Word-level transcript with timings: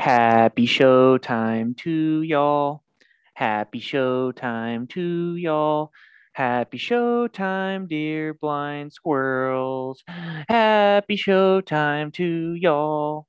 Happy 0.00 0.66
showtime 0.66 1.76
to 1.76 2.22
y'all. 2.22 2.82
Happy 3.34 3.80
showtime 3.80 4.88
to 4.88 5.36
y'all. 5.36 5.92
Happy 6.32 6.78
showtime, 6.78 7.86
dear 7.86 8.32
blind 8.32 8.94
squirrels. 8.94 10.02
Happy 10.48 11.18
showtime 11.18 12.14
to 12.14 12.54
y'all. 12.54 13.26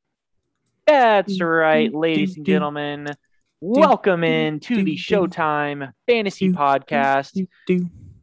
That's 0.88 1.42
right, 1.42 1.94
ladies 1.94 2.38
and 2.38 2.46
gentlemen. 2.46 3.18
Welcome 3.60 4.24
in 4.24 4.62
to 4.62 4.82
the 4.82 4.96
Showtime 4.96 5.92
Fantasy 6.08 6.52
Podcast. 6.54 7.48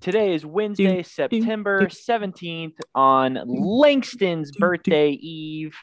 Today 0.00 0.32
is 0.32 0.46
Wednesday, 0.46 1.02
September 1.02 1.86
17th 1.88 2.80
on 2.94 3.34
Langston's 3.44 4.52
birthday 4.52 5.10
eve. 5.10 5.74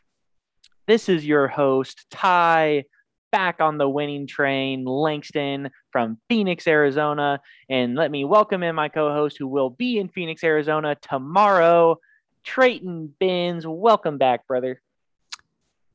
This 0.87 1.09
is 1.09 1.25
your 1.25 1.47
host, 1.47 2.05
Ty, 2.11 2.83
back 3.31 3.59
on 3.59 3.79
the 3.79 3.89
winning 3.89 4.27
train, 4.27 4.85
Langston 4.85 5.71
from 5.91 6.19
Phoenix, 6.29 6.67
Arizona. 6.67 7.41
And 7.67 7.95
let 7.95 8.11
me 8.11 8.23
welcome 8.23 8.61
in 8.61 8.75
my 8.75 8.89
co 8.89 9.11
host 9.11 9.37
who 9.39 9.47
will 9.47 9.71
be 9.71 9.97
in 9.97 10.09
Phoenix, 10.09 10.43
Arizona 10.43 10.95
tomorrow, 11.01 11.97
Trayton 12.43 13.15
Benz. 13.19 13.65
Welcome 13.65 14.19
back, 14.19 14.45
brother. 14.45 14.79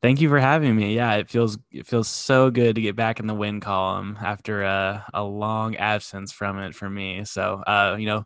Thank 0.03 0.23
you 0.23 0.31
for 0.31 0.39
having 0.39 0.75
me. 0.77 0.95
Yeah, 0.95 1.17
it 1.17 1.29
feels 1.29 1.59
it 1.71 1.87
feels 1.87 2.09
so 2.09 2.51
good 2.51 2.75
to 2.77 2.81
get 2.81 2.97
back 2.97 3.21
in 3.21 3.27
the 3.27 3.35
win 3.35 3.61
column 3.61 4.17
after 4.19 4.63
a, 4.63 5.05
a 5.13 5.23
long 5.23 5.77
absence 5.77 6.33
from 6.33 6.59
it 6.59 6.75
for 6.75 6.89
me. 6.89 7.27
So, 7.27 7.63
uh, 7.67 7.97
you 7.99 8.07
know, 8.07 8.25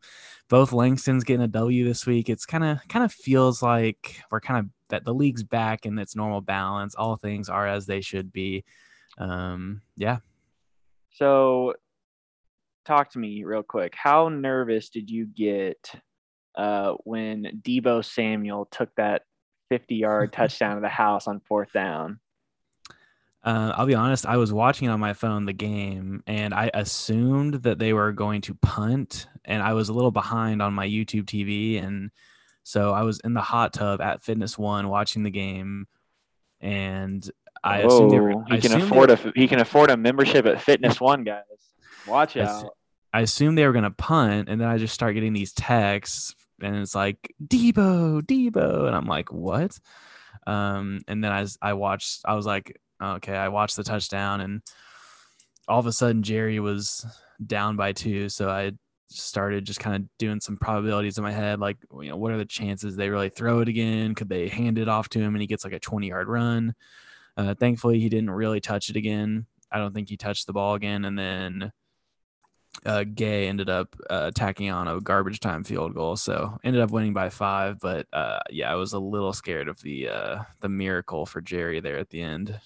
both 0.49 0.71
Langston's 0.71 1.25
getting 1.25 1.43
a 1.43 1.49
W 1.49 1.85
this 1.85 2.07
week. 2.07 2.29
It's 2.29 2.47
kind 2.47 2.63
of 2.63 2.79
kind 2.89 3.05
of 3.05 3.13
feels 3.13 3.61
like 3.61 4.23
we're 4.31 4.41
kind 4.41 4.61
of 4.61 4.71
that 4.91 5.05
the 5.05 5.13
league's 5.13 5.43
back 5.43 5.85
in 5.85 5.99
its 5.99 6.15
normal 6.15 6.41
balance. 6.41 6.95
All 6.95 7.17
things 7.17 7.49
are 7.49 7.67
as 7.67 7.87
they 7.87 8.01
should 8.01 8.33
be. 8.33 8.65
Um, 9.19 9.83
yeah. 9.97 10.19
So, 11.11 11.75
talk 12.85 13.11
to 13.13 13.19
me 13.19 13.43
real 13.43 13.65
quick. 13.65 13.95
How 13.97 14.29
nervous 14.29 14.91
did 14.91 15.11
you 15.11 15.27
get 15.27 15.91
uh, 16.55 16.93
when 17.03 17.61
Deebo 17.63 18.05
Samuel 18.05 18.69
took 18.71 18.95
that 18.95 19.23
50 19.69 19.95
yard 19.97 20.33
touchdown 20.35 20.77
of 20.77 20.83
the 20.83 20.89
house 20.89 21.27
on 21.27 21.41
fourth 21.41 21.73
down? 21.73 22.21
Uh, 23.43 23.75
I'll 23.77 23.87
be 23.87 23.95
honest, 23.95 24.25
I 24.25 24.39
was 24.39 24.55
watching 24.55 24.89
on 24.89 24.99
my 25.01 25.13
phone 25.13 25.45
the 25.45 25.53
game 25.53 26.23
and 26.27 26.55
I 26.55 26.71
assumed 26.73 27.55
that 27.65 27.79
they 27.79 27.93
were 27.93 28.11
going 28.13 28.41
to 28.43 28.55
punt, 28.55 29.29
and 29.45 29.63
I 29.63 29.75
was 29.75 29.91
a 29.91 29.93
little 29.93 30.11
behind 30.11 30.63
on 30.63 30.73
my 30.73 30.89
YouTube 30.89 31.25
TV. 31.25 31.83
And 31.83 32.11
so 32.63 32.93
I 32.93 33.03
was 33.03 33.21
in 33.21 33.35
the 33.35 33.43
hot 33.43 33.75
tub 33.75 34.01
at 34.01 34.23
Fitness 34.23 34.57
One 34.57 34.89
watching 34.89 35.25
the 35.25 35.31
game, 35.31 35.87
and 36.63 37.31
I 37.63 37.83
Whoa, 37.83 37.87
assumed 37.89 38.11
they 38.13 38.21
were, 38.21 38.45
I 38.51 38.55
he 38.57 38.61
can 38.63 38.81
afford 38.81 39.11
were- 39.11 39.31
a 39.31 39.33
he 39.37 39.47
can 39.47 39.61
afford 39.61 39.91
a 39.91 39.97
membership 39.99 40.47
at 40.47 40.63
Fitness 40.63 40.99
One, 40.99 41.23
guys. 41.25 41.43
Watch 42.07 42.39
I 42.39 42.45
out. 42.45 42.71
I 43.13 43.21
assumed 43.21 43.59
they 43.59 43.67
were 43.67 43.73
going 43.73 43.85
to 43.85 43.91
punt, 43.91 44.49
and 44.49 44.59
then 44.59 44.69
I 44.69 44.79
just 44.79 44.95
start 44.95 45.15
getting 45.15 45.35
these 45.35 45.53
texts, 45.53 46.35
and 46.65 46.77
it's 46.77 46.95
like 46.95 47.35
Deebo, 47.47 48.23
Deebo, 48.23 48.87
and 48.87 48.97
I'm 48.97 49.07
like, 49.07 49.33
what? 49.33 49.79
Um, 50.47 51.01
and 51.07 51.23
then 51.23 51.33
i 51.63 51.73
watched, 51.73 52.21
I 52.25 52.35
was 52.35 52.47
like, 52.47 52.81
okay, 53.03 53.37
I 53.37 53.49
watched 53.49 53.77
the 53.77 53.85
touchdown, 53.85 54.41
and 54.41 54.63
all 55.69 55.79
of 55.79 55.87
a 55.87 55.93
sudden 55.93 56.23
Jerry 56.23 56.61
was 56.61 57.07
down 57.45 57.77
by 57.77 57.93
two, 57.93 58.29
so 58.29 58.49
I 58.49 58.73
started 59.09 59.65
just 59.65 59.81
kind 59.81 59.97
of 59.97 60.09
doing 60.19 60.41
some 60.41 60.57
probabilities 60.57 61.19
in 61.19 61.25
my 61.25 61.33
head, 61.33 61.61
like, 61.61 61.77
you 62.01 62.11
know, 62.11 62.17
what 62.17 62.33
are 62.33 62.39
the 62.39 62.45
chances 62.45 62.97
they 62.97 63.11
really 63.11 63.29
throw 63.29 63.61
it 63.61 63.69
again? 63.69 64.15
Could 64.15 64.29
they 64.29 64.49
hand 64.49 64.79
it 64.79 64.89
off 64.89 65.09
to 65.11 65.21
him 65.21 65.35
and 65.35 65.41
he 65.41 65.47
gets 65.47 65.65
like 65.65 65.73
a 65.73 65.79
20 65.79 66.09
yard 66.09 66.29
run? 66.29 66.75
Uh, 67.37 67.55
thankfully, 67.55 68.01
he 68.01 68.09
didn't 68.09 68.31
really 68.31 68.61
touch 68.61 68.91
it 68.91 68.97
again. 68.97 69.47
I 69.71 69.79
don't 69.79 69.93
think 69.93 70.09
he 70.09 70.17
touched 70.17 70.47
the 70.47 70.53
ball 70.53 70.75
again, 70.75 71.05
and 71.05 71.19
then 71.19 71.73
uh, 72.85 73.05
Gay 73.05 73.49
ended 73.49 73.69
up 73.69 73.97
uh, 74.11 74.31
tacking 74.35 74.71
on 74.71 74.89
a 74.89 75.01
garbage 75.01 75.41
time 75.41 75.65
field 75.65 75.95
goal, 75.95 76.17
so 76.17 76.59
ended 76.65 76.83
up 76.83 76.91
winning 76.91 77.15
by 77.15 77.31
five. 77.31 77.79
But 77.81 78.07
uh, 78.13 78.41
yeah, 78.51 78.71
I 78.71 78.75
was 78.75 78.93
a 78.93 78.99
little 78.99 79.33
scared 79.33 79.69
of 79.69 79.81
the 79.81 80.09
uh, 80.09 80.43
the 80.61 80.69
miracle 80.69 81.27
for 81.27 81.41
Jerry 81.41 81.81
there 81.81 81.99
at 81.99 82.11
the 82.11 82.23
end. 82.23 82.59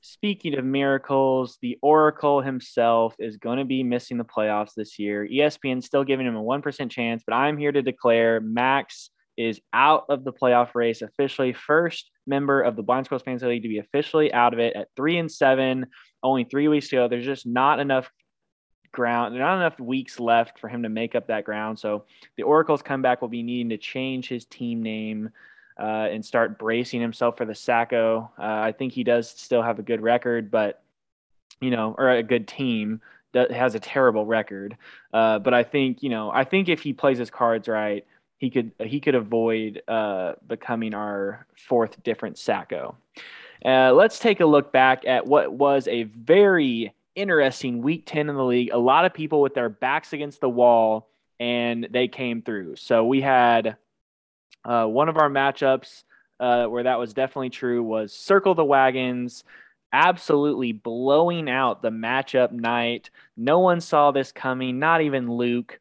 Speaking 0.00 0.58
of 0.58 0.66
miracles, 0.66 1.56
the 1.62 1.78
Oracle 1.80 2.42
himself 2.42 3.14
is 3.18 3.38
going 3.38 3.58
to 3.58 3.64
be 3.64 3.82
missing 3.82 4.18
the 4.18 4.24
playoffs 4.24 4.74
this 4.76 4.98
year. 4.98 5.26
ESPN 5.26 5.82
still 5.82 6.04
giving 6.04 6.26
him 6.26 6.36
a 6.36 6.42
1% 6.42 6.90
chance, 6.90 7.22
but 7.26 7.32
I'm 7.32 7.56
here 7.56 7.72
to 7.72 7.80
declare 7.80 8.38
Max 8.38 9.08
is 9.38 9.62
out 9.72 10.04
of 10.10 10.22
the 10.22 10.32
playoff 10.32 10.74
race 10.74 11.00
officially. 11.00 11.54
First 11.54 12.10
member 12.26 12.60
of 12.60 12.76
the 12.76 12.82
Blind 12.82 13.06
Squirrels 13.06 13.22
Fantasy 13.22 13.46
League 13.46 13.62
to 13.62 13.68
be 13.68 13.78
officially 13.78 14.30
out 14.30 14.52
of 14.52 14.58
it 14.58 14.76
at 14.76 14.88
three 14.94 15.16
and 15.16 15.32
seven, 15.32 15.86
only 16.22 16.44
three 16.44 16.68
weeks 16.68 16.88
to 16.88 16.96
go. 16.96 17.08
There's 17.08 17.24
just 17.24 17.46
not 17.46 17.80
enough 17.80 18.10
ground, 18.94 19.36
not 19.36 19.56
enough 19.56 19.78
weeks 19.78 20.18
left 20.18 20.58
for 20.58 20.68
him 20.68 20.82
to 20.82 20.88
make 20.88 21.14
up 21.14 21.26
that 21.26 21.44
ground. 21.44 21.78
So 21.78 22.04
the 22.36 22.42
Oracle's 22.44 22.80
comeback 22.80 23.20
will 23.20 23.28
be 23.28 23.42
needing 23.42 23.68
to 23.68 23.76
change 23.76 24.28
his 24.28 24.46
team 24.46 24.82
name 24.82 25.30
uh, 25.78 26.08
and 26.10 26.24
start 26.24 26.58
bracing 26.58 27.00
himself 27.00 27.36
for 27.36 27.44
the 27.44 27.52
Sacko. 27.52 28.30
Uh, 28.38 28.42
I 28.42 28.72
think 28.72 28.92
he 28.92 29.04
does 29.04 29.28
still 29.28 29.62
have 29.62 29.78
a 29.78 29.82
good 29.82 30.00
record, 30.00 30.50
but 30.50 30.82
you 31.60 31.70
know, 31.70 31.94
or 31.98 32.10
a 32.10 32.22
good 32.22 32.48
team 32.48 33.00
that 33.32 33.50
has 33.50 33.74
a 33.74 33.80
terrible 33.80 34.24
record. 34.24 34.76
Uh, 35.12 35.38
but 35.38 35.52
I 35.52 35.62
think 35.62 36.02
you 36.02 36.08
know, 36.08 36.30
I 36.30 36.44
think 36.44 36.68
if 36.68 36.80
he 36.80 36.92
plays 36.92 37.18
his 37.18 37.30
cards 37.30 37.68
right, 37.68 38.06
he 38.38 38.50
could 38.50 38.72
he 38.80 39.00
could 39.00 39.14
avoid 39.14 39.82
uh, 39.88 40.34
becoming 40.46 40.94
our 40.94 41.46
fourth 41.56 42.02
different 42.02 42.36
Sacko. 42.36 42.94
Uh, 43.64 43.92
let's 43.92 44.18
take 44.18 44.40
a 44.40 44.46
look 44.46 44.72
back 44.72 45.04
at 45.06 45.26
what 45.26 45.52
was 45.52 45.88
a 45.88 46.04
very 46.04 46.92
interesting 47.14 47.82
week 47.82 48.04
10 48.06 48.28
in 48.28 48.36
the 48.36 48.44
league. 48.44 48.70
A 48.72 48.78
lot 48.78 49.04
of 49.04 49.14
people 49.14 49.40
with 49.40 49.54
their 49.54 49.68
backs 49.68 50.12
against 50.12 50.40
the 50.40 50.48
wall, 50.48 51.08
and 51.38 51.88
they 51.90 52.08
came 52.08 52.42
through. 52.42 52.76
So 52.76 53.04
we 53.04 53.20
had 53.20 53.76
uh, 54.64 54.86
one 54.86 55.08
of 55.08 55.16
our 55.16 55.28
matchups 55.28 56.04
uh, 56.40 56.66
where 56.66 56.84
that 56.84 56.98
was 56.98 57.14
definitely 57.14 57.50
true 57.50 57.82
was 57.82 58.12
Circle 58.12 58.54
the 58.54 58.64
Wagons, 58.64 59.44
absolutely 59.92 60.72
blowing 60.72 61.48
out 61.48 61.82
the 61.82 61.90
matchup 61.90 62.50
night. 62.50 63.10
No 63.36 63.60
one 63.60 63.80
saw 63.80 64.10
this 64.10 64.32
coming, 64.32 64.78
not 64.78 65.00
even 65.00 65.30
Luke. 65.30 65.78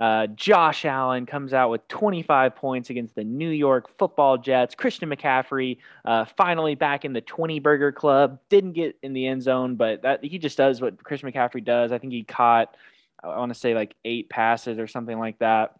Uh, 0.00 0.26
Josh 0.28 0.84
Allen 0.84 1.24
comes 1.24 1.52
out 1.52 1.70
with 1.70 1.86
25 1.88 2.56
points 2.56 2.90
against 2.90 3.14
the 3.14 3.22
New 3.22 3.50
York 3.50 3.88
Football 3.96 4.38
Jets. 4.38 4.74
Christian 4.74 5.08
McCaffrey 5.08 5.78
uh, 6.04 6.24
finally 6.24 6.74
back 6.74 7.04
in 7.04 7.12
the 7.12 7.20
20 7.20 7.60
burger 7.60 7.92
club. 7.92 8.40
Didn't 8.48 8.72
get 8.72 8.96
in 9.02 9.12
the 9.12 9.26
end 9.26 9.42
zone, 9.42 9.76
but 9.76 10.02
that 10.02 10.24
he 10.24 10.38
just 10.38 10.56
does 10.56 10.80
what 10.80 11.02
Christian 11.04 11.30
McCaffrey 11.30 11.64
does. 11.64 11.92
I 11.92 11.98
think 11.98 12.12
he 12.12 12.24
caught, 12.24 12.76
I 13.22 13.38
want 13.38 13.54
to 13.54 13.58
say 13.58 13.74
like 13.74 13.94
eight 14.04 14.28
passes 14.28 14.78
or 14.78 14.88
something 14.88 15.18
like 15.18 15.38
that. 15.38 15.78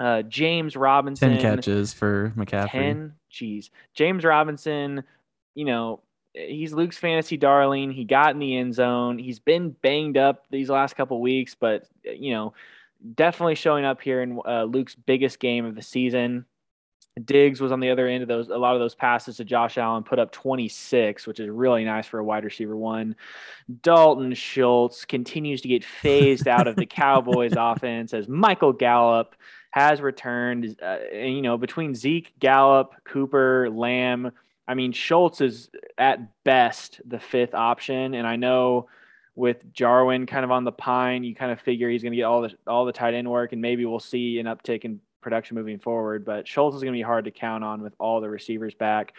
Uh, 0.00 0.22
James 0.22 0.76
Robinson, 0.76 1.38
Ten 1.38 1.40
catches 1.40 1.94
for 1.94 2.32
McCaffrey. 2.36 2.70
10 2.70 3.12
geez 3.36 3.70
james 3.92 4.24
robinson 4.24 5.04
you 5.54 5.64
know 5.64 6.00
he's 6.32 6.72
luke's 6.72 6.96
fantasy 6.96 7.36
darling 7.36 7.90
he 7.90 8.04
got 8.04 8.30
in 8.30 8.38
the 8.38 8.56
end 8.56 8.74
zone 8.74 9.18
he's 9.18 9.38
been 9.38 9.70
banged 9.82 10.16
up 10.16 10.44
these 10.50 10.70
last 10.70 10.96
couple 10.96 11.20
weeks 11.20 11.54
but 11.54 11.86
you 12.02 12.32
know 12.32 12.54
definitely 13.14 13.54
showing 13.54 13.84
up 13.84 14.00
here 14.00 14.22
in 14.22 14.40
uh, 14.46 14.64
luke's 14.64 14.94
biggest 14.94 15.38
game 15.38 15.64
of 15.64 15.74
the 15.74 15.82
season 15.82 16.44
diggs 17.24 17.60
was 17.60 17.72
on 17.72 17.80
the 17.80 17.90
other 17.90 18.06
end 18.06 18.22
of 18.22 18.28
those 18.28 18.48
a 18.48 18.56
lot 18.56 18.74
of 18.74 18.80
those 18.80 18.94
passes 18.94 19.36
to 19.36 19.44
josh 19.44 19.78
allen 19.78 20.02
put 20.02 20.18
up 20.18 20.32
26 20.32 21.26
which 21.26 21.40
is 21.40 21.48
really 21.48 21.84
nice 21.84 22.06
for 22.06 22.18
a 22.18 22.24
wide 22.24 22.44
receiver 22.44 22.76
one 22.76 23.16
dalton 23.82 24.34
schultz 24.34 25.04
continues 25.04 25.62
to 25.62 25.68
get 25.68 25.82
phased 25.82 26.46
out 26.46 26.66
of 26.66 26.76
the 26.76 26.86
cowboys 26.86 27.54
offense 27.56 28.12
as 28.12 28.28
michael 28.28 28.72
gallup 28.72 29.34
has 29.76 30.00
returned. 30.00 30.74
Uh, 30.80 30.96
and, 31.12 31.36
you 31.36 31.42
know, 31.42 31.58
between 31.58 31.94
Zeke, 31.94 32.32
Gallup, 32.38 32.94
Cooper, 33.04 33.68
Lamb, 33.68 34.32
I 34.66 34.72
mean, 34.72 34.92
Schultz 34.92 35.42
is 35.42 35.68
at 35.98 36.42
best 36.44 37.02
the 37.04 37.20
fifth 37.20 37.54
option. 37.54 38.14
And 38.14 38.26
I 38.26 38.36
know 38.36 38.88
with 39.36 39.72
Jarwin 39.72 40.26
kind 40.26 40.44
of 40.44 40.50
on 40.50 40.64
the 40.64 40.72
pine, 40.72 41.22
you 41.22 41.34
kind 41.34 41.52
of 41.52 41.60
figure 41.60 41.88
he's 41.88 42.02
going 42.02 42.12
to 42.12 42.16
get 42.16 42.24
all 42.24 42.42
the 42.42 42.54
all 42.66 42.84
the 42.84 42.92
tight 42.92 43.14
end 43.14 43.30
work, 43.30 43.52
and 43.52 43.62
maybe 43.62 43.84
we'll 43.84 44.00
see 44.00 44.38
an 44.40 44.46
uptick 44.46 44.84
in 44.84 45.00
production 45.20 45.54
moving 45.54 45.78
forward. 45.78 46.24
But 46.24 46.48
Schultz 46.48 46.74
is 46.74 46.82
going 46.82 46.94
to 46.94 46.98
be 46.98 47.02
hard 47.02 47.26
to 47.26 47.30
count 47.30 47.62
on 47.62 47.82
with 47.82 47.94
all 47.98 48.20
the 48.20 48.30
receivers 48.30 48.74
back. 48.74 49.12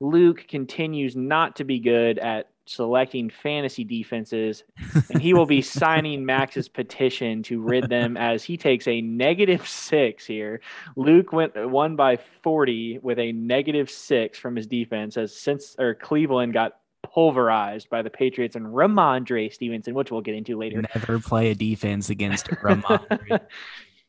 Luke 0.00 0.46
continues 0.48 1.16
not 1.16 1.56
to 1.56 1.64
be 1.64 1.80
good 1.80 2.18
at 2.18 2.50
selecting 2.66 3.28
fantasy 3.28 3.84
defenses, 3.84 4.62
and 5.10 5.20
he 5.20 5.34
will 5.34 5.46
be 5.46 5.60
signing 5.80 6.24
Max's 6.24 6.68
petition 6.68 7.42
to 7.44 7.60
rid 7.60 7.88
them 7.88 8.16
as 8.16 8.44
he 8.44 8.56
takes 8.56 8.86
a 8.86 9.00
negative 9.00 9.66
six 9.68 10.24
here. 10.24 10.60
Luke 10.96 11.32
went 11.32 11.52
won 11.68 11.96
by 11.96 12.18
40 12.42 13.00
with 13.02 13.18
a 13.18 13.32
negative 13.32 13.90
six 13.90 14.38
from 14.38 14.56
his 14.56 14.66
defense 14.66 15.16
as 15.16 15.34
since 15.36 15.74
or 15.78 15.94
Cleveland 15.94 16.52
got 16.52 16.74
pulverized 17.12 17.88
by 17.90 18.02
the 18.02 18.10
Patriots 18.10 18.56
and 18.56 18.66
Rhamondre 18.66 19.52
Stevenson, 19.52 19.94
which 19.94 20.10
we'll 20.10 20.20
get 20.20 20.34
into 20.34 20.58
later. 20.58 20.82
Never 20.94 21.18
play 21.18 21.50
a 21.50 21.54
defense 21.54 22.10
against 22.10 22.46
Rhamondre. 22.62 23.40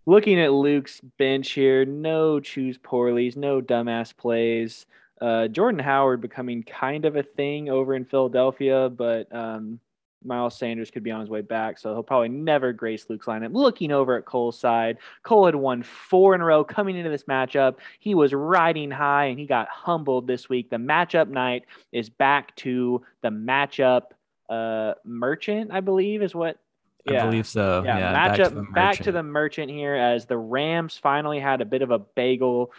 Looking 0.06 0.40
at 0.40 0.52
Luke's 0.52 1.02
bench 1.18 1.52
here, 1.52 1.86
no 1.86 2.40
choose 2.40 2.78
poorlies, 2.78 3.36
no 3.36 3.62
dumbass 3.62 4.16
plays. 4.16 4.86
Uh, 5.20 5.48
Jordan 5.48 5.80
Howard 5.80 6.22
becoming 6.22 6.62
kind 6.64 7.06
of 7.06 7.16
a 7.16 7.24
thing 7.24 7.70
over 7.70 7.96
in 7.96 8.06
Philadelphia, 8.06 8.90
but 8.90 9.34
um, 9.34 9.80
Miles 10.26 10.58
Sanders 10.58 10.92
could 10.92 11.04
be 11.04 11.12
on 11.12 11.22
his 11.22 11.30
way 11.30 11.42
back, 11.42 11.78
so 11.78 11.94
he'll 11.94 12.04
probably 12.04 12.30
never 12.30 12.74
grace 12.74 13.06
Luke's 13.10 13.28
lineup. 13.28 13.54
Looking 13.54 13.92
over 13.92 14.18
at 14.18 14.26
Cole's 14.26 14.60
side, 14.60 14.98
Cole 15.24 15.46
had 15.46 15.56
won 15.56 15.84
four 15.84 16.36
in 16.36 16.42
a 16.42 16.46
row 16.46 16.64
coming 16.64 16.96
into 16.96 17.10
this 17.10 17.24
matchup. 17.24 17.76
He 18.00 18.16
was 18.16 18.34
riding 18.34 18.92
high 18.92 19.26
and 19.26 19.40
he 19.40 19.46
got 19.46 19.68
humbled 19.70 20.28
this 20.28 20.50
week. 20.50 20.70
The 20.70 20.78
matchup 20.78 21.30
night 21.30 21.66
is 21.92 22.10
back 22.10 22.56
to 22.58 23.04
the 23.22 23.30
matchup 23.30 24.04
uh, 24.50 24.94
merchant, 25.04 25.72
I 25.72 25.82
believe, 25.82 26.22
is 26.22 26.36
what. 26.36 26.58
Yeah. 27.06 27.22
I 27.22 27.26
believe 27.28 27.46
so. 27.46 27.84
Yeah, 27.86 28.00
yeah 28.00 28.14
matchup 28.14 28.38
back 28.38 28.50
to, 28.50 28.72
back 28.74 28.98
to 29.04 29.12
the 29.12 29.22
merchant 29.22 29.70
here 29.70 29.94
as 29.94 30.26
the 30.26 30.38
Rams 30.38 30.98
finally 30.98 31.40
had 31.40 31.62
a 31.62 31.66
bit 31.66 31.84
of 31.84 31.92
a 31.92 32.00
bagel. 32.00 32.72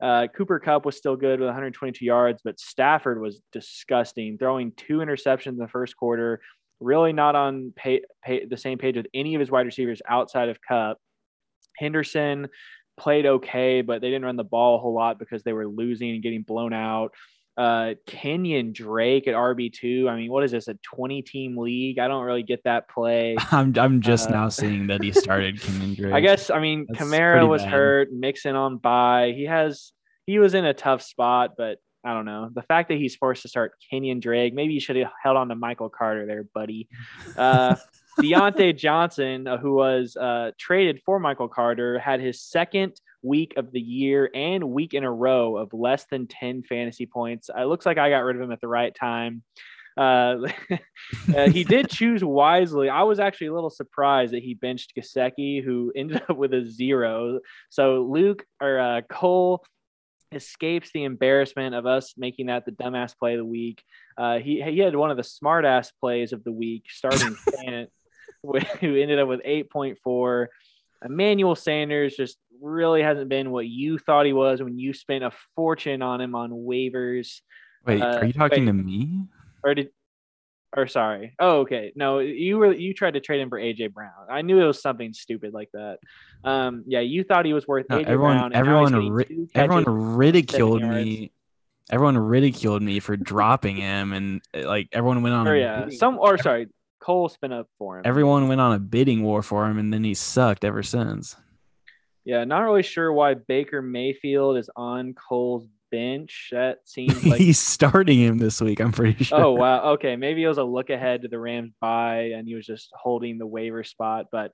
Uh, 0.00 0.28
Cooper 0.34 0.58
Kupp 0.58 0.86
was 0.86 0.96
still 0.96 1.16
good 1.16 1.40
with 1.40 1.46
122 1.46 2.04
yards, 2.04 2.40
but 2.42 2.58
Stafford 2.58 3.20
was 3.20 3.42
disgusting, 3.52 4.38
throwing 4.38 4.72
two 4.72 4.98
interceptions 4.98 5.48
in 5.48 5.58
the 5.58 5.68
first 5.68 5.96
quarter 5.96 6.40
really 6.80 7.12
not 7.12 7.36
on 7.36 7.72
pay, 7.76 8.02
pay, 8.24 8.44
the 8.46 8.56
same 8.56 8.78
page 8.78 8.96
with 8.96 9.06
any 9.14 9.34
of 9.34 9.40
his 9.40 9.50
wide 9.50 9.66
receivers 9.66 10.00
outside 10.08 10.48
of 10.48 10.58
Kupp. 10.66 10.98
Henderson 11.76 12.48
played 12.98 13.26
okay, 13.26 13.82
but 13.82 14.00
they 14.00 14.08
didn't 14.08 14.24
run 14.24 14.36
the 14.36 14.44
ball 14.44 14.76
a 14.76 14.78
whole 14.78 14.94
lot 14.94 15.18
because 15.18 15.42
they 15.42 15.52
were 15.52 15.66
losing 15.66 16.10
and 16.10 16.22
getting 16.22 16.42
blown 16.42 16.72
out. 16.72 17.12
Uh, 17.56 17.94
Kenyon 18.06 18.72
Drake 18.72 19.26
at 19.26 19.34
RB 19.34 19.72
two. 19.72 20.08
I 20.08 20.16
mean, 20.16 20.30
what 20.30 20.44
is 20.44 20.50
this? 20.50 20.68
A 20.68 20.74
twenty 20.82 21.20
team 21.20 21.58
league? 21.58 21.98
I 21.98 22.08
don't 22.08 22.24
really 22.24 22.42
get 22.42 22.62
that 22.64 22.88
play. 22.88 23.36
I'm 23.50 23.76
I'm 23.78 24.00
just 24.00 24.28
uh, 24.28 24.32
now 24.32 24.48
seeing 24.48 24.86
that 24.86 25.02
he 25.02 25.12
started 25.12 25.60
Kenyon 25.62 25.94
Drake. 25.94 26.14
I 26.14 26.20
guess 26.20 26.48
I 26.50 26.60
mean 26.60 26.86
That's 26.88 27.00
Kamara 27.00 27.46
was 27.46 27.62
bad. 27.62 27.72
hurt, 27.72 28.12
Mixon 28.12 28.56
on 28.56 28.78
by. 28.78 29.32
He 29.36 29.44
has 29.44 29.92
he 30.26 30.38
was 30.38 30.54
in 30.54 30.64
a 30.64 30.72
tough 30.72 31.02
spot, 31.02 31.52
but 31.58 31.78
I 32.04 32.14
don't 32.14 32.24
know. 32.24 32.48
The 32.52 32.62
fact 32.62 32.88
that 32.88 32.98
he's 32.98 33.14
forced 33.14 33.42
to 33.42 33.48
start 33.48 33.74
Kenyon 33.90 34.20
Drake, 34.20 34.54
maybe 34.54 34.72
you 34.72 34.80
should 34.80 34.96
have 34.96 35.10
held 35.22 35.36
on 35.36 35.48
to 35.48 35.54
Michael 35.54 35.90
Carter 35.90 36.26
there, 36.26 36.44
buddy. 36.54 36.88
Uh, 37.36 37.76
Diontae 38.18 38.76
Johnson, 38.76 39.46
uh, 39.46 39.58
who 39.58 39.74
was 39.74 40.16
uh, 40.16 40.52
traded 40.58 41.00
for 41.04 41.18
Michael 41.18 41.48
Carter, 41.48 41.98
had 41.98 42.20
his 42.20 42.42
second 42.42 43.00
week 43.22 43.54
of 43.56 43.70
the 43.70 43.80
year 43.80 44.30
and 44.34 44.70
week 44.70 44.94
in 44.94 45.04
a 45.04 45.12
row 45.12 45.56
of 45.56 45.72
less 45.72 46.06
than 46.10 46.26
10 46.26 46.62
fantasy 46.62 47.06
points. 47.06 47.50
It 47.54 47.64
looks 47.64 47.84
like 47.84 47.98
I 47.98 48.10
got 48.10 48.20
rid 48.20 48.36
of 48.36 48.42
him 48.42 48.52
at 48.52 48.60
the 48.60 48.68
right 48.68 48.94
time. 48.94 49.42
Uh, 49.96 50.48
uh, 51.36 51.48
he 51.50 51.64
did 51.64 51.90
choose 51.90 52.24
wisely. 52.24 52.88
I 52.88 53.02
was 53.02 53.20
actually 53.20 53.48
a 53.48 53.54
little 53.54 53.70
surprised 53.70 54.32
that 54.32 54.42
he 54.42 54.54
benched 54.54 54.94
Gesicki, 54.96 55.62
who 55.62 55.92
ended 55.94 56.22
up 56.28 56.36
with 56.36 56.54
a 56.54 56.66
zero. 56.66 57.40
So 57.68 58.02
Luke 58.10 58.44
or 58.60 58.78
uh, 58.78 59.00
Cole 59.10 59.64
escapes 60.32 60.90
the 60.92 61.04
embarrassment 61.04 61.74
of 61.74 61.86
us 61.86 62.14
making 62.16 62.46
that 62.46 62.64
the 62.64 62.72
dumbass 62.72 63.16
play 63.16 63.34
of 63.34 63.38
the 63.38 63.44
week. 63.44 63.82
Uh, 64.16 64.38
he 64.38 64.62
he 64.62 64.78
had 64.78 64.94
one 64.94 65.10
of 65.10 65.16
the 65.16 65.22
smartass 65.22 65.90
plays 66.00 66.32
of 66.32 66.44
the 66.44 66.52
week, 66.52 66.84
starting 66.88 67.36
Fant, 67.48 67.88
who 68.80 68.96
ended 68.96 69.18
up 69.18 69.28
with 69.28 69.42
8.4. 69.42 70.46
Emmanuel 71.04 71.54
Sanders 71.54 72.14
just 72.14 72.36
really 72.60 73.02
hasn't 73.02 73.28
been 73.28 73.50
what 73.50 73.66
you 73.66 73.98
thought 73.98 74.26
he 74.26 74.32
was 74.32 74.62
when 74.62 74.78
you 74.78 74.92
spent 74.92 75.24
a 75.24 75.32
fortune 75.56 76.02
on 76.02 76.20
him 76.20 76.34
on 76.34 76.50
waivers. 76.50 77.40
Wait, 77.86 78.02
uh, 78.02 78.18
are 78.18 78.24
you 78.26 78.32
talking 78.32 78.66
wait, 78.66 78.72
to 78.72 78.72
me? 78.72 79.22
Or 79.64 79.74
did 79.74 79.90
or 80.76 80.86
sorry. 80.86 81.34
Oh, 81.38 81.60
okay. 81.60 81.92
No, 81.96 82.20
you 82.20 82.58
were 82.58 82.72
you 82.72 82.94
tried 82.94 83.14
to 83.14 83.20
trade 83.20 83.40
him 83.40 83.48
for 83.48 83.58
AJ 83.58 83.92
Brown. 83.92 84.12
I 84.30 84.42
knew 84.42 84.60
it 84.60 84.66
was 84.66 84.80
something 84.80 85.12
stupid 85.12 85.52
like 85.52 85.70
that. 85.72 85.98
Um, 86.44 86.84
yeah, 86.86 87.00
you 87.00 87.24
thought 87.24 87.44
he 87.44 87.52
was 87.52 87.66
worth 87.66 87.86
no, 87.90 87.98
AJ 87.98 88.06
everyone, 88.06 88.36
Brown. 88.36 88.52
Everyone, 88.54 89.10
ri- 89.10 89.48
everyone 89.54 89.84
ridiculed 90.16 90.82
me. 90.82 91.32
Everyone 91.90 92.16
ridiculed 92.16 92.82
me 92.82 93.00
for 93.00 93.16
dropping 93.16 93.76
him, 93.76 94.12
and 94.12 94.42
like 94.54 94.88
everyone 94.92 95.22
went 95.22 95.34
on. 95.34 95.48
Or 95.48 95.56
yeah, 95.56 95.88
some 95.90 96.18
or 96.20 96.38
sorry, 96.38 96.68
Cole 97.00 97.28
spin 97.28 97.52
up 97.52 97.66
for 97.78 97.98
him. 97.98 98.02
Everyone 98.04 98.46
went 98.46 98.60
on 98.60 98.72
a 98.72 98.78
bidding 98.78 99.24
war 99.24 99.42
for 99.42 99.66
him, 99.66 99.78
and 99.78 99.92
then 99.92 100.04
he 100.04 100.14
sucked 100.14 100.64
ever 100.64 100.84
since. 100.84 101.34
Yeah, 102.24 102.44
not 102.44 102.60
really 102.60 102.82
sure 102.82 103.12
why 103.12 103.34
Baker 103.34 103.82
Mayfield 103.82 104.58
is 104.58 104.70
on 104.76 105.14
Cole's 105.14 105.66
bench. 105.90 106.48
That 106.52 106.78
seems 106.84 107.24
like 107.24 107.40
he's 107.40 107.58
starting 107.58 108.18
him 108.18 108.38
this 108.38 108.60
week. 108.60 108.80
I'm 108.80 108.92
pretty 108.92 109.24
sure. 109.24 109.44
Oh 109.44 109.52
wow. 109.52 109.92
Okay, 109.92 110.16
maybe 110.16 110.42
it 110.42 110.48
was 110.48 110.58
a 110.58 110.64
look 110.64 110.90
ahead 110.90 111.22
to 111.22 111.28
the 111.28 111.38
Rams 111.38 111.72
bye, 111.80 112.32
and 112.34 112.46
he 112.46 112.54
was 112.54 112.66
just 112.66 112.90
holding 112.94 113.38
the 113.38 113.46
waiver 113.46 113.84
spot. 113.84 114.26
But 114.30 114.52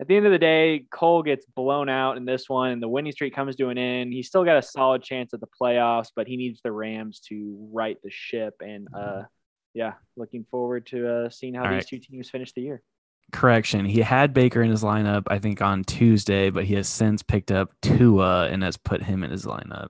at 0.00 0.08
the 0.08 0.16
end 0.16 0.26
of 0.26 0.32
the 0.32 0.38
day, 0.38 0.86
Cole 0.90 1.22
gets 1.22 1.46
blown 1.46 1.88
out 1.88 2.16
in 2.16 2.24
this 2.24 2.48
one, 2.48 2.70
and 2.70 2.82
the 2.82 2.88
winning 2.88 3.12
streak 3.12 3.34
comes 3.34 3.54
to 3.56 3.68
an 3.68 3.78
end. 3.78 4.12
He's 4.12 4.26
still 4.26 4.44
got 4.44 4.56
a 4.56 4.62
solid 4.62 5.02
chance 5.02 5.32
at 5.32 5.40
the 5.40 5.48
playoffs, 5.60 6.08
but 6.14 6.26
he 6.26 6.36
needs 6.36 6.60
the 6.62 6.72
Rams 6.72 7.20
to 7.28 7.68
right 7.72 7.96
the 8.02 8.10
ship. 8.10 8.54
And 8.60 8.88
uh, 8.92 9.22
yeah, 9.72 9.94
looking 10.16 10.46
forward 10.50 10.86
to 10.86 11.08
uh, 11.08 11.30
seeing 11.30 11.54
how 11.54 11.64
All 11.64 11.68
these 11.68 11.76
right. 11.76 11.86
two 11.86 11.98
teams 11.98 12.28
finish 12.28 12.52
the 12.52 12.62
year. 12.62 12.82
Correction. 13.32 13.84
He 13.84 14.00
had 14.00 14.34
Baker 14.34 14.62
in 14.62 14.70
his 14.70 14.82
lineup, 14.82 15.24
I 15.28 15.38
think, 15.38 15.62
on 15.62 15.84
Tuesday, 15.84 16.50
but 16.50 16.64
he 16.64 16.74
has 16.74 16.88
since 16.88 17.22
picked 17.22 17.50
up 17.50 17.72
Tua 17.80 18.48
and 18.48 18.62
has 18.62 18.76
put 18.76 19.02
him 19.02 19.22
in 19.22 19.30
his 19.30 19.44
lineup. 19.44 19.88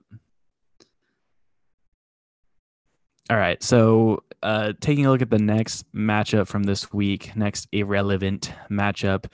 All 3.29 3.37
right. 3.37 3.61
So, 3.63 4.23
uh, 4.43 4.73
taking 4.79 5.07
a 5.07 5.09
look 5.09 5.23
at 5.23 5.31
the 5.31 5.39
next 5.39 5.91
matchup 5.93 6.47
from 6.47 6.63
this 6.63 6.93
week, 6.93 7.35
next 7.35 7.67
irrelevant 7.71 8.51
matchup, 8.69 9.25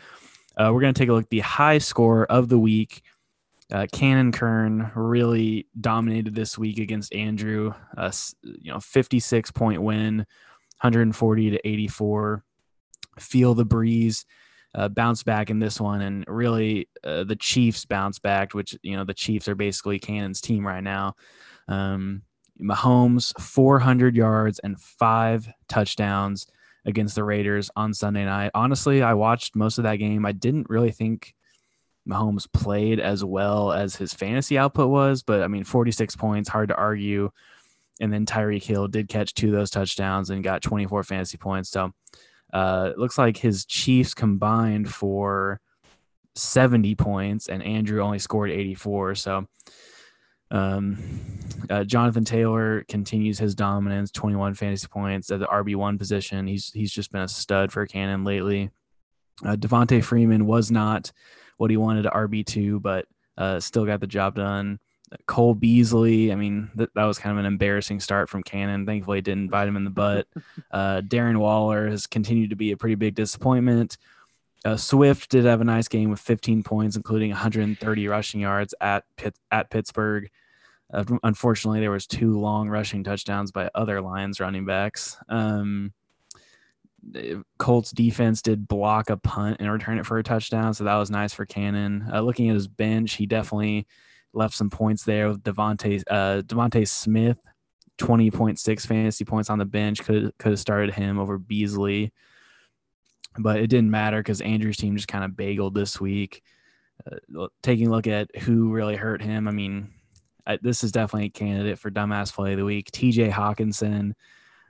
uh, 0.55 0.71
we're 0.73 0.79
going 0.79 0.93
to 0.93 0.99
take 0.99 1.09
a 1.09 1.13
look 1.13 1.25
at 1.25 1.29
the 1.29 1.39
high 1.39 1.77
score 1.77 2.25
of 2.25 2.47
the 2.47 2.59
week. 2.59 3.01
Uh, 3.71 3.87
Cannon 3.91 4.31
Kern 4.31 4.91
really 4.95 5.67
dominated 5.79 6.35
this 6.35 6.57
week 6.57 6.77
against 6.77 7.13
Andrew. 7.13 7.73
Uh, 7.97 8.11
you 8.43 8.71
know, 8.71 8.79
56 8.79 9.51
point 9.51 9.81
win, 9.81 10.17
140 10.17 11.51
to 11.51 11.67
84. 11.67 12.43
Feel 13.19 13.53
the 13.53 13.65
breeze. 13.65 14.25
Uh, 14.73 14.87
bounce 14.87 15.21
back 15.21 15.49
in 15.49 15.59
this 15.59 15.81
one, 15.81 15.99
and 15.99 16.23
really 16.29 16.87
uh, 17.03 17.25
the 17.25 17.35
Chiefs 17.35 17.83
bounce 17.83 18.19
back, 18.19 18.53
which 18.53 18.77
you 18.83 18.95
know 18.95 19.03
the 19.03 19.13
Chiefs 19.13 19.49
are 19.49 19.55
basically 19.55 19.99
Cannon's 19.99 20.39
team 20.39 20.65
right 20.65 20.83
now. 20.83 21.15
Um, 21.67 22.21
Mahomes 22.61 23.37
400 23.39 24.15
yards 24.15 24.59
and 24.59 24.79
five 24.79 25.47
touchdowns 25.67 26.47
against 26.85 27.15
the 27.15 27.23
Raiders 27.23 27.69
on 27.75 27.93
Sunday 27.93 28.25
night. 28.25 28.51
Honestly, 28.53 29.01
I 29.01 29.13
watched 29.13 29.55
most 29.55 29.77
of 29.77 29.83
that 29.83 29.97
game. 29.97 30.25
I 30.25 30.31
didn't 30.31 30.69
really 30.69 30.91
think 30.91 31.35
Mahomes 32.07 32.51
played 32.51 32.99
as 32.99 33.23
well 33.23 33.71
as 33.71 33.95
his 33.95 34.13
fantasy 34.13 34.57
output 34.57 34.89
was, 34.89 35.23
but 35.23 35.43
I 35.43 35.47
mean, 35.47 35.63
46 35.63 36.15
points, 36.15 36.49
hard 36.49 36.69
to 36.69 36.75
argue. 36.75 37.29
And 37.99 38.11
then 38.11 38.25
Tyreek 38.25 38.63
Hill 38.63 38.87
did 38.87 39.09
catch 39.09 39.33
two 39.33 39.47
of 39.47 39.53
those 39.53 39.69
touchdowns 39.69 40.31
and 40.31 40.43
got 40.43 40.63
24 40.63 41.03
fantasy 41.03 41.37
points. 41.37 41.69
So 41.69 41.93
uh, 42.51 42.89
it 42.91 42.97
looks 42.97 43.17
like 43.17 43.37
his 43.37 43.65
Chiefs 43.65 44.13
combined 44.13 44.91
for 44.91 45.61
70 46.35 46.95
points, 46.95 47.47
and 47.47 47.61
Andrew 47.61 48.01
only 48.01 48.19
scored 48.19 48.49
84. 48.49 49.15
So 49.15 49.47
um, 50.51 50.97
uh, 51.69 51.83
Jonathan 51.83 52.25
Taylor 52.25 52.83
continues 52.87 53.39
his 53.39 53.55
dominance, 53.55 54.11
21 54.11 54.53
fantasy 54.55 54.87
points 54.87 55.31
at 55.31 55.39
the 55.39 55.47
RB 55.47 55.75
one 55.75 55.97
position. 55.97 56.47
He's 56.47 56.71
he's 56.71 56.91
just 56.91 57.11
been 57.11 57.21
a 57.21 57.27
stud 57.27 57.71
for 57.71 57.85
Cannon 57.87 58.23
lately. 58.23 58.69
Uh, 59.43 59.55
Devonta 59.55 60.03
Freeman 60.03 60.45
was 60.45 60.69
not 60.69 61.11
what 61.57 61.71
he 61.71 61.77
wanted 61.77 62.05
at 62.05 62.13
RB 62.13 62.45
two, 62.45 62.79
but 62.79 63.05
uh, 63.37 63.59
still 63.59 63.85
got 63.85 63.99
the 63.99 64.07
job 64.07 64.35
done. 64.35 64.79
Cole 65.25 65.53
Beasley, 65.53 66.31
I 66.31 66.35
mean, 66.35 66.69
th- 66.77 66.89
that 66.95 67.03
was 67.03 67.17
kind 67.17 67.33
of 67.33 67.39
an 67.39 67.45
embarrassing 67.45 67.99
start 67.99 68.29
from 68.29 68.43
Cannon. 68.43 68.85
Thankfully, 68.85 69.19
it 69.19 69.25
didn't 69.25 69.49
bite 69.49 69.67
him 69.67 69.75
in 69.75 69.83
the 69.83 69.89
butt. 69.89 70.27
Uh, 70.71 71.01
Darren 71.01 71.35
Waller 71.35 71.89
has 71.89 72.07
continued 72.07 72.51
to 72.51 72.55
be 72.55 72.71
a 72.71 72.77
pretty 72.77 72.95
big 72.95 73.13
disappointment. 73.13 73.97
Uh, 74.63 74.77
Swift 74.77 75.29
did 75.29 75.43
have 75.43 75.59
a 75.59 75.65
nice 75.65 75.89
game 75.89 76.09
with 76.09 76.19
15 76.21 76.63
points, 76.63 76.95
including 76.95 77.29
130 77.29 78.07
rushing 78.07 78.39
yards 78.39 78.73
at 78.79 79.03
Pitt, 79.17 79.35
at 79.51 79.69
Pittsburgh. 79.69 80.29
Unfortunately, 80.91 81.79
there 81.79 81.91
was 81.91 82.05
two 82.05 82.39
long 82.39 82.67
rushing 82.67 83.03
touchdowns 83.03 83.51
by 83.51 83.69
other 83.73 84.01
Lions 84.01 84.39
running 84.39 84.65
backs. 84.65 85.17
Um, 85.29 85.93
Colts 87.57 87.91
defense 87.91 88.41
did 88.41 88.67
block 88.67 89.09
a 89.09 89.17
punt 89.17 89.57
and 89.59 89.71
return 89.71 89.97
it 89.97 90.05
for 90.05 90.17
a 90.17 90.23
touchdown, 90.23 90.73
so 90.73 90.83
that 90.83 90.95
was 90.95 91.09
nice 91.09 91.33
for 91.33 91.45
Cannon. 91.45 92.07
Uh, 92.13 92.21
looking 92.21 92.49
at 92.49 92.53
his 92.53 92.67
bench, 92.67 93.13
he 93.13 93.25
definitely 93.25 93.87
left 94.33 94.53
some 94.53 94.69
points 94.69 95.03
there 95.03 95.27
with 95.29 95.43
Devonte 95.43 96.03
uh, 96.11 96.41
DeVonta 96.41 96.87
Smith, 96.87 97.37
twenty 97.97 98.29
point 98.29 98.59
six 98.59 98.85
fantasy 98.85 99.25
points 99.25 99.49
on 99.49 99.59
the 99.59 99.65
bench. 99.65 100.03
Could 100.03 100.31
could 100.37 100.51
have 100.51 100.59
started 100.59 100.93
him 100.93 101.19
over 101.19 101.37
Beasley, 101.37 102.11
but 103.39 103.59
it 103.59 103.67
didn't 103.67 103.91
matter 103.91 104.19
because 104.19 104.41
Andrew's 104.41 104.77
team 104.77 104.95
just 104.95 105.07
kind 105.07 105.23
of 105.23 105.31
bageled 105.31 105.73
this 105.73 105.99
week. 105.99 106.43
Uh, 107.09 107.47
taking 107.63 107.87
a 107.87 107.91
look 107.91 108.05
at 108.05 108.35
who 108.41 108.71
really 108.71 108.95
hurt 108.95 109.23
him, 109.23 109.47
I 109.47 109.51
mean, 109.51 109.89
I, 110.45 110.57
this 110.61 110.83
is 110.83 110.91
definitely 110.91 111.27
a 111.27 111.31
candidate 111.31 111.79
for 111.79 111.91
dumbass 111.91 112.33
play 112.33 112.51
of 112.53 112.57
the 112.57 112.65
week. 112.65 112.91
T.J. 112.91 113.29
Hockenson. 113.29 114.13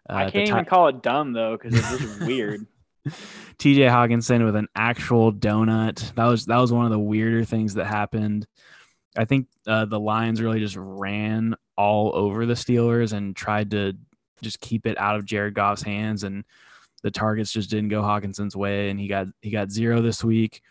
Uh, 0.10 0.14
I 0.14 0.32
can't 0.32 0.48
even 0.48 0.66
call 0.66 0.88
it 0.88 1.02
dumb 1.02 1.34
though 1.34 1.58
because 1.58 1.78
it's 1.78 2.02
just 2.02 2.22
weird. 2.26 2.66
T.J. 3.58 3.82
Hockenson 3.84 4.46
with 4.46 4.56
an 4.56 4.68
actual 4.76 5.32
donut. 5.32 6.14
That 6.16 6.26
was 6.26 6.46
that 6.46 6.58
was 6.58 6.72
one 6.72 6.86
of 6.86 6.92
the 6.92 7.00
weirder 7.00 7.46
things 7.46 7.76
that 7.76 7.86
happened. 7.86 8.46
I 9.18 9.26
think 9.26 9.48
uh, 9.68 9.86
the 9.86 10.00
Lions 10.00 10.42
really 10.42 10.60
just 10.60 10.78
ran 10.78 11.56
all 11.78 12.16
over 12.16 12.46
the 12.46 12.54
Steelers 12.54 13.14
and 13.14 13.36
tried 13.36 13.72
to 13.72 13.94
just 14.42 14.60
keep 14.60 14.86
it 14.86 14.98
out 14.98 15.18
of 15.18 15.26
Jared 15.26 15.54
Goff's 15.54 15.82
hands 15.82 16.24
and 16.24 16.44
the 17.04 17.12
targets 17.12 17.52
just 17.52 17.70
didn't 17.70 17.90
go 17.90 18.02
Hockenson's 18.02 18.56
way 18.56 18.90
and 18.90 19.00
he 19.00 19.08
got 19.08 19.28
he 19.42 19.50
got 19.50 19.72
zero 19.72 20.02
this 20.02 20.24
week. 20.24 20.62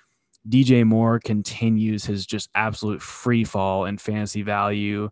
DJ 0.48 0.84
Moore 0.84 1.20
continues 1.20 2.04
his 2.04 2.26
just 2.26 2.48
absolute 2.54 3.02
free 3.02 3.44
fall 3.44 3.84
in 3.84 3.98
fantasy 3.98 4.42
value 4.42 5.10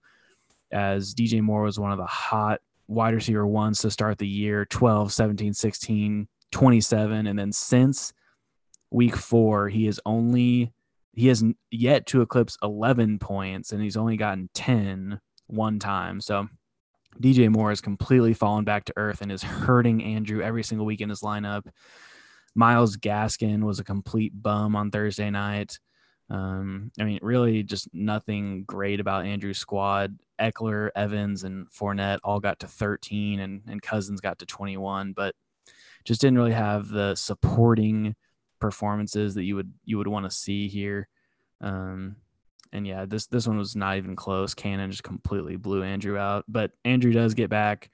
as 0.73 1.15
DJ 1.15 1.43
Moore 1.43 1.63
was 1.63 1.79
one 1.79 1.93
of 1.93 1.99
the 1.99 2.07
hot 2.07 2.61
wide 2.87 3.15
receiver 3.15 3.47
ones 3.47 3.81
to 3.81 3.91
start 3.91 4.19
the 4.19 4.27
year 4.27 4.65
12, 4.65 5.13
17, 5.13 5.53
16, 5.53 6.29
27 6.51 7.27
and 7.27 7.39
then 7.39 7.53
since 7.53 8.13
week 8.91 9.15
4 9.17 9.69
he 9.69 9.87
is 9.87 10.01
only 10.07 10.73
he 11.13 11.27
has 11.27 11.45
yet 11.71 12.07
to 12.07 12.23
eclipse 12.23 12.57
11 12.63 13.19
points 13.19 13.73
and 13.73 13.83
he's 13.83 13.97
only 13.97 14.17
gotten 14.17 14.49
10 14.55 15.21
one 15.49 15.79
time. 15.79 16.21
So 16.21 16.49
DJ 17.21 17.51
Moore 17.51 17.71
has 17.71 17.81
completely 17.81 18.35
fallen 18.35 18.65
back 18.65 18.85
to 18.85 18.93
earth 18.97 19.21
and 19.21 19.33
is 19.33 19.43
hurting 19.43 20.03
Andrew 20.03 20.43
every 20.43 20.63
single 20.63 20.87
week 20.87 21.01
in 21.01 21.09
his 21.09 21.21
lineup. 21.21 21.67
Myles 22.59 22.97
Gaskin 22.97 23.63
was 23.63 23.79
a 23.79 23.85
complete 23.85 24.33
bum 24.35 24.75
on 24.75 24.91
Thursday 24.91 25.31
night. 25.31 25.79
Um, 26.29 26.91
I 26.99 27.05
mean, 27.05 27.21
really 27.23 27.63
just 27.63 27.89
nothing 27.95 28.65
great 28.65 28.99
about 28.99 29.27
Andrew's 29.27 29.59
squad. 29.59 30.19
Ekeler, 30.41 30.91
Evans, 30.97 31.45
and 31.45 31.71
Fournette 31.71 32.19
all 32.25 32.41
got 32.41 32.59
to 32.59 32.67
13 32.67 33.39
and, 33.39 33.63
and 33.69 33.81
Cousins 33.81 34.21
got 34.21 34.41
to 34.41 34.47
21, 34.47 35.13
but 35.13 35.37
just 36.05 36.21
didn't 36.21 36.37
really 36.37 36.53
have 36.53 36.89
the 36.89 37.15
supporting 37.15 38.17
performances 38.59 39.37
that 39.37 39.45
you 39.45 39.55
would 39.55 39.73
you 39.85 39.97
would 39.97 40.09
want 40.09 40.25
to 40.29 40.37
see 40.37 40.67
here. 40.67 41.09
Um, 41.61 42.17
and 42.73 42.85
yeah, 42.85 43.07
this 43.07 43.29
this 43.29 43.47
one 43.47 43.57
was 43.57 43.77
not 43.77 43.99
even 43.99 44.17
close. 44.17 44.53
Cannon 44.53 44.91
just 44.91 45.05
completely 45.05 45.55
blew 45.55 45.85
Andrew 45.85 46.19
out. 46.19 46.45
But 46.49 46.73
Andrew 46.85 47.13
does 47.13 47.35
get 47.35 47.51
back. 47.51 47.91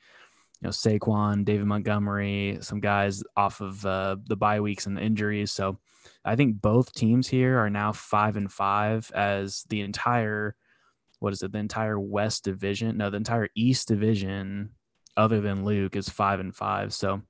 Know, 0.64 0.70
Saquon, 0.70 1.44
David 1.44 1.66
Montgomery, 1.66 2.58
some 2.60 2.80
guys 2.80 3.22
off 3.36 3.60
of 3.60 3.84
uh, 3.84 4.16
the 4.26 4.36
bye 4.36 4.60
weeks 4.60 4.86
and 4.86 4.96
the 4.96 5.02
injuries. 5.02 5.52
So 5.52 5.78
I 6.24 6.36
think 6.36 6.60
both 6.60 6.92
teams 6.92 7.28
here 7.28 7.58
are 7.58 7.70
now 7.70 7.92
five 7.92 8.36
and 8.36 8.50
five 8.50 9.10
as 9.14 9.64
the 9.68 9.80
entire 9.82 10.56
what 11.20 11.32
is 11.32 11.42
it? 11.42 11.52
The 11.52 11.58
entire 11.58 11.98
West 11.98 12.44
Division, 12.44 12.98
no, 12.98 13.08
the 13.08 13.16
entire 13.16 13.48
East 13.54 13.88
Division, 13.88 14.70
other 15.16 15.40
than 15.40 15.64
Luke, 15.64 15.96
is 15.96 16.08
five 16.08 16.38
and 16.38 16.54
five. 16.54 16.92
So 16.92 17.22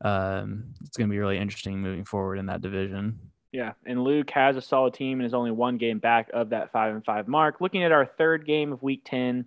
um, 0.00 0.74
it's 0.84 0.96
going 0.96 1.08
to 1.08 1.12
be 1.12 1.18
really 1.18 1.38
interesting 1.38 1.80
moving 1.80 2.04
forward 2.04 2.38
in 2.38 2.46
that 2.46 2.60
division. 2.60 3.18
Yeah, 3.52 3.72
and 3.86 4.02
Luke 4.02 4.30
has 4.30 4.56
a 4.56 4.62
solid 4.62 4.94
team 4.94 5.20
and 5.20 5.26
is 5.26 5.32
only 5.32 5.52
one 5.52 5.78
game 5.78 5.98
back 5.98 6.28
of 6.34 6.50
that 6.50 6.72
five 6.72 6.94
and 6.94 7.04
five 7.04 7.28
mark. 7.28 7.60
Looking 7.60 7.84
at 7.84 7.92
our 7.92 8.04
third 8.04 8.46
game 8.46 8.72
of 8.72 8.82
week 8.82 9.02
ten, 9.04 9.46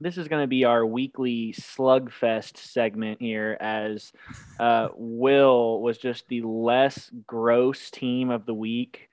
this 0.00 0.18
is 0.18 0.28
going 0.28 0.42
to 0.42 0.48
be 0.48 0.64
our 0.64 0.84
weekly 0.84 1.54
slugfest 1.58 2.56
segment 2.56 3.20
here, 3.20 3.56
as 3.60 4.12
uh, 4.58 4.88
Will 4.94 5.80
was 5.80 5.98
just 5.98 6.28
the 6.28 6.42
less 6.42 7.10
gross 7.26 7.90
team 7.90 8.30
of 8.30 8.44
the 8.44 8.54
week. 8.54 9.08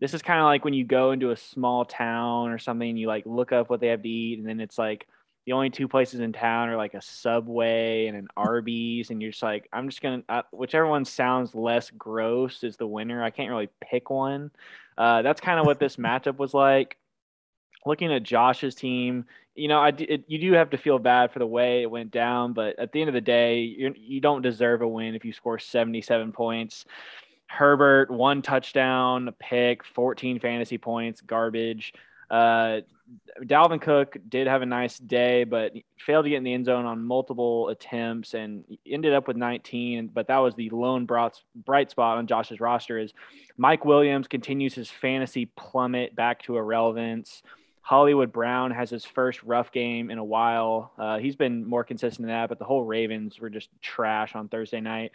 This 0.00 0.14
is 0.14 0.22
kind 0.22 0.38
of 0.38 0.44
like 0.44 0.64
when 0.64 0.74
you 0.74 0.84
go 0.84 1.10
into 1.12 1.30
a 1.30 1.36
small 1.36 1.84
town 1.84 2.50
or 2.50 2.58
something, 2.58 2.88
and 2.88 2.98
you 2.98 3.08
like 3.08 3.24
look 3.26 3.52
up 3.52 3.70
what 3.70 3.80
they 3.80 3.88
have 3.88 4.02
to 4.02 4.08
eat, 4.08 4.38
and 4.38 4.46
then 4.46 4.60
it's 4.60 4.78
like 4.78 5.06
the 5.46 5.52
only 5.52 5.70
two 5.70 5.88
places 5.88 6.20
in 6.20 6.32
town 6.32 6.68
are 6.68 6.76
like 6.76 6.92
a 6.92 7.00
Subway 7.00 8.06
and 8.06 8.16
an 8.16 8.28
Arby's, 8.36 9.08
and 9.10 9.22
you're 9.22 9.30
just 9.30 9.42
like, 9.42 9.66
I'm 9.72 9.88
just 9.88 10.02
gonna 10.02 10.22
uh, 10.28 10.42
whichever 10.52 10.86
one 10.86 11.06
sounds 11.06 11.54
less 11.54 11.90
gross 11.90 12.62
is 12.62 12.76
the 12.76 12.86
winner. 12.86 13.24
I 13.24 13.30
can't 13.30 13.50
really 13.50 13.70
pick 13.80 14.10
one. 14.10 14.50
Uh, 14.98 15.22
that's 15.22 15.40
kind 15.40 15.58
of 15.58 15.64
what 15.64 15.80
this 15.80 15.96
matchup 15.96 16.36
was 16.36 16.52
like. 16.52 16.98
Looking 17.86 18.12
at 18.12 18.24
Josh's 18.24 18.74
team, 18.74 19.24
you 19.58 19.68
know, 19.68 19.80
I 19.80 19.88
it, 19.88 20.24
you 20.28 20.38
do 20.38 20.52
have 20.52 20.70
to 20.70 20.78
feel 20.78 20.98
bad 20.98 21.32
for 21.32 21.38
the 21.38 21.46
way 21.46 21.82
it 21.82 21.90
went 21.90 22.10
down, 22.10 22.52
but 22.52 22.78
at 22.78 22.92
the 22.92 23.00
end 23.00 23.08
of 23.08 23.14
the 23.14 23.20
day, 23.20 23.60
you 23.60 23.94
you 23.96 24.20
don't 24.20 24.42
deserve 24.42 24.82
a 24.82 24.88
win 24.88 25.14
if 25.14 25.24
you 25.24 25.32
score 25.32 25.58
77 25.58 26.32
points. 26.32 26.84
Herbert, 27.48 28.10
one 28.10 28.42
touchdown, 28.42 29.30
pick, 29.38 29.84
14 29.84 30.38
fantasy 30.38 30.78
points, 30.78 31.20
garbage. 31.22 31.94
Uh, 32.30 32.80
Dalvin 33.42 33.80
Cook 33.80 34.18
did 34.28 34.46
have 34.46 34.60
a 34.60 34.66
nice 34.66 34.98
day, 34.98 35.44
but 35.44 35.72
failed 35.98 36.26
to 36.26 36.30
get 36.30 36.36
in 36.36 36.44
the 36.44 36.52
end 36.52 36.66
zone 36.66 36.84
on 36.84 37.02
multiple 37.02 37.68
attempts 37.68 38.34
and 38.34 38.64
ended 38.86 39.14
up 39.14 39.26
with 39.26 39.36
19. 39.36 40.08
But 40.08 40.28
that 40.28 40.38
was 40.38 40.54
the 40.54 40.68
lone 40.70 41.06
bright 41.06 41.90
spot 41.90 42.18
on 42.18 42.26
Josh's 42.26 42.60
roster. 42.60 42.98
Is 42.98 43.14
Mike 43.56 43.86
Williams 43.86 44.28
continues 44.28 44.74
his 44.74 44.90
fantasy 44.90 45.46
plummet 45.46 46.14
back 46.14 46.42
to 46.42 46.58
irrelevance. 46.58 47.42
Hollywood 47.88 48.32
Brown 48.32 48.70
has 48.72 48.90
his 48.90 49.06
first 49.06 49.42
rough 49.42 49.72
game 49.72 50.10
in 50.10 50.18
a 50.18 50.24
while. 50.24 50.92
Uh, 50.98 51.16
he's 51.16 51.36
been 51.36 51.64
more 51.64 51.84
consistent 51.84 52.26
than 52.26 52.36
that, 52.36 52.50
but 52.50 52.58
the 52.58 52.66
whole 52.66 52.84
Ravens 52.84 53.40
were 53.40 53.48
just 53.48 53.70
trash 53.80 54.34
on 54.34 54.48
Thursday 54.48 54.82
night. 54.82 55.12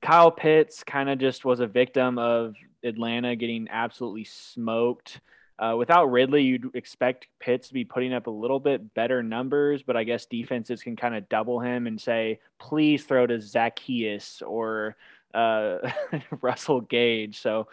Kyle 0.00 0.32
Pitts 0.32 0.82
kind 0.82 1.08
of 1.08 1.20
just 1.20 1.44
was 1.44 1.60
a 1.60 1.68
victim 1.68 2.18
of 2.18 2.56
Atlanta 2.82 3.36
getting 3.36 3.68
absolutely 3.70 4.24
smoked. 4.24 5.20
Uh, 5.56 5.76
without 5.78 6.06
Ridley, 6.06 6.42
you'd 6.42 6.74
expect 6.74 7.28
Pitts 7.38 7.68
to 7.68 7.74
be 7.74 7.84
putting 7.84 8.12
up 8.12 8.26
a 8.26 8.30
little 8.30 8.58
bit 8.58 8.92
better 8.94 9.22
numbers, 9.22 9.84
but 9.84 9.96
I 9.96 10.02
guess 10.02 10.26
defenses 10.26 10.82
can 10.82 10.96
kind 10.96 11.14
of 11.14 11.28
double 11.28 11.60
him 11.60 11.86
and 11.86 12.00
say, 12.00 12.40
please 12.58 13.04
throw 13.04 13.24
to 13.24 13.34
Zaccheaus 13.34 14.42
or 14.44 14.96
uh, 15.32 15.78
Russell 16.40 16.80
Gage. 16.80 17.40
So 17.40 17.68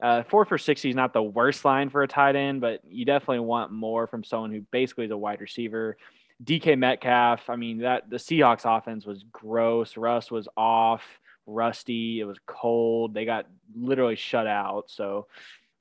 uh, 0.00 0.22
four 0.24 0.44
for 0.44 0.58
60 0.58 0.90
is 0.90 0.96
not 0.96 1.12
the 1.12 1.22
worst 1.22 1.64
line 1.64 1.88
for 1.88 2.02
a 2.02 2.08
tight 2.08 2.36
end, 2.36 2.60
but 2.60 2.80
you 2.84 3.04
definitely 3.04 3.40
want 3.40 3.72
more 3.72 4.06
from 4.06 4.24
someone 4.24 4.52
who 4.52 4.60
basically 4.70 5.06
is 5.06 5.10
a 5.10 5.16
wide 5.16 5.40
receiver. 5.40 5.96
DK 6.44 6.78
Metcalf, 6.78 7.48
I 7.48 7.56
mean, 7.56 7.78
that 7.78 8.10
the 8.10 8.16
Seahawks 8.16 8.64
offense 8.64 9.06
was 9.06 9.24
gross. 9.32 9.96
Russ 9.96 10.30
was 10.30 10.48
off, 10.56 11.02
rusty. 11.46 12.20
It 12.20 12.24
was 12.24 12.38
cold. 12.44 13.14
They 13.14 13.24
got 13.24 13.46
literally 13.74 14.16
shut 14.16 14.46
out. 14.46 14.84
So, 14.88 15.28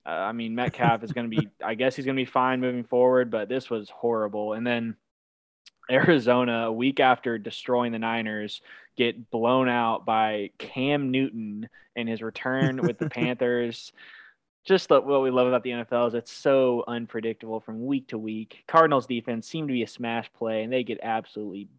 uh, 0.06 0.10
I 0.10 0.32
mean, 0.32 0.56
Metcalf 0.56 1.04
is 1.04 1.12
going 1.12 1.30
to 1.30 1.38
be, 1.38 1.50
I 1.64 1.76
guess 1.76 1.96
he's 1.96 2.06
going 2.06 2.16
to 2.16 2.22
be 2.22 2.30
fine 2.30 2.62
moving 2.62 2.86
forward, 2.86 3.30
but 3.30 3.50
this 3.50 3.70
was 3.70 3.90
horrible. 3.90 4.54
And 4.54 4.66
then 4.66 4.96
Arizona, 5.92 6.68
a 6.68 6.72
week 6.72 7.00
after 7.00 7.38
destroying 7.38 7.92
the 7.92 8.00
Niners, 8.00 8.62
get 8.96 9.30
blown 9.30 9.70
out 9.70 10.06
by 10.06 10.52
Cam 10.58 11.12
Newton 11.12 11.70
in 11.96 12.08
his 12.08 12.22
return 12.22 12.82
with 12.82 12.98
the 12.98 13.10
Panthers. 13.10 13.92
Just 14.66 14.90
what 14.90 15.22
we 15.22 15.30
love 15.30 15.48
about 15.48 15.64
the 15.64 15.72
NFL 15.72 16.08
is 16.08 16.14
it's 16.16 16.32
so 16.32 16.84
unpredictable 16.88 17.60
from 17.60 17.86
week 17.86 18.08
to 18.08 18.18
week. 18.18 18.64
Cardinals 18.68 19.06
defense 19.06 19.48
seemed 19.48 19.68
to 19.68 19.74
be 19.74 19.84
a 19.84 19.88
smash 19.88 20.32
play, 20.34 20.64
and 20.64 20.74
they 20.74 20.84
get 20.84 21.00
absolutely 21.04 21.70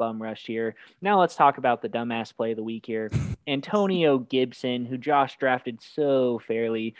bum 0.00 0.20
rushed 0.20 0.46
here. 0.46 0.76
Now 1.02 1.20
let's 1.20 1.36
talk 1.36 1.58
about 1.58 1.82
the 1.82 1.88
dumbass 1.88 2.34
play 2.34 2.52
of 2.52 2.56
the 2.56 2.62
week 2.62 2.86
here. 2.86 3.10
Antonio 3.46 4.18
Gibson, 4.18 4.86
who 4.86 4.96
Josh 4.96 5.36
drafted 5.36 5.82
so 5.82 6.40
fairly, 6.46 6.94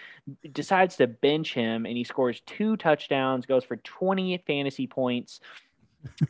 decides 0.52 0.97
to 0.97 1.07
bench 1.07 1.54
him 1.54 1.87
and 1.87 1.97
he 1.97 2.04
scores 2.04 2.42
two 2.45 2.76
touchdowns, 2.76 3.47
goes 3.47 3.64
for 3.64 3.76
20 3.76 4.42
fantasy 4.47 4.87
points 4.87 5.40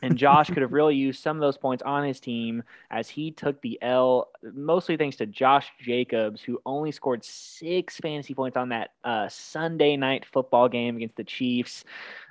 and 0.01 0.17
Josh 0.17 0.47
could 0.51 0.61
have 0.61 0.73
really 0.73 0.95
used 0.95 1.21
some 1.21 1.37
of 1.37 1.41
those 1.41 1.57
points 1.57 1.83
on 1.83 2.03
his 2.03 2.19
team 2.19 2.63
as 2.89 3.09
he 3.09 3.31
took 3.31 3.61
the 3.61 3.77
L, 3.81 4.29
mostly 4.53 4.97
thanks 4.97 5.17
to 5.17 5.25
Josh 5.25 5.71
Jacobs, 5.79 6.41
who 6.41 6.61
only 6.65 6.91
scored 6.91 7.23
six 7.23 7.97
fantasy 7.97 8.33
points 8.33 8.57
on 8.57 8.69
that 8.69 8.91
uh, 9.03 9.27
Sunday 9.29 9.97
night 9.97 10.25
football 10.25 10.67
game 10.67 10.95
against 10.97 11.15
the 11.15 11.23
Chiefs, 11.23 11.83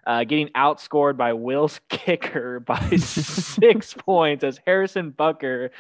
uh, 0.07 0.25
getting 0.25 0.49
outscored 0.49 1.17
by 1.17 1.33
Will's 1.33 1.81
kicker 1.89 2.61
by 2.61 2.97
six 2.97 3.95
points 3.99 4.45
as 4.45 4.61
Harrison 4.67 5.13
Butker 5.13 5.71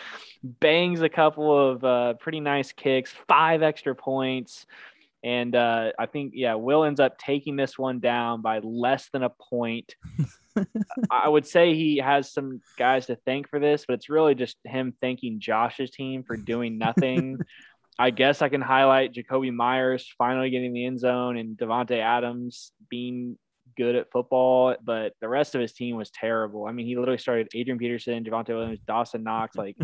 bangs 0.42 1.02
a 1.02 1.08
couple 1.08 1.70
of 1.70 1.84
uh, 1.84 2.14
pretty 2.14 2.40
nice 2.40 2.72
kicks, 2.72 3.12
five 3.28 3.62
extra 3.62 3.94
points. 3.94 4.66
And 5.22 5.54
uh, 5.54 5.92
I 5.98 6.06
think, 6.06 6.32
yeah, 6.34 6.54
Will 6.54 6.84
ends 6.84 6.98
up 6.98 7.18
taking 7.18 7.56
this 7.56 7.78
one 7.78 8.00
down 8.00 8.40
by 8.40 8.60
less 8.60 9.10
than 9.10 9.22
a 9.22 9.28
point. 9.28 9.94
I 11.10 11.28
would 11.28 11.46
say 11.46 11.74
he 11.74 11.98
has 11.98 12.32
some 12.32 12.60
guys 12.76 13.06
to 13.06 13.16
thank 13.16 13.48
for 13.48 13.58
this, 13.58 13.84
but 13.86 13.94
it's 13.94 14.08
really 14.08 14.34
just 14.34 14.56
him 14.64 14.94
thanking 15.00 15.40
Josh's 15.40 15.90
team 15.90 16.22
for 16.22 16.36
doing 16.36 16.78
nothing. 16.78 17.38
I 17.98 18.10
guess 18.10 18.40
I 18.40 18.48
can 18.48 18.62
highlight 18.62 19.12
Jakobi 19.12 19.52
Meyers 19.52 20.12
finally 20.16 20.50
getting 20.50 20.72
the 20.72 20.86
end 20.86 20.98
zone 20.98 21.36
and 21.36 21.56
Davante 21.56 21.98
Adams 21.98 22.72
being 22.88 23.36
good 23.76 23.94
at 23.94 24.10
football, 24.10 24.74
but 24.82 25.12
the 25.20 25.28
rest 25.28 25.54
of 25.54 25.60
his 25.60 25.72
team 25.72 25.96
was 25.96 26.10
terrible. 26.10 26.66
I 26.66 26.72
mean, 26.72 26.86
he 26.86 26.96
literally 26.96 27.18
started 27.18 27.48
Adrian 27.54 27.78
Peterson, 27.78 28.24
Javonte 28.24 28.48
Williams, 28.48 28.80
Dawson 28.86 29.22
Knox. 29.22 29.56
Like, 29.56 29.76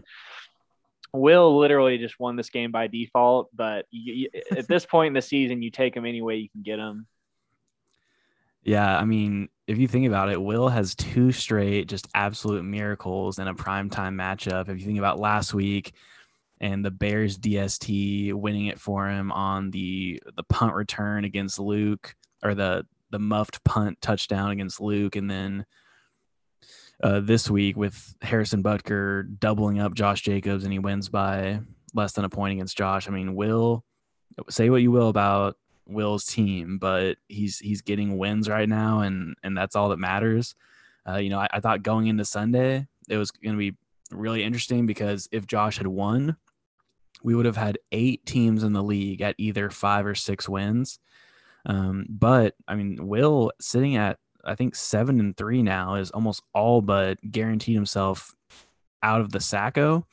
Will 1.13 1.59
literally 1.59 1.99
just 1.99 2.19
won 2.19 2.37
this 2.37 2.51
game 2.51 2.73
by 2.73 2.89
default, 2.89 3.49
but 3.55 3.87
you, 3.91 4.29
at 4.51 4.69
this 4.69 4.85
point 4.85 5.09
in 5.09 5.13
the 5.15 5.23
season, 5.23 5.63
you 5.63 5.71
take 5.71 5.97
him 5.97 6.05
any 6.05 6.23
way 6.23 6.37
you 6.37 6.49
can 6.49 6.63
get 6.63 6.79
him. 6.79 7.07
Yeah, 8.67 8.99
I 8.99 9.05
mean, 9.05 9.49
if 9.69 9.79
you 9.79 9.87
think 9.87 10.09
about 10.09 10.29
it, 10.29 10.43
Will 10.43 10.69
has 10.69 10.97
two 10.97 11.31
straight 11.31 11.87
just 11.87 12.09
absolute 12.15 12.65
miracles 12.65 13.39
in 13.39 13.47
a 13.47 13.55
primetime 13.55 14.17
matchup. 14.17 14.69
If 14.69 14.81
you 14.81 14.85
think 14.85 14.99
about 14.99 15.21
last 15.21 15.55
week 15.55 15.93
and 16.61 16.85
the 16.85 16.91
Bears 16.91 17.39
DST 17.39 18.35
winning 18.35 18.67
it 18.67 18.81
for 18.81 19.09
him 19.09 19.31
on 19.31 19.71
the 19.71 20.21
the 20.35 20.43
punt 20.43 20.75
return 20.75 21.25
against 21.25 21.61
Luke 21.61 22.17
or 22.43 22.57
the 22.57 22.85
the 23.11 23.21
muffed 23.21 23.63
punt 23.63 24.01
touchdown 24.01 24.51
against 24.51 24.81
Luke 24.81 25.15
and 25.15 25.31
then 25.31 25.65
uh, 27.05 27.21
this 27.21 27.49
week 27.49 27.77
with 27.77 28.17
Harrison 28.21 28.65
Butker 28.65 29.39
doubling 29.39 29.79
up 29.79 29.95
Josh 29.95 30.23
Jacobs 30.23 30.65
and 30.65 30.73
he 30.73 30.81
wins 30.81 31.09
by 31.09 31.61
less 31.95 32.15
than 32.15 32.25
a 32.25 32.29
point 32.29 32.55
against 32.55 32.77
Josh. 32.77 33.07
I 33.07 33.13
mean, 33.13 33.37
Will 33.37 33.85
say 34.51 34.71
what 34.71 34.83
you 34.83 34.91
will 34.91 35.09
about 35.09 35.57
Will's 35.87 36.25
team, 36.25 36.79
but 36.79 37.17
he's 37.29 37.59
he's 37.59 37.83
getting 37.83 38.19
wins 38.19 38.49
right 38.49 38.69
now, 38.69 39.01
and 39.01 39.37
and 39.43 39.57
that's 39.57 39.77
all 39.77 39.91
that 39.91 39.99
matters. 39.99 40.55
Uh, 41.09 41.17
you 41.17 41.31
know, 41.31 41.39
I, 41.39 41.49
I 41.53 41.61
thought 41.61 41.83
going 41.83 42.09
into 42.09 42.25
Sunday 42.25 42.87
it 43.09 43.17
was 43.17 43.31
going 43.31 43.55
to 43.55 43.59
be 43.59 43.77
really 44.11 44.43
interesting 44.43 44.87
because 44.87 45.29
if 45.33 45.47
Josh 45.47 45.79
had 45.79 45.87
won, 45.87 46.37
we 47.23 47.35
would 47.35 47.47
have 47.47 47.57
had 47.57 47.79
eight 47.93 48.25
teams 48.27 48.63
in 48.63 48.73
the 48.73 48.83
league 48.83 49.23
at 49.23 49.35
either 49.39 49.71
five 49.71 50.07
or 50.07 50.15
six 50.15 50.49
wins. 50.49 50.99
Um, 51.65 52.07
but 52.09 52.55
I 52.69 52.75
mean, 52.75 53.07
Will 53.07 53.53
sitting 53.61 53.97
at 53.97 54.19
I 54.45 54.55
think 54.55 54.77
seven 54.77 55.19
and 55.19 55.37
three 55.37 55.63
now 55.63 55.97
is 55.97 56.11
almost 56.13 56.43
all 56.55 56.81
but 56.81 57.19
guaranteed 57.31 57.75
himself 57.75 58.35
out 59.03 59.21
of 59.21 59.33
the 59.33 59.41
Sacko. 59.41 60.05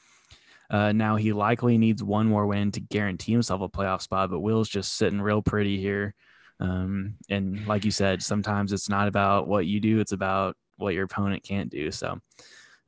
Uh, 0.69 0.91
now 0.91 1.15
he 1.15 1.33
likely 1.33 1.77
needs 1.77 2.03
one 2.03 2.27
more 2.27 2.47
win 2.47 2.71
to 2.71 2.79
guarantee 2.79 3.31
himself 3.31 3.61
a 3.61 3.69
playoff 3.69 4.01
spot, 4.01 4.29
but 4.31 4.39
Will's 4.39 4.69
just 4.69 4.93
sitting 4.93 5.21
real 5.21 5.41
pretty 5.41 5.79
here. 5.79 6.15
Um, 6.59 7.15
and 7.29 7.67
like 7.67 7.85
you 7.85 7.91
said, 7.91 8.23
sometimes 8.23 8.73
it's 8.73 8.89
not 8.89 9.07
about 9.07 9.47
what 9.47 9.65
you 9.65 9.79
do; 9.79 9.99
it's 9.99 10.13
about 10.13 10.55
what 10.77 10.93
your 10.93 11.03
opponent 11.05 11.43
can't 11.43 11.69
do. 11.69 11.91
So 11.91 12.19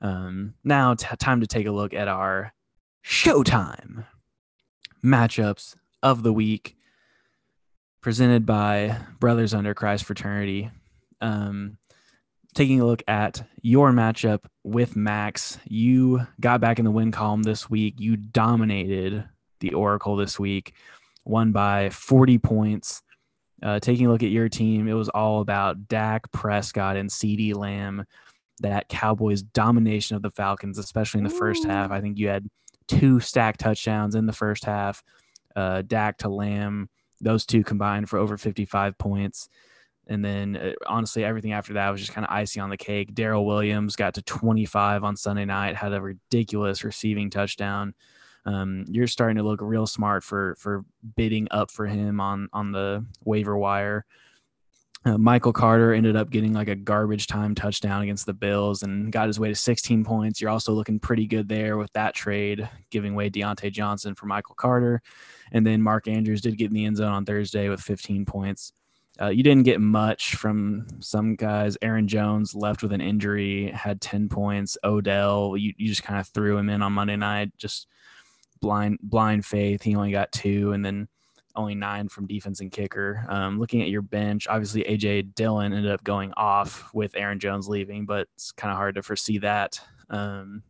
um, 0.01 0.53
now, 0.63 0.93
t- 0.93 1.07
time 1.17 1.41
to 1.41 1.47
take 1.47 1.67
a 1.67 1.71
look 1.71 1.93
at 1.93 2.07
our 2.07 2.53
Showtime 3.03 4.05
matchups 5.03 5.75
of 6.01 6.23
the 6.23 6.33
week, 6.33 6.75
presented 8.01 8.45
by 8.45 8.97
Brothers 9.19 9.53
Under 9.53 9.73
Christ 9.73 10.05
Fraternity. 10.05 10.71
Um, 11.21 11.77
taking 12.55 12.79
a 12.79 12.85
look 12.85 13.03
at 13.07 13.45
your 13.61 13.91
matchup 13.91 14.45
with 14.63 14.95
Max, 14.95 15.59
you 15.65 16.25
got 16.39 16.61
back 16.61 16.79
in 16.79 16.85
the 16.85 16.91
win 16.91 17.11
column 17.11 17.43
this 17.43 17.69
week. 17.69 17.95
You 17.99 18.15
dominated 18.15 19.25
the 19.59 19.73
Oracle 19.73 20.15
this 20.15 20.39
week, 20.39 20.73
won 21.25 21.51
by 21.51 21.89
40 21.89 22.39
points. 22.39 23.03
Uh, 23.61 23.79
taking 23.79 24.05
a 24.05 24.11
look 24.11 24.23
at 24.23 24.29
your 24.29 24.49
team, 24.49 24.87
it 24.87 24.93
was 24.93 25.09
all 25.09 25.41
about 25.41 25.87
Dak 25.87 26.31
Prescott 26.31 26.97
and 26.97 27.09
CeeDee 27.09 27.55
Lamb. 27.55 28.05
That 28.61 28.87
Cowboys 28.87 29.41
domination 29.41 30.15
of 30.15 30.21
the 30.21 30.31
Falcons, 30.31 30.77
especially 30.77 31.19
in 31.19 31.23
the 31.25 31.29
first 31.29 31.65
half. 31.65 31.91
I 31.91 31.99
think 31.99 32.17
you 32.17 32.29
had 32.29 32.47
two 32.87 33.19
stack 33.19 33.57
touchdowns 33.57 34.15
in 34.15 34.27
the 34.27 34.33
first 34.33 34.63
half. 34.63 35.03
Uh, 35.57 35.81
Dak 35.81 36.19
to 36.19 36.29
Lamb, 36.29 36.89
those 37.19 37.45
two 37.45 37.65
combined 37.65 38.09
for 38.09 38.17
over 38.17 38.37
55 38.37 38.97
points. 38.97 39.49
And 40.07 40.23
then 40.23 40.55
uh, 40.55 40.73
honestly, 40.87 41.23
everything 41.23 41.53
after 41.53 41.73
that 41.73 41.89
was 41.89 42.01
just 42.01 42.13
kind 42.13 42.25
of 42.25 42.31
icing 42.31 42.61
on 42.61 42.69
the 42.69 42.77
cake. 42.77 43.13
Darrel 43.13 43.45
Williams 43.45 43.95
got 43.95 44.13
to 44.15 44.21
25 44.21 45.03
on 45.03 45.15
Sunday 45.15 45.45
night, 45.45 45.75
had 45.75 45.93
a 45.93 46.01
ridiculous 46.01 46.83
receiving 46.83 47.29
touchdown. 47.29 47.93
Um, 48.45 48.85
you're 48.87 49.07
starting 49.07 49.37
to 49.37 49.43
look 49.43 49.59
real 49.61 49.87
smart 49.87 50.23
for 50.23 50.55
for 50.59 50.85
bidding 51.15 51.47
up 51.49 51.71
for 51.71 51.87
him 51.87 52.19
on 52.19 52.47
on 52.53 52.71
the 52.71 53.05
waiver 53.23 53.57
wire. 53.57 54.05
Uh, 55.03 55.19
Michael 55.19 55.53
Carter 55.53 55.93
ended 55.93 56.15
up 56.15 56.31
getting 56.31 56.53
like 56.53 56.67
a 56.67 56.75
garbage 56.75 57.27
time 57.27 57.53
touchdown 57.53 58.01
against 58.01 58.25
the 58.25 58.33
Bills 58.33 58.81
and 58.81 59.11
got 59.11 59.27
his 59.27 59.39
way 59.39 59.49
to 59.49 59.55
16 59.55 60.03
points. 60.03 60.41
You're 60.41 60.49
also 60.49 60.73
looking 60.73 60.99
pretty 60.99 61.27
good 61.27 61.47
there 61.47 61.77
with 61.77 61.93
that 61.93 62.15
trade, 62.15 62.67
giving 62.89 63.13
away 63.13 63.29
Diontae 63.29 63.71
Johnson 63.71 64.15
for 64.15 64.25
Michael 64.25 64.55
Carter. 64.55 65.03
And 65.51 65.65
then 65.65 65.83
Mark 65.83 66.07
Andrews 66.07 66.41
did 66.41 66.57
get 66.57 66.71
in 66.71 66.73
the 66.73 66.85
end 66.85 66.97
zone 66.97 67.11
on 67.11 67.23
Thursday 67.23 67.69
with 67.69 67.81
15 67.81 68.25
points. 68.25 68.73
Uh, 69.19 69.29
you 69.29 69.43
didn't 69.43 69.63
get 69.63 69.79
much 69.79 70.35
from 70.35 70.85
some 70.99 71.35
guys. 71.35 71.77
Aaron 71.81 72.07
Jones 72.07 72.53
left 72.53 72.83
with 72.83 72.91
an 72.91 73.01
injury, 73.01 73.71
had 73.71 74.01
10 74.01 74.27
points. 74.27 74.77
Odell, 74.83 75.55
you, 75.55 75.73
you 75.77 75.87
just 75.87 76.03
kind 76.03 76.19
of 76.19 76.27
threw 76.27 76.57
him 76.57 76.69
in 76.69 76.81
on 76.81 76.93
Monday 76.93 77.15
night, 77.15 77.51
just 77.57 77.87
blind 78.59 78.99
blind 79.01 79.45
faith. 79.45 79.81
He 79.83 79.95
only 79.95 80.11
got 80.11 80.31
two, 80.31 80.73
and 80.73 80.83
then 80.83 81.07
only 81.55 81.75
nine 81.75 82.09
from 82.09 82.27
defense 82.27 82.59
and 82.59 82.71
kicker. 82.71 83.25
Um, 83.29 83.59
looking 83.59 83.81
at 83.81 83.89
your 83.89 84.01
bench, 84.01 84.47
obviously 84.47 84.83
AJ 84.83 85.35
Dillon 85.35 85.73
ended 85.73 85.91
up 85.91 86.03
going 86.03 86.33
off 86.35 86.93
with 86.93 87.15
Aaron 87.15 87.39
Jones 87.39 87.69
leaving, 87.69 88.05
but 88.05 88.27
it's 88.35 88.51
kind 88.51 88.71
of 88.71 88.77
hard 88.77 88.95
to 88.95 89.03
foresee 89.03 89.37
that. 89.39 89.79
Um, 90.09 90.63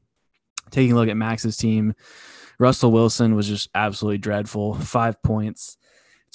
taking 0.70 0.92
a 0.92 0.96
look 0.96 1.10
at 1.10 1.18
Max's 1.18 1.58
team, 1.58 1.94
Russell 2.60 2.92
Wilson 2.92 3.36
was 3.36 3.48
just 3.48 3.70
absolutely 3.74 4.20
dreadful. 4.20 4.76
Five 4.76 5.22
points 5.24 5.78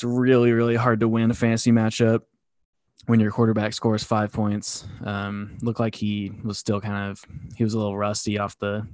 it's 0.00 0.04
really 0.04 0.52
really 0.52 0.76
hard 0.76 1.00
to 1.00 1.08
win 1.08 1.30
a 1.30 1.34
fantasy 1.34 1.70
matchup 1.70 2.20
when 3.04 3.20
your 3.20 3.30
quarterback 3.30 3.74
scores 3.74 4.02
five 4.02 4.32
points. 4.32 4.86
Um, 5.04 5.58
looked 5.60 5.78
like 5.78 5.94
he 5.94 6.32
was 6.42 6.56
still 6.56 6.80
kind 6.80 7.10
of 7.10 7.22
he 7.54 7.64
was 7.64 7.74
a 7.74 7.78
little 7.78 7.98
rusty 7.98 8.38
off 8.38 8.58
the 8.58 8.88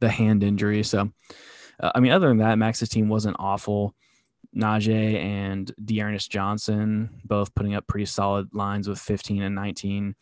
the 0.00 0.08
hand 0.08 0.42
injury. 0.42 0.82
So, 0.82 1.10
uh, 1.78 1.92
I 1.94 2.00
mean, 2.00 2.10
other 2.12 2.28
than 2.28 2.38
that, 2.38 2.56
Max's 2.56 2.88
team 2.88 3.10
wasn't 3.10 3.36
awful. 3.38 3.94
Najee 4.56 5.16
and 5.16 5.70
D'Ernest 5.84 6.30
Johnson 6.30 7.20
both 7.24 7.54
putting 7.54 7.74
up 7.74 7.86
pretty 7.86 8.06
solid 8.06 8.48
lines 8.54 8.88
with 8.88 9.00
15 9.00 9.42
and 9.42 9.54
19. 9.54 10.14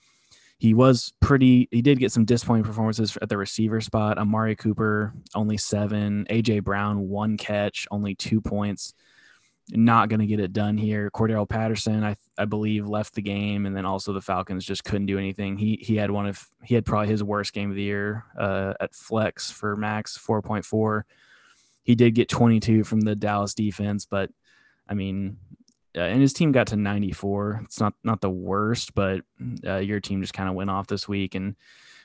He 0.58 0.74
was 0.74 1.12
pretty. 1.20 1.68
He 1.70 1.80
did 1.80 2.00
get 2.00 2.10
some 2.10 2.24
disappointing 2.24 2.64
performances 2.64 3.16
at 3.22 3.28
the 3.28 3.36
receiver 3.36 3.80
spot. 3.80 4.18
Amari 4.18 4.56
Cooper 4.56 5.14
only 5.36 5.58
seven. 5.58 6.26
AJ 6.28 6.64
Brown 6.64 7.08
one 7.08 7.36
catch, 7.36 7.86
only 7.92 8.16
two 8.16 8.40
points 8.40 8.94
not 9.74 10.08
going 10.08 10.20
to 10.20 10.26
get 10.26 10.40
it 10.40 10.52
done 10.52 10.76
here. 10.76 11.10
Cordarrelle 11.10 11.48
Patterson, 11.48 12.04
I 12.04 12.16
I 12.36 12.44
believe, 12.44 12.86
left 12.86 13.14
the 13.14 13.22
game, 13.22 13.66
and 13.66 13.74
then 13.74 13.86
also 13.86 14.12
the 14.12 14.20
Falcons 14.20 14.64
just 14.64 14.84
couldn't 14.84 15.06
do 15.06 15.18
anything. 15.18 15.56
He 15.56 15.78
he 15.80 15.96
had 15.96 16.10
one 16.10 16.26
of 16.26 16.46
he 16.62 16.74
had 16.74 16.84
probably 16.84 17.08
his 17.08 17.24
worst 17.24 17.52
game 17.52 17.70
of 17.70 17.76
the 17.76 17.82
year 17.82 18.24
uh, 18.38 18.74
at 18.80 18.94
flex 18.94 19.50
for 19.50 19.76
max 19.76 20.16
four 20.16 20.42
point 20.42 20.64
four. 20.64 21.06
He 21.82 21.94
did 21.94 22.14
get 22.14 22.28
twenty 22.28 22.60
two 22.60 22.84
from 22.84 23.00
the 23.00 23.16
Dallas 23.16 23.54
defense, 23.54 24.04
but 24.04 24.30
I 24.88 24.94
mean, 24.94 25.38
uh, 25.96 26.00
and 26.00 26.20
his 26.20 26.32
team 26.34 26.52
got 26.52 26.68
to 26.68 26.76
ninety 26.76 27.12
four. 27.12 27.60
It's 27.64 27.80
not 27.80 27.94
not 28.04 28.20
the 28.20 28.30
worst, 28.30 28.94
but 28.94 29.22
uh, 29.66 29.76
your 29.76 30.00
team 30.00 30.20
just 30.20 30.34
kind 30.34 30.48
of 30.48 30.54
went 30.54 30.70
off 30.70 30.86
this 30.86 31.08
week, 31.08 31.34
and 31.34 31.56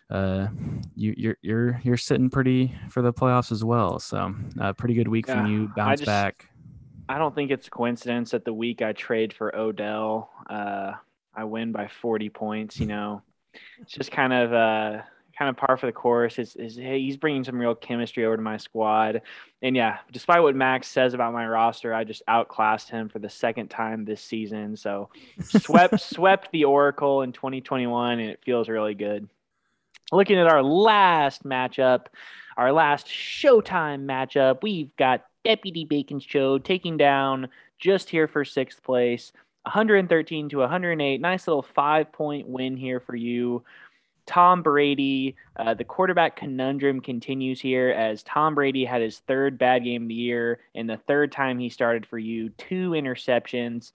uh, 0.10 0.48
you, 0.96 1.14
you're 1.18 1.38
you're 1.42 1.82
you're 1.84 1.98
sitting 1.98 2.30
pretty 2.30 2.74
for 2.90 3.02
the 3.02 3.12
playoffs 3.12 3.52
as 3.52 3.64
well. 3.64 4.00
So, 4.00 4.34
uh, 4.60 4.74
pretty 4.74 4.94
good 4.94 5.10
week 5.10 5.28
yeah, 5.28 5.36
from 5.36 5.52
you. 5.52 5.72
Bounce 5.76 6.00
just, 6.00 6.06
back. 6.06 6.50
I 7.10 7.18
don't 7.18 7.34
think 7.34 7.52
it's 7.52 7.68
a 7.68 7.72
coincidence 7.72 8.32
that 8.32 8.46
the 8.46 8.54
week 8.54 8.82
I 8.82 8.94
trade 8.94 9.34
for 9.34 9.56
Odell, 9.56 10.30
uh, 10.50 10.94
I 11.34 11.44
win 11.46 11.72
by 11.72 11.88
40 11.88 12.30
points. 12.30 12.80
You 12.80 12.88
know, 12.88 13.22
it's 13.80 13.94
just 13.94 14.12
kind 14.12 14.34
of 14.34 14.54
uh, 14.54 15.02
kind 15.38 15.50
of 15.50 15.56
par 15.56 15.78
for 15.78 15.86
the 15.86 15.92
course. 15.92 16.40
Is 16.40 16.56
is 16.56 16.76
hey, 16.76 17.00
he's 17.00 17.18
bringing 17.18 17.44
some 17.44 17.60
real 17.60 17.76
chemistry 17.76 18.26
over 18.26 18.36
to 18.36 18.42
my 18.42 18.58
squad, 18.58 19.22
and 19.62 19.76
yeah, 19.76 20.00
despite 20.12 20.42
what 20.42 20.56
Max 20.56 20.88
says 20.88 21.14
about 21.14 21.34
my 21.34 21.48
roster, 21.48 21.94
I 21.94 22.04
just 22.04 22.24
outclassed 22.28 22.90
him 22.90 23.08
for 23.08 23.20
the 23.20 23.30
second 23.30 23.70
time 23.70 24.04
this 24.04 24.22
season. 24.22 24.76
So 24.76 25.10
swept 25.42 26.00
swept 26.02 26.52
the 26.52 26.66
Oracle 26.66 27.22
in 27.22 27.32
2021, 27.32 28.20
and 28.20 28.30
it 28.30 28.42
feels 28.44 28.68
really 28.68 28.96
good. 28.96 29.30
Looking 30.12 30.40
at 30.40 30.48
our 30.48 30.64
last 30.64 31.44
matchup, 31.44 32.08
our 32.56 32.72
last 32.72 33.08
Showtime 33.08 34.06
matchup, 34.06 34.64
we've 34.64 34.96
got 34.96 35.26
Deputy 35.44 35.86
Bacon 35.86 36.20
Show 36.20 36.58
taking 36.58 36.98
down 36.98 37.50
just 37.80 38.10
here 38.10 38.28
for 38.28 38.44
sixth 38.44 38.84
place, 38.84 39.32
113 39.64 40.50
to 40.50 40.58
108. 40.58 41.22
Nice 41.22 41.48
little 41.48 41.62
five 41.62 42.12
point 42.12 42.48
win 42.48 42.78
here 42.78 43.00
for 43.00 43.16
you. 43.16 43.64
Tom 44.28 44.62
Brady, 44.62 45.36
uh, 45.56 45.74
the 45.74 45.86
quarterback 45.86 46.36
conundrum 46.36 47.00
continues 47.00 47.62
here 47.62 47.90
as 47.92 48.24
Tom 48.24 48.56
Brady 48.56 48.84
had 48.84 49.02
his 49.02 49.20
third 49.20 49.58
bad 49.58 49.86
game 49.86 50.04
of 50.04 50.08
the 50.10 50.14
year 50.14 50.60
and 50.76 50.90
the 50.90 50.98
third 50.98 51.32
time 51.32 51.58
he 51.58 51.70
started 51.70 52.06
for 52.06 52.20
you, 52.20 52.50
two 52.50 52.92
interceptions. 52.92 53.94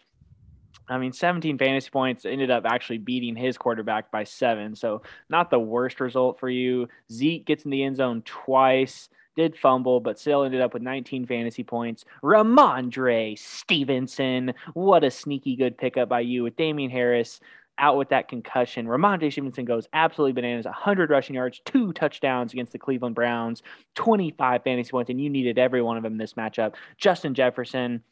I 0.89 0.99
mean, 0.99 1.13
17 1.13 1.59
fantasy 1.59 1.91
points 1.91 2.25
ended 2.25 2.51
up 2.51 2.65
actually 2.67 2.99
beating 2.99 3.37
his 3.37 3.59
quarterback 3.59 4.11
by 4.11 4.25
seven. 4.25 4.75
So, 4.75 5.03
not 5.29 5.51
the 5.51 5.61
worst 5.61 6.01
result 6.01 6.41
for 6.41 6.49
you. 6.49 6.89
Zeke 7.11 7.45
gets 7.45 7.65
in 7.65 7.71
the 7.71 7.85
end 7.85 7.97
zone 7.97 8.23
twice 8.23 9.11
did 9.37 9.57
fumble, 9.57 10.01
but 10.01 10.19
still 10.19 10.45
ended 10.45 10.61
up 10.61 10.75
with 10.75 10.83
19 10.83 11.27
fantasy 11.27 11.65
points. 11.65 12.05
Rhamondre 12.23 13.39
Stevenson, 13.39 14.55
what 14.75 15.05
a 15.05 15.11
sneaky 15.11 15.57
good 15.57 15.79
pickup 15.79 16.09
by 16.09 16.21
you 16.21 16.43
with 16.43 16.57
Damien 16.57 16.91
Harris 16.91 17.41
out 17.79 17.97
with 17.97 18.11
that 18.11 18.29
concussion. 18.29 18.87
Rhamondre 18.87 19.33
Stevenson 19.33 19.65
goes 19.65 19.89
absolutely 19.93 20.33
bananas 20.33 20.67
100 20.67 21.11
rushing 21.11 21.35
yards, 21.35 21.61
two 21.65 21.93
touchdowns 21.93 22.53
against 22.53 22.73
the 22.73 22.79
Cleveland 22.79 23.15
Browns, 23.15 23.63
25 23.95 24.63
fantasy 24.63 24.91
points, 24.91 25.11
and 25.11 25.21
you 25.21 25.31
needed 25.31 25.59
every 25.59 25.83
one 25.83 25.97
of 25.97 26.03
them 26.03 26.13
in 26.13 26.19
this 26.19 26.35
matchup. 26.35 26.75
Justin 26.97 27.35
Jefferson 27.35 28.03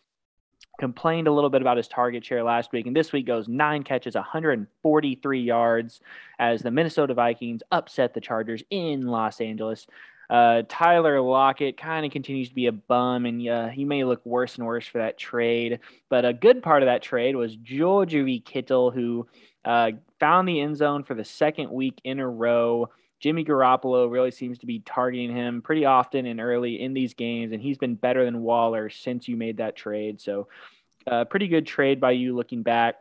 complained 0.79 1.29
a 1.29 1.33
little 1.33 1.51
bit 1.51 1.61
about 1.61 1.77
his 1.77 1.89
target 1.89 2.25
share 2.25 2.43
last 2.43 2.73
week, 2.73 2.87
and 2.87 2.97
this 2.97 3.13
week 3.13 3.27
goes 3.27 3.49
nine 3.49 3.83
catches, 3.83 4.15
143 4.15 5.41
yards 5.41 6.01
as 6.39 6.63
the 6.63 6.71
Minnesota 6.71 7.15
Vikings 7.15 7.63
upset 7.71 8.15
the 8.15 8.21
Chargers 8.21 8.63
in 8.71 9.07
Los 9.07 9.41
Angeles. 9.41 9.87
Uh, 10.31 10.63
Tyler 10.69 11.21
Lockett 11.21 11.77
kind 11.77 12.07
of 12.07 12.13
continues 12.13 12.49
to 12.49 12.55
be 12.55 12.67
a 12.67 12.73
bum, 12.73 13.27
and 13.27 13.47
uh, 13.49 13.69
he 13.69 13.85
may 13.85 14.05
look 14.05 14.25
worse 14.25 14.57
and 14.57 14.65
worse 14.67 14.87
for 14.87 14.99
that 14.99 15.19
trade. 15.19 15.81
But 16.09 16.25
a 16.25 16.33
good 16.33 16.63
part 16.63 16.83
of 16.83 16.87
that 16.87 17.03
trade 17.03 17.35
was 17.35 17.57
George 17.57 18.15
Kittle, 18.45 18.91
who 18.91 19.27
Uh, 19.63 19.91
found 20.19 20.49
the 20.49 20.59
end 20.59 20.75
zone 20.75 21.03
for 21.05 21.13
the 21.15 21.25
second 21.25 21.71
week 21.71 22.01
in 22.05 22.19
a 22.19 22.27
row. 22.27 22.89
Jimmy 23.19 23.45
Garoppolo 23.45 24.11
really 24.11 24.31
seems 24.31 24.57
to 24.61 24.67
be 24.67 24.79
targeting 24.79 25.37
him 25.37 25.61
pretty 25.61 25.85
often 25.85 26.25
and 26.25 26.41
early 26.41 26.81
in 26.81 26.95
these 26.95 27.13
games, 27.13 27.53
and 27.53 27.61
he's 27.61 27.77
been 27.77 27.95
better 27.95 28.25
than 28.25 28.41
Waller 28.41 28.89
since 28.89 29.29
you 29.29 29.37
made 29.37 29.59
that 29.59 29.77
trade. 29.77 30.19
So, 30.19 30.49
uh, 31.07 31.27
pretty 31.27 31.47
good 31.47 31.67
trade 31.67 32.01
by 32.01 32.13
you 32.13 32.35
looking 32.35 32.63
back. 32.63 32.95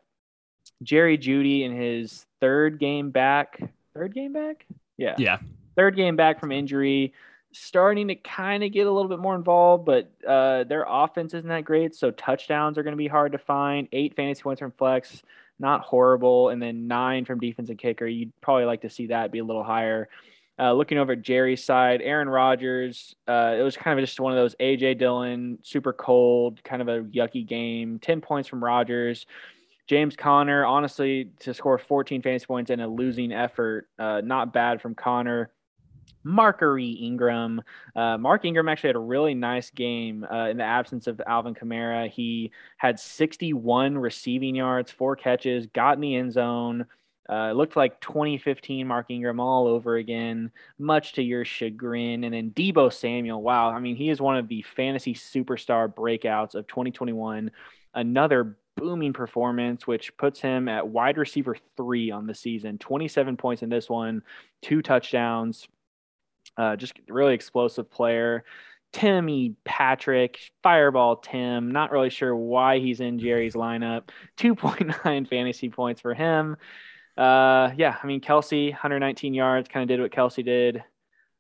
Jerry 0.84 1.18
Jeudy 1.18 1.64
in 1.64 1.72
his 1.74 2.26
third 2.42 2.78
game 2.78 3.10
back, 3.12 3.62
third 3.94 4.14
game 4.14 4.34
back, 4.34 4.66
yeah, 4.98 5.16
Yeah. 5.18 5.38
Third 5.80 5.96
game 5.96 6.18
back 6.18 6.42
from 6.42 6.52
injury, 6.52 7.14
starting 7.54 8.10
to 8.10 8.16
kind 8.16 8.66
of 8.66 8.72
get 8.74 8.86
a 8.86 8.92
little 8.92 9.08
bit 9.08 9.20
more 9.20 9.34
involved, 9.34 9.86
but 9.86 10.12
uh, 10.28 10.66
their 10.66 10.86
offense 10.86 11.34
isn't 11.34 11.48
that 11.48 11.64
great. 11.64 11.96
So 11.96 12.12
touchdowns 12.12 12.78
are 12.78 12.84
going 12.84 12.92
to 12.92 12.98
be 12.98 13.08
hard 13.08 13.32
to 13.32 13.38
find. 13.38 13.88
Eight 13.94 14.14
fantasy 14.14 14.42
points 14.42 14.60
from 14.60 14.74
flex, 14.74 15.24
not 15.58 15.80
horrible, 15.80 16.50
and 16.50 16.62
then 16.62 16.90
nine 16.90 17.24
from 17.24 17.40
defense 17.40 17.70
and 17.70 17.80
kicker. 17.80 18.06
You'd 18.06 18.34
probably 18.42 18.66
like 18.66 18.82
to 18.82 18.90
see 18.90 19.08
that 19.08 19.32
be 19.32 19.40
a 19.40 19.44
little 19.44 19.64
higher. 19.64 20.10
Uh, 20.60 20.74
looking 20.74 20.98
over 20.98 21.14
at 21.14 21.22
Jerry's 21.22 21.64
side, 21.64 22.02
Aaron 22.02 22.28
Rodgers, 22.28 23.16
uh, 23.30 23.56
it 23.58 23.64
was 23.64 23.78
kind 23.78 23.98
of 23.98 24.06
just 24.06 24.20
one 24.20 24.34
of 24.34 24.38
those 24.38 24.56
AJ 24.60 25.00
Dillon, 25.00 25.60
super 25.64 25.94
cold, 25.94 26.62
kind 26.66 26.82
of 26.82 26.90
a 26.90 27.04
yucky 27.04 27.48
game. 27.48 28.00
10 28.00 28.20
points 28.20 28.50
from 28.50 28.62
Rodgers. 28.62 29.26
James 29.88 30.18
Conner, 30.18 30.66
honestly, 30.66 31.32
to 31.40 31.54
score 31.54 31.78
14 31.78 32.22
fantasy 32.22 32.46
points 32.46 32.70
in 32.70 32.82
a 32.82 32.88
losing 32.88 33.32
effort, 33.32 33.88
uh, 33.98 34.22
not 34.22 34.52
bad 34.52 34.82
from 34.82 34.94
Connor. 34.94 35.52
Markery 36.26 37.02
Ingram. 37.02 37.62
Uh, 37.96 38.18
Mark 38.18 38.46
Ingram 38.46 38.70
actually 38.70 38.90
had 38.90 38.96
a 38.96 39.00
really 39.00 39.34
nice 39.34 39.70
game 39.70 40.26
uh, 40.32 40.50
in 40.50 40.58
the 40.58 40.64
absence 40.64 41.08
of 41.08 41.22
Alvin 41.26 41.56
Kamara. 41.56 42.10
He 42.10 42.52
had 42.78 43.00
61 43.00 43.98
receiving 43.98 44.56
yards, 44.56 44.92
four 44.92 45.16
catches, 45.16 45.68
got 45.68 45.96
in 45.96 46.02
the 46.02 46.16
end 46.16 46.34
zone. 46.34 46.86
Uh, 47.30 47.50
it 47.52 47.56
looked 47.56 47.76
like 47.76 48.02
2015 48.02 48.88
Mark 48.88 49.06
Ingram 49.10 49.40
all 49.40 49.68
over 49.68 49.98
again, 49.98 50.52
much 50.80 51.14
to 51.14 51.22
your 51.22 51.46
chagrin. 51.46 52.24
And 52.24 52.34
then 52.34 52.50
Deebo 52.52 52.92
Samuel, 52.92 53.42
wow. 53.44 53.70
I 53.70 53.80
mean, 53.80 53.96
he 53.96 54.10
is 54.10 54.20
one 54.20 54.36
of 54.36 54.48
the 54.48 54.64
fantasy 54.76 55.14
superstar 55.14 55.94
breakouts 55.94 56.56
of 56.56 56.66
2021. 56.66 57.52
Another 57.94 58.58
booming 58.78 59.14
performance, 59.14 59.86
which 59.86 60.16
puts 60.18 60.40
him 60.40 60.68
at 60.68 60.88
wide 60.88 61.18
receiver 61.18 61.56
three 61.78 62.10
on 62.10 62.26
the 62.26 62.34
season. 62.34 62.80
27 62.80 63.38
points 63.38 63.62
in 63.62 63.70
this 63.70 63.90
one, 63.90 64.24
two 64.64 64.82
touchdowns. 64.82 65.68
Uh, 66.60 66.76
just 66.76 67.00
really 67.08 67.34
explosive 67.34 67.90
player. 67.90 68.44
Timmy 68.92 69.56
Patrick, 69.64 70.52
Fireball 70.62 71.16
Tim. 71.16 71.72
Not 71.72 71.92
really 71.92 72.10
sure 72.10 72.36
why 72.36 72.80
he's 72.80 73.00
in 73.00 73.18
Jerry's 73.18 73.54
lineup. 73.56 74.10
2.9 74.38 75.30
fantasy 75.30 75.70
points 75.70 76.02
for 76.02 76.14
him. 76.14 76.58
Uh, 77.18 77.72
yeah, 77.78 77.96
I 78.04 78.06
mean, 78.06 78.20
Kelce, 78.20 78.72
119 78.72 79.34
yards, 79.34 79.70
kind 79.70 79.84
of 79.84 79.88
did 79.88 80.02
what 80.02 80.12
Kelce 80.12 80.44
did. 80.44 80.84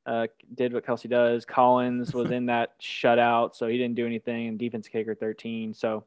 Uh, 0.05 0.27
did 0.55 0.71
what 0.71 0.86
Kelce 0.86 1.10
does. 1.10 1.43
Collins 1.43 2.13
was 2.13 2.32
in 2.32 2.45
that 2.45 2.79
shutout, 2.79 3.55
so 3.55 3.67
he 3.67 3.77
didn't 3.77 3.95
do 3.95 4.05
anything. 4.05 4.47
And 4.47 4.58
defense 4.58 4.88
kicker 4.88 5.15
13. 5.15 5.73
So 5.73 6.05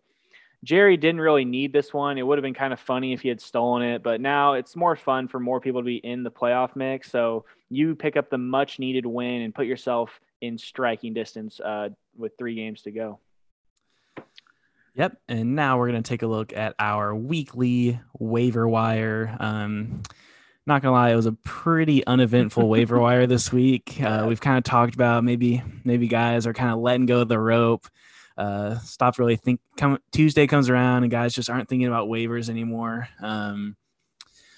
Jerry 0.64 0.96
didn't 0.96 1.20
really 1.20 1.44
need 1.44 1.72
this 1.72 1.92
one. 1.92 2.18
It 2.18 2.26
would 2.26 2.38
have 2.38 2.42
been 2.42 2.54
kind 2.54 2.72
of 2.72 2.78
funny 2.78 3.12
if 3.12 3.20
he 3.20 3.28
had 3.28 3.40
stolen 3.40 3.82
it, 3.82 4.02
but 4.02 4.20
now 4.20 4.54
it's 4.54 4.76
more 4.76 4.94
fun 4.94 5.26
for 5.26 5.40
more 5.40 5.60
people 5.60 5.80
to 5.80 5.84
be 5.84 5.96
in 5.96 6.22
the 6.22 6.30
playoff 6.30 6.76
mix. 6.76 7.10
So 7.10 7.44
you 7.68 7.96
pick 7.96 8.16
up 8.16 8.30
the 8.30 8.38
much 8.38 8.78
needed 8.78 9.04
win 9.04 9.42
and 9.42 9.54
put 9.54 9.66
yourself 9.66 10.20
in 10.40 10.58
striking 10.58 11.14
distance 11.14 11.58
uh, 11.60 11.88
with 12.16 12.36
three 12.38 12.54
games 12.54 12.82
to 12.82 12.92
go. 12.92 13.18
Yep. 14.94 15.16
And 15.28 15.56
now 15.56 15.78
we're 15.78 15.90
going 15.90 16.02
to 16.02 16.08
take 16.08 16.22
a 16.22 16.26
look 16.26 16.52
at 16.52 16.74
our 16.78 17.14
weekly 17.14 17.98
waiver 18.18 18.68
wire. 18.68 19.36
Um, 19.40 20.02
not 20.66 20.82
gonna 20.82 20.92
lie, 20.92 21.10
it 21.10 21.16
was 21.16 21.26
a 21.26 21.32
pretty 21.32 22.06
uneventful 22.06 22.68
waiver 22.68 23.00
wire 23.00 23.26
this 23.26 23.52
week. 23.52 24.00
Uh, 24.00 24.26
we've 24.28 24.40
kind 24.40 24.58
of 24.58 24.64
talked 24.64 24.94
about 24.94 25.24
maybe 25.24 25.62
maybe 25.84 26.06
guys 26.06 26.46
are 26.46 26.52
kind 26.52 26.70
of 26.70 26.78
letting 26.78 27.06
go 27.06 27.22
of 27.22 27.28
the 27.28 27.38
rope. 27.38 27.88
Uh, 28.36 28.78
stopped 28.78 29.18
really 29.18 29.36
think. 29.36 29.60
Come 29.76 29.98
Tuesday 30.12 30.46
comes 30.46 30.68
around 30.68 31.02
and 31.02 31.10
guys 31.10 31.34
just 31.34 31.50
aren't 31.50 31.68
thinking 31.68 31.88
about 31.88 32.08
waivers 32.08 32.48
anymore. 32.48 33.08
Um, 33.20 33.76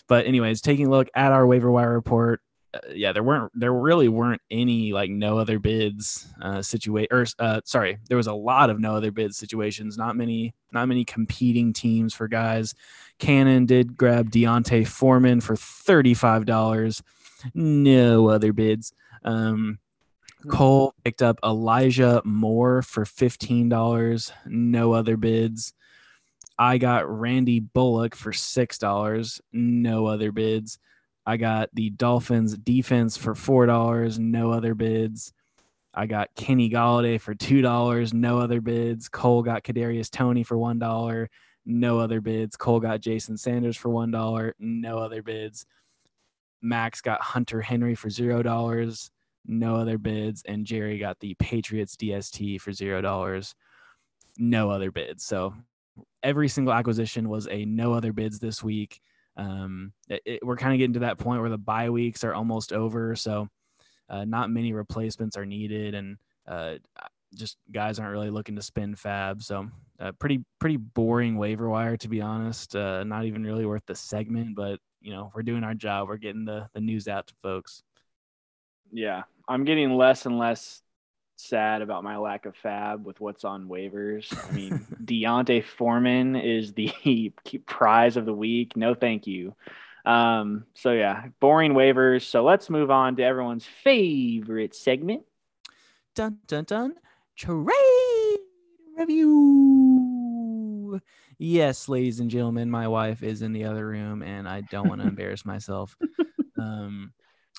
but 0.06 0.26
anyways, 0.26 0.60
taking 0.60 0.86
a 0.86 0.90
look 0.90 1.08
at 1.14 1.32
our 1.32 1.46
waiver 1.46 1.70
wire 1.70 1.92
report, 1.92 2.40
uh, 2.74 2.78
yeah, 2.92 3.12
there 3.12 3.22
weren't 3.22 3.52
there 3.54 3.72
really 3.72 4.08
weren't 4.08 4.42
any 4.50 4.92
like 4.92 5.10
no 5.10 5.38
other 5.38 5.58
bids 5.58 6.26
uh, 6.42 6.60
situate 6.60 7.08
or 7.12 7.26
uh, 7.38 7.60
sorry, 7.64 7.98
there 8.08 8.16
was 8.16 8.26
a 8.26 8.34
lot 8.34 8.70
of 8.70 8.80
no 8.80 8.96
other 8.96 9.10
bids 9.10 9.36
situations. 9.36 9.96
Not 9.96 10.16
many 10.16 10.54
not 10.72 10.88
many 10.88 11.04
competing 11.04 11.72
teams 11.72 12.14
for 12.14 12.28
guys. 12.28 12.74
Cannon 13.18 13.66
did 13.66 13.96
grab 13.96 14.30
D'Onta 14.30 14.86
Foreman 14.86 15.40
for 15.40 15.56
thirty 15.56 16.14
five 16.14 16.46
dollars. 16.46 17.02
No 17.54 18.28
other 18.28 18.52
bids. 18.52 18.92
Um, 19.24 19.78
Mm-hmm. 20.44 20.56
Cole 20.56 20.94
picked 21.04 21.22
up 21.22 21.38
Elijah 21.44 22.20
Moore 22.24 22.82
for 22.82 23.04
fifteen 23.04 23.68
dollars. 23.68 24.32
No 24.46 24.92
other 24.92 25.16
bids. 25.16 25.72
I 26.58 26.78
got 26.78 27.08
Randy 27.08 27.60
Bullock 27.60 28.14
for 28.14 28.32
six 28.32 28.78
dollars. 28.78 29.40
No 29.52 30.06
other 30.06 30.32
bids. 30.32 30.78
I 31.26 31.38
got 31.38 31.70
the 31.72 31.90
Dolphins 31.90 32.56
defense 32.56 33.16
for 33.16 33.34
four 33.34 33.66
dollars. 33.66 34.18
No 34.18 34.52
other 34.52 34.74
bids. 34.74 35.32
I 35.94 36.06
got 36.06 36.34
Kenny 36.34 36.68
Golladay 36.68 37.20
for 37.20 37.34
two 37.34 37.62
dollars. 37.62 38.12
No 38.12 38.38
other 38.38 38.60
bids. 38.60 39.08
Cole 39.08 39.42
got 39.42 39.64
Kadarius 39.64 40.10
Toney 40.10 40.42
for 40.42 40.58
one 40.58 40.78
dollar. 40.78 41.30
No 41.64 41.98
other 41.98 42.20
bids. 42.20 42.56
Cole 42.56 42.80
got 42.80 43.00
Jason 43.00 43.38
Sanders 43.38 43.76
for 43.76 43.88
one 43.88 44.10
dollar. 44.10 44.54
No 44.58 44.98
other 44.98 45.22
bids. 45.22 45.64
Max 46.60 47.00
got 47.00 47.20
Hunter 47.22 47.62
Henry 47.62 47.94
for 47.94 48.10
zero 48.10 48.42
dollars. 48.42 49.10
No 49.46 49.76
other 49.76 49.98
bids. 49.98 50.42
And 50.46 50.66
Jerry 50.66 50.98
got 50.98 51.20
the 51.20 51.34
Patriots 51.34 51.96
DST 51.96 52.60
for 52.60 52.72
zero 52.72 53.00
dollars. 53.00 53.54
No 54.38 54.70
other 54.70 54.90
bids. 54.90 55.24
So 55.24 55.54
every 56.22 56.48
single 56.48 56.72
acquisition 56.72 57.28
was 57.28 57.46
a 57.48 57.64
no 57.64 57.92
other 57.92 58.12
bids 58.12 58.38
this 58.38 58.62
week. 58.62 59.00
Um, 59.36 59.92
it, 60.08 60.22
it, 60.24 60.46
we're 60.46 60.56
kind 60.56 60.72
of 60.72 60.78
getting 60.78 60.94
to 60.94 61.00
that 61.00 61.18
point 61.18 61.40
where 61.40 61.50
the 61.50 61.58
bye 61.58 61.90
weeks 61.90 62.24
are 62.24 62.34
almost 62.34 62.72
over, 62.72 63.16
so 63.16 63.48
uh, 64.08 64.24
not 64.24 64.50
many 64.50 64.72
replacements 64.72 65.36
are 65.36 65.46
needed, 65.46 65.94
and 65.94 66.16
uh, 66.46 66.74
just 67.34 67.56
guys 67.72 67.98
aren't 67.98 68.12
really 68.12 68.30
looking 68.30 68.56
to 68.56 68.62
spend 68.62 68.96
FAAB. 68.96 69.42
So 69.42 69.68
uh, 70.00 70.12
pretty 70.12 70.44
pretty 70.60 70.76
boring 70.76 71.36
waiver 71.36 71.68
wire 71.68 71.96
to 71.96 72.08
be 72.08 72.20
honest. 72.20 72.76
Uh, 72.76 73.04
not 73.04 73.24
even 73.24 73.44
really 73.44 73.66
worth 73.66 73.84
the 73.86 73.94
segment, 73.94 74.54
but 74.54 74.78
you 75.00 75.12
know 75.12 75.30
we're 75.34 75.42
doing 75.42 75.64
our 75.64 75.74
job. 75.74 76.08
We're 76.08 76.16
getting 76.16 76.44
the 76.44 76.68
the 76.74 76.80
news 76.80 77.08
out 77.08 77.26
to 77.26 77.34
folks. 77.42 77.82
Yeah, 78.92 79.22
I'm 79.48 79.64
getting 79.64 79.96
less 79.96 80.26
and 80.26 80.38
less 80.38 80.82
sad 81.36 81.82
about 81.82 82.04
my 82.04 82.16
lack 82.16 82.46
of 82.46 82.54
FAAB 82.62 83.02
with 83.02 83.20
what's 83.20 83.44
on 83.44 83.68
waivers. 83.68 84.32
I 84.48 84.52
mean, 84.52 84.86
D'Onta 85.04 85.64
Foreman 85.64 86.36
is 86.36 86.72
the 86.72 87.32
prize 87.66 88.16
of 88.16 88.24
the 88.24 88.32
week. 88.32 88.76
No, 88.76 88.94
thank 88.94 89.26
you. 89.26 89.54
Um, 90.04 90.64
so 90.74 90.92
yeah, 90.92 91.26
boring 91.40 91.72
waivers. 91.72 92.22
So 92.22 92.44
let's 92.44 92.68
move 92.68 92.90
on 92.90 93.16
to 93.16 93.22
everyone's 93.22 93.66
favorite 93.82 94.74
segment. 94.74 95.22
Dun 96.14 96.38
dun 96.46 96.64
dun. 96.64 96.94
Trade 97.36 98.38
review. 98.96 101.00
Yes, 101.38 101.88
ladies 101.88 102.20
and 102.20 102.30
gentlemen, 102.30 102.70
my 102.70 102.86
wife 102.86 103.22
is 103.22 103.42
in 103.42 103.52
the 103.52 103.64
other 103.64 103.86
room, 103.86 104.22
and 104.22 104.48
I 104.48 104.60
don't 104.60 104.88
want 104.88 105.00
to 105.00 105.08
embarrass 105.08 105.44
myself. 105.44 105.96
Um, 106.58 107.12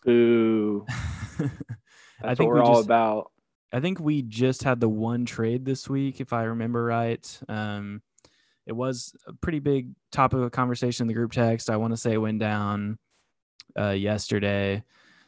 Ooh, 0.08 0.86
I 2.24 2.36
think 2.36 2.50
what 2.50 2.58
we're 2.58 2.64
all 2.64 2.76
just, 2.76 2.86
about. 2.86 3.32
I 3.72 3.80
think 3.80 4.00
we 4.00 4.22
just 4.22 4.64
had 4.64 4.80
the 4.80 4.90
one 4.90 5.26
trade 5.26 5.66
this 5.66 5.90
week, 5.90 6.22
if 6.22 6.34
I 6.34 6.44
remember 6.44 6.84
right. 6.84 7.40
Um, 7.50 8.02
it 8.66 8.74
was 8.74 9.16
a 9.28 9.34
pretty 9.34 9.60
big 9.60 9.90
topic 10.12 10.40
of 10.40 10.52
conversation 10.52 11.04
in 11.04 11.08
the 11.08 11.14
group 11.14 11.32
text. 11.32 11.70
I 11.70 11.78
want 11.78 11.94
to 11.94 11.98
say 11.98 12.14
it 12.14 12.18
went 12.18 12.40
down 12.40 12.98
uh, 13.78 13.90
yesterday. 13.90 14.84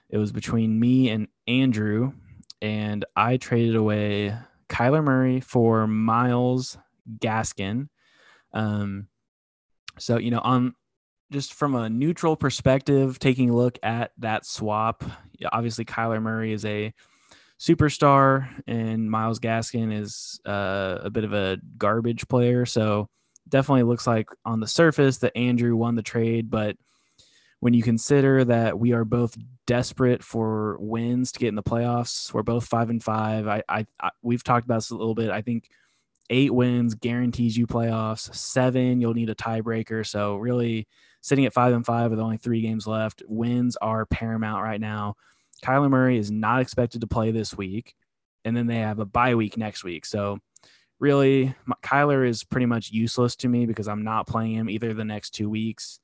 It 0.09 0.17
was 0.17 0.31
between 0.31 0.79
me 0.79 1.09
and 1.09 1.27
Andrew, 1.47 2.13
and 2.61 3.05
I 3.15 3.37
traded 3.37 3.75
away 3.75 4.35
Kyler 4.69 5.03
Murray 5.03 5.39
for 5.39 5.85
Myles 5.85 6.77
Gaskin. 7.19 7.89
Um, 8.53 9.07
so 9.99 10.17
you 10.17 10.31
know, 10.31 10.39
on 10.39 10.73
just 11.31 11.53
from 11.53 11.75
a 11.75 11.89
neutral 11.89 12.35
perspective, 12.35 13.19
taking 13.19 13.49
a 13.49 13.55
look 13.55 13.77
at 13.83 14.11
that 14.19 14.45
swap, 14.45 15.03
obviously 15.51 15.85
Kyler 15.85 16.21
Murray 16.21 16.53
is 16.53 16.65
a 16.65 16.93
superstar, 17.59 18.47
and 18.67 19.09
Myles 19.09 19.39
Gaskin 19.39 19.91
is 19.93 20.39
uh, 20.45 20.99
a 21.01 21.09
bit 21.09 21.23
of 21.23 21.33
a 21.33 21.57
garbage 21.77 22.27
player. 22.27 22.65
So 22.65 23.09
definitely 23.49 23.83
looks 23.83 24.07
like 24.07 24.29
on 24.45 24.59
the 24.59 24.67
surface 24.67 25.17
that 25.19 25.35
Andrew 25.35 25.75
won 25.75 25.95
the 25.95 26.03
trade, 26.03 26.49
but 26.49 26.77
when 27.59 27.73
you 27.73 27.81
consider 27.81 28.45
that 28.45 28.77
we 28.77 28.93
are 28.93 29.03
both 29.03 29.35
desperate 29.65 30.23
for 30.23 30.77
wins 30.79 31.31
to 31.31 31.39
get 31.39 31.49
in 31.49 31.55
the 31.55 31.63
playoffs, 31.63 32.31
we're 32.33 32.43
both 32.43 32.65
five 32.65 32.89
and 32.89 33.03
five. 33.03 33.47
I, 33.47 33.63
I, 33.67 33.85
I 33.99 34.11
we've 34.21 34.43
talked 34.43 34.65
about 34.65 34.75
this 34.75 34.91
a 34.91 34.95
little 34.95 35.15
bit. 35.15 35.31
I 35.31 35.41
think 35.41 35.69
eight 36.29 36.53
wins 36.53 36.93
guarantees 36.93 37.57
you 37.57 37.65
playoffs. 37.65 38.33
Seven, 38.35 39.01
you'll 39.01 39.15
need 39.15 39.31
a 39.31 39.35
tiebreaker. 39.35 40.05
So 40.05 40.35
really, 40.35 40.87
sitting 41.21 41.45
at 41.45 41.53
five 41.53 41.73
and 41.73 41.85
five 41.85 42.11
with 42.11 42.19
only 42.19 42.37
three 42.37 42.61
games 42.61 42.87
left. 42.87 43.23
Wins 43.27 43.75
are 43.77 44.05
paramount 44.05 44.63
right 44.63 44.81
now. 44.81 45.15
Kyler 45.63 45.89
Murray 45.89 46.17
is 46.17 46.31
not 46.31 46.61
expected 46.61 47.01
to 47.01 47.07
play 47.07 47.31
this 47.31 47.57
week, 47.57 47.95
and 48.45 48.55
then 48.55 48.67
they 48.67 48.77
have 48.77 48.99
a 48.99 49.05
bye 49.05 49.35
week 49.35 49.57
next 49.57 49.83
week. 49.83 50.05
So 50.05 50.39
really, 50.99 51.55
my, 51.65 51.75
Kyler 51.83 52.27
is 52.27 52.43
pretty 52.43 52.65
much 52.65 52.91
useless 52.91 53.35
to 53.37 53.47
me 53.47 53.65
because 53.65 53.87
I'm 53.87 54.03
not 54.03 54.27
playing 54.27 54.53
him 54.53 54.69
either 54.69 54.93
the 54.93 55.05
next 55.05 55.31
two 55.31 55.49
weeks, 55.49 55.99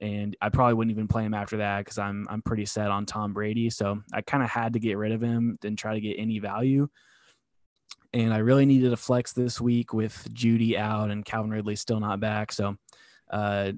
and 0.00 0.36
I 0.40 0.48
probably 0.48 0.74
wouldn't 0.74 0.92
even 0.92 1.08
play 1.08 1.24
him 1.24 1.34
after 1.34 1.58
that 1.58 1.84
because 1.84 1.98
I'm 1.98 2.26
I'm 2.30 2.42
pretty 2.42 2.66
set 2.66 2.90
on 2.90 3.06
Tom 3.06 3.32
Brady. 3.32 3.70
So 3.70 4.02
I 4.12 4.20
kind 4.22 4.42
of 4.42 4.50
had 4.50 4.74
to 4.74 4.78
get 4.78 4.98
rid 4.98 5.12
of 5.12 5.20
him 5.20 5.58
and 5.64 5.76
try 5.76 5.94
to 5.94 6.00
get 6.00 6.18
any 6.18 6.38
value. 6.38 6.88
And 8.12 8.34
I 8.34 8.38
really 8.38 8.66
needed 8.66 8.92
a 8.92 8.96
flex 8.96 9.32
this 9.32 9.60
week 9.60 9.94
with 9.94 10.26
Jeudy 10.34 10.76
out 10.76 11.10
and 11.10 11.24
Calvin 11.24 11.52
Ridley 11.52 11.76
still 11.76 12.00
not 12.00 12.18
back. 12.18 12.50
So 12.50 12.76
uh, 13.30 13.72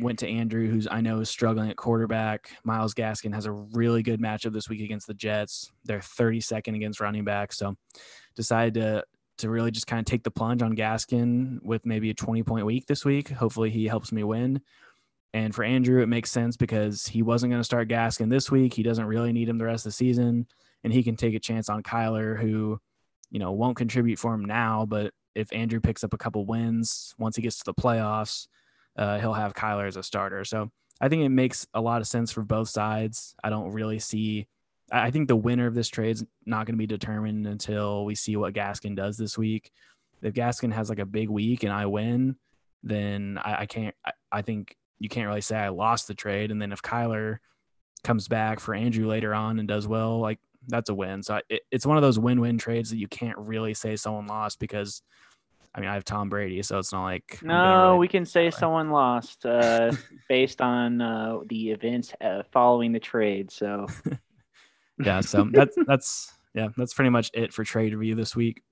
went 0.00 0.18
to 0.20 0.28
Andrew, 0.28 0.68
who's 0.68 0.88
I 0.90 1.00
know 1.00 1.20
is 1.20 1.30
struggling 1.30 1.70
at 1.70 1.76
quarterback. 1.76 2.50
Myles 2.64 2.94
Gaskin 2.94 3.34
has 3.34 3.46
a 3.46 3.52
really 3.52 4.02
good 4.02 4.20
matchup 4.20 4.52
this 4.52 4.68
week 4.68 4.80
against 4.80 5.06
the 5.06 5.14
Jets. 5.14 5.70
They're 5.84 6.00
32nd 6.00 6.74
against 6.74 7.00
running 7.00 7.24
back, 7.24 7.52
so 7.52 7.76
decided 8.36 8.74
to 8.74 9.04
to 9.38 9.50
really 9.50 9.70
just 9.70 9.86
kind 9.86 10.00
of 10.00 10.04
take 10.04 10.24
the 10.24 10.30
plunge 10.32 10.62
on 10.62 10.74
Gaskin 10.74 11.62
with 11.62 11.86
maybe 11.86 12.10
a 12.10 12.14
20 12.14 12.42
point 12.42 12.66
week 12.66 12.86
this 12.86 13.04
week. 13.04 13.28
Hopefully, 13.28 13.70
he 13.70 13.86
helps 13.86 14.12
me 14.12 14.24
win. 14.24 14.60
And 15.34 15.54
for 15.54 15.62
Andrew, 15.62 16.02
it 16.02 16.08
makes 16.08 16.30
sense 16.30 16.56
because 16.56 17.06
he 17.06 17.22
wasn't 17.22 17.50
going 17.50 17.60
to 17.60 17.64
start 17.64 17.88
Gaskin 17.88 18.30
this 18.30 18.50
week. 18.50 18.74
He 18.74 18.82
doesn't 18.82 19.04
really 19.04 19.32
need 19.32 19.48
him 19.48 19.58
the 19.58 19.66
rest 19.66 19.86
of 19.86 19.92
the 19.92 19.96
season, 19.96 20.46
and 20.84 20.92
he 20.92 21.02
can 21.02 21.16
take 21.16 21.34
a 21.34 21.40
chance 21.40 21.68
on 21.68 21.82
Kyler, 21.82 22.40
who 22.40 22.80
you 23.30 23.38
know 23.38 23.52
won't 23.52 23.76
contribute 23.76 24.18
for 24.18 24.34
him 24.34 24.44
now, 24.44 24.86
but 24.86 25.12
if 25.34 25.52
Andrew 25.52 25.80
picks 25.80 26.02
up 26.02 26.12
a 26.12 26.18
couple 26.18 26.44
wins 26.46 27.14
once 27.18 27.36
he 27.36 27.42
gets 27.42 27.58
to 27.58 27.64
the 27.64 27.74
playoffs 27.74 28.48
uh, 28.98 29.18
he'll 29.18 29.32
have 29.32 29.54
Kyler 29.54 29.86
as 29.86 29.96
a 29.96 30.02
starter. 30.02 30.44
So 30.44 30.70
I 31.00 31.08
think 31.08 31.22
it 31.22 31.28
makes 31.30 31.66
a 31.72 31.80
lot 31.80 32.00
of 32.00 32.08
sense 32.08 32.32
for 32.32 32.42
both 32.42 32.68
sides. 32.68 33.34
I 33.42 33.48
don't 33.48 33.72
really 33.72 34.00
see. 34.00 34.48
I 34.90 35.10
think 35.10 35.28
the 35.28 35.36
winner 35.36 35.66
of 35.66 35.74
this 35.74 35.88
trade 35.88 36.16
is 36.16 36.24
not 36.44 36.66
going 36.66 36.74
to 36.74 36.78
be 36.78 36.86
determined 36.86 37.46
until 37.46 38.04
we 38.04 38.14
see 38.14 38.36
what 38.36 38.54
Gaskin 38.54 38.96
does 38.96 39.16
this 39.16 39.38
week. 39.38 39.70
If 40.20 40.34
Gaskin 40.34 40.72
has 40.72 40.88
like 40.88 40.98
a 40.98 41.06
big 41.06 41.28
week 41.28 41.62
and 41.62 41.72
I 41.72 41.86
win, 41.86 42.36
then 42.82 43.38
I, 43.42 43.62
I 43.62 43.66
can't. 43.66 43.94
I, 44.04 44.12
I 44.32 44.42
think 44.42 44.76
you 44.98 45.08
can't 45.08 45.28
really 45.28 45.40
say 45.40 45.56
I 45.56 45.68
lost 45.68 46.08
the 46.08 46.14
trade. 46.14 46.50
And 46.50 46.60
then 46.60 46.72
if 46.72 46.82
Kyler 46.82 47.38
comes 48.02 48.26
back 48.26 48.58
for 48.58 48.74
Andrew 48.74 49.06
later 49.06 49.32
on 49.32 49.58
and 49.60 49.68
does 49.68 49.86
well, 49.86 50.18
like 50.18 50.40
that's 50.66 50.90
a 50.90 50.94
win. 50.94 51.22
So 51.22 51.40
it, 51.48 51.62
it's 51.70 51.86
one 51.86 51.96
of 51.96 52.02
those 52.02 52.18
win-win 52.18 52.58
trades 52.58 52.90
that 52.90 52.98
you 52.98 53.08
can't 53.08 53.38
really 53.38 53.74
say 53.74 53.94
someone 53.94 54.26
lost 54.26 54.58
because 54.58 55.02
I 55.74 55.80
mean, 55.80 55.88
I 55.88 55.94
have 55.94 56.04
Tom 56.04 56.28
Brady, 56.28 56.62
so 56.62 56.78
it's 56.78 56.92
not 56.92 57.04
like 57.04 57.40
no. 57.42 57.88
Really 57.88 57.98
we 57.98 58.08
can 58.08 58.24
say 58.24 58.50
someone 58.50 58.90
lost 58.90 59.46
uh, 59.46 59.92
based 60.28 60.60
on 60.60 61.00
uh, 61.00 61.38
the 61.48 61.70
events 61.70 62.12
uh, 62.20 62.42
following 62.52 62.92
the 62.92 63.00
trade. 63.00 63.50
So 63.50 63.86
yeah, 64.98 65.20
so 65.20 65.48
that's 65.52 65.76
that's 65.86 66.32
yeah, 66.54 66.68
that's 66.76 66.94
pretty 66.94 67.10
much 67.10 67.30
it 67.34 67.52
for 67.52 67.64
trade 67.64 67.94
review 67.94 68.14
this 68.14 68.34
week. 68.34 68.62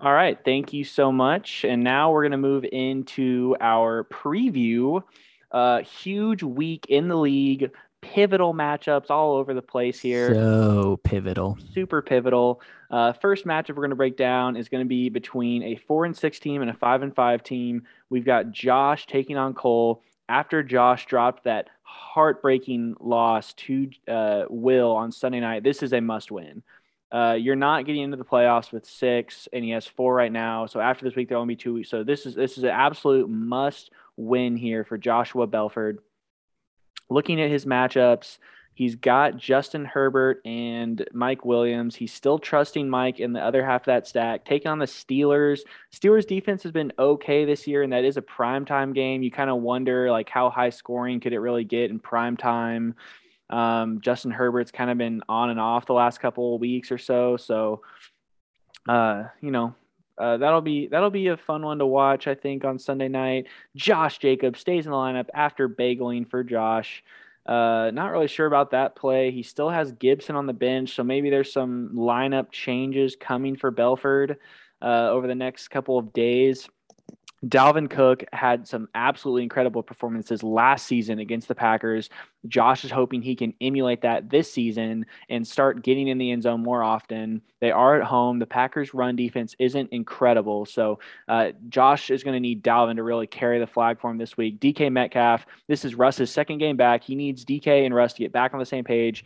All 0.00 0.12
right, 0.12 0.38
thank 0.44 0.72
you 0.72 0.84
so 0.84 1.10
much. 1.10 1.64
And 1.64 1.82
now 1.82 2.12
we're 2.12 2.22
gonna 2.22 2.38
move 2.38 2.64
into 2.70 3.56
our 3.60 4.04
preview. 4.04 5.02
Uh, 5.50 5.82
huge 5.82 6.42
week 6.42 6.86
in 6.88 7.06
the 7.08 7.16
league 7.16 7.70
pivotal 8.04 8.52
matchups 8.52 9.10
all 9.10 9.34
over 9.34 9.54
the 9.54 9.62
place 9.62 9.98
here. 9.98 10.34
So 10.34 11.00
pivotal. 11.04 11.56
Super 11.72 12.02
pivotal. 12.02 12.60
Uh, 12.94 13.12
first 13.12 13.44
matchup 13.44 13.70
we're 13.70 13.82
going 13.82 13.90
to 13.90 13.96
break 13.96 14.16
down 14.16 14.54
is 14.54 14.68
going 14.68 14.84
to 14.84 14.88
be 14.88 15.08
between 15.08 15.64
a 15.64 15.74
four 15.74 16.04
and 16.04 16.16
six 16.16 16.38
team 16.38 16.62
and 16.62 16.70
a 16.70 16.74
five 16.74 17.02
and 17.02 17.12
five 17.12 17.42
team. 17.42 17.82
We've 18.08 18.24
got 18.24 18.52
Josh 18.52 19.08
taking 19.08 19.36
on 19.36 19.52
Cole 19.52 20.00
after 20.28 20.62
Josh 20.62 21.04
dropped 21.06 21.42
that 21.42 21.70
heartbreaking 21.82 22.94
loss 23.00 23.52
to 23.54 23.90
uh, 24.06 24.44
Will 24.48 24.92
on 24.92 25.10
Sunday 25.10 25.40
night. 25.40 25.64
This 25.64 25.82
is 25.82 25.92
a 25.92 26.00
must 26.00 26.30
win. 26.30 26.62
Uh, 27.10 27.36
you're 27.36 27.56
not 27.56 27.84
getting 27.84 28.02
into 28.02 28.16
the 28.16 28.24
playoffs 28.24 28.70
with 28.70 28.86
six, 28.86 29.48
and 29.52 29.64
he 29.64 29.70
has 29.70 29.88
four 29.88 30.14
right 30.14 30.30
now. 30.30 30.66
So 30.66 30.78
after 30.78 31.04
this 31.04 31.16
week, 31.16 31.28
there'll 31.28 31.42
only 31.42 31.56
be 31.56 31.62
two 31.62 31.74
weeks. 31.74 31.90
So 31.90 32.04
this 32.04 32.26
is 32.26 32.36
this 32.36 32.58
is 32.58 32.62
an 32.62 32.70
absolute 32.70 33.28
must 33.28 33.90
win 34.16 34.56
here 34.56 34.84
for 34.84 34.98
Joshua 34.98 35.48
Belford 35.48 35.98
looking 37.10 37.40
at 37.40 37.50
his 37.50 37.66
matchups, 37.66 38.38
he's 38.74 38.96
got 38.96 39.36
Justin 39.36 39.84
Herbert 39.84 40.40
and 40.44 41.04
Mike 41.12 41.44
Williams. 41.44 41.96
He's 41.96 42.12
still 42.12 42.38
trusting 42.38 42.88
Mike 42.88 43.20
in 43.20 43.32
the 43.32 43.40
other 43.40 43.64
half 43.64 43.82
of 43.82 43.86
that 43.86 44.06
stack, 44.06 44.44
taking 44.44 44.70
on 44.70 44.78
the 44.78 44.86
Steelers. 44.86 45.60
Steelers 45.94 46.26
defense 46.26 46.62
has 46.64 46.72
been 46.72 46.92
okay 46.98 47.44
this 47.44 47.66
year, 47.66 47.82
and 47.82 47.92
that 47.92 48.04
is 48.04 48.16
a 48.16 48.22
prime 48.22 48.64
time 48.64 48.92
game. 48.92 49.22
You 49.22 49.30
kind 49.30 49.50
of 49.50 49.62
wonder 49.62 50.10
like 50.10 50.28
how 50.28 50.50
high 50.50 50.70
scoring 50.70 51.20
could 51.20 51.32
it 51.32 51.38
really 51.40 51.64
get 51.64 51.90
in 51.90 51.98
prime 51.98 52.36
time. 52.36 52.94
Um, 53.50 54.00
Justin 54.00 54.30
Herbert's 54.30 54.70
kind 54.70 54.90
of 54.90 54.98
been 54.98 55.22
on 55.28 55.50
and 55.50 55.60
off 55.60 55.86
the 55.86 55.92
last 55.92 56.18
couple 56.18 56.54
of 56.54 56.60
weeks 56.60 56.90
or 56.90 56.98
so, 56.98 57.36
so 57.36 57.82
uh, 58.88 59.24
you 59.40 59.50
know, 59.50 59.74
uh, 60.18 60.36
that'll 60.36 60.60
be 60.60 60.86
that'll 60.86 61.10
be 61.10 61.28
a 61.28 61.36
fun 61.36 61.62
one 61.62 61.78
to 61.78 61.86
watch. 61.86 62.26
I 62.26 62.34
think 62.34 62.64
on 62.64 62.78
Sunday 62.78 63.08
night, 63.08 63.46
Josh 63.74 64.18
Jacobs 64.18 64.60
stays 64.60 64.86
in 64.86 64.92
the 64.92 64.96
lineup 64.96 65.28
after 65.34 65.68
bageling 65.68 66.28
for 66.28 66.44
Josh. 66.44 67.02
Uh, 67.46 67.90
not 67.92 68.10
really 68.10 68.28
sure 68.28 68.46
about 68.46 68.70
that 68.70 68.96
play. 68.96 69.30
He 69.30 69.42
still 69.42 69.68
has 69.68 69.92
Gibson 69.92 70.36
on 70.36 70.46
the 70.46 70.52
bench, 70.52 70.94
so 70.94 71.04
maybe 71.04 71.28
there's 71.30 71.52
some 71.52 71.90
lineup 71.94 72.50
changes 72.50 73.16
coming 73.18 73.56
for 73.56 73.70
Belford 73.70 74.38
uh, 74.80 75.10
over 75.10 75.26
the 75.26 75.34
next 75.34 75.68
couple 75.68 75.98
of 75.98 76.12
days. 76.12 76.68
Dalvin 77.48 77.90
Cook 77.90 78.24
had 78.32 78.66
some 78.66 78.88
absolutely 78.94 79.42
incredible 79.42 79.82
performances 79.82 80.42
last 80.42 80.86
season 80.86 81.18
against 81.18 81.48
the 81.48 81.54
Packers. 81.54 82.08
Josh 82.48 82.84
is 82.84 82.90
hoping 82.90 83.22
he 83.22 83.36
can 83.36 83.52
emulate 83.60 84.00
that 84.02 84.30
this 84.30 84.52
season 84.52 85.04
and 85.28 85.46
start 85.46 85.82
getting 85.82 86.08
in 86.08 86.18
the 86.18 86.30
end 86.30 86.44
zone 86.44 86.62
more 86.62 86.82
often. 86.82 87.42
They 87.60 87.70
are 87.70 88.00
at 88.00 88.06
home. 88.06 88.38
The 88.38 88.46
Packers' 88.46 88.94
run 88.94 89.16
defense 89.16 89.54
isn't 89.58 89.92
incredible. 89.92 90.64
So 90.64 91.00
uh, 91.28 91.52
Josh 91.68 92.10
is 92.10 92.22
going 92.22 92.34
to 92.34 92.40
need 92.40 92.62
Dalvin 92.62 92.96
to 92.96 93.02
really 93.02 93.26
carry 93.26 93.58
the 93.58 93.66
flag 93.66 94.00
for 94.00 94.10
him 94.10 94.18
this 94.18 94.36
week. 94.36 94.60
DK 94.60 94.90
Metcalf, 94.90 95.44
this 95.66 95.84
is 95.84 95.94
Russ's 95.94 96.30
second 96.30 96.58
game 96.58 96.76
back. 96.76 97.04
He 97.04 97.14
needs 97.14 97.44
DK 97.44 97.84
and 97.84 97.94
Russ 97.94 98.14
to 98.14 98.22
get 98.22 98.32
back 98.32 98.54
on 98.54 98.60
the 98.60 98.66
same 98.66 98.84
page. 98.84 99.24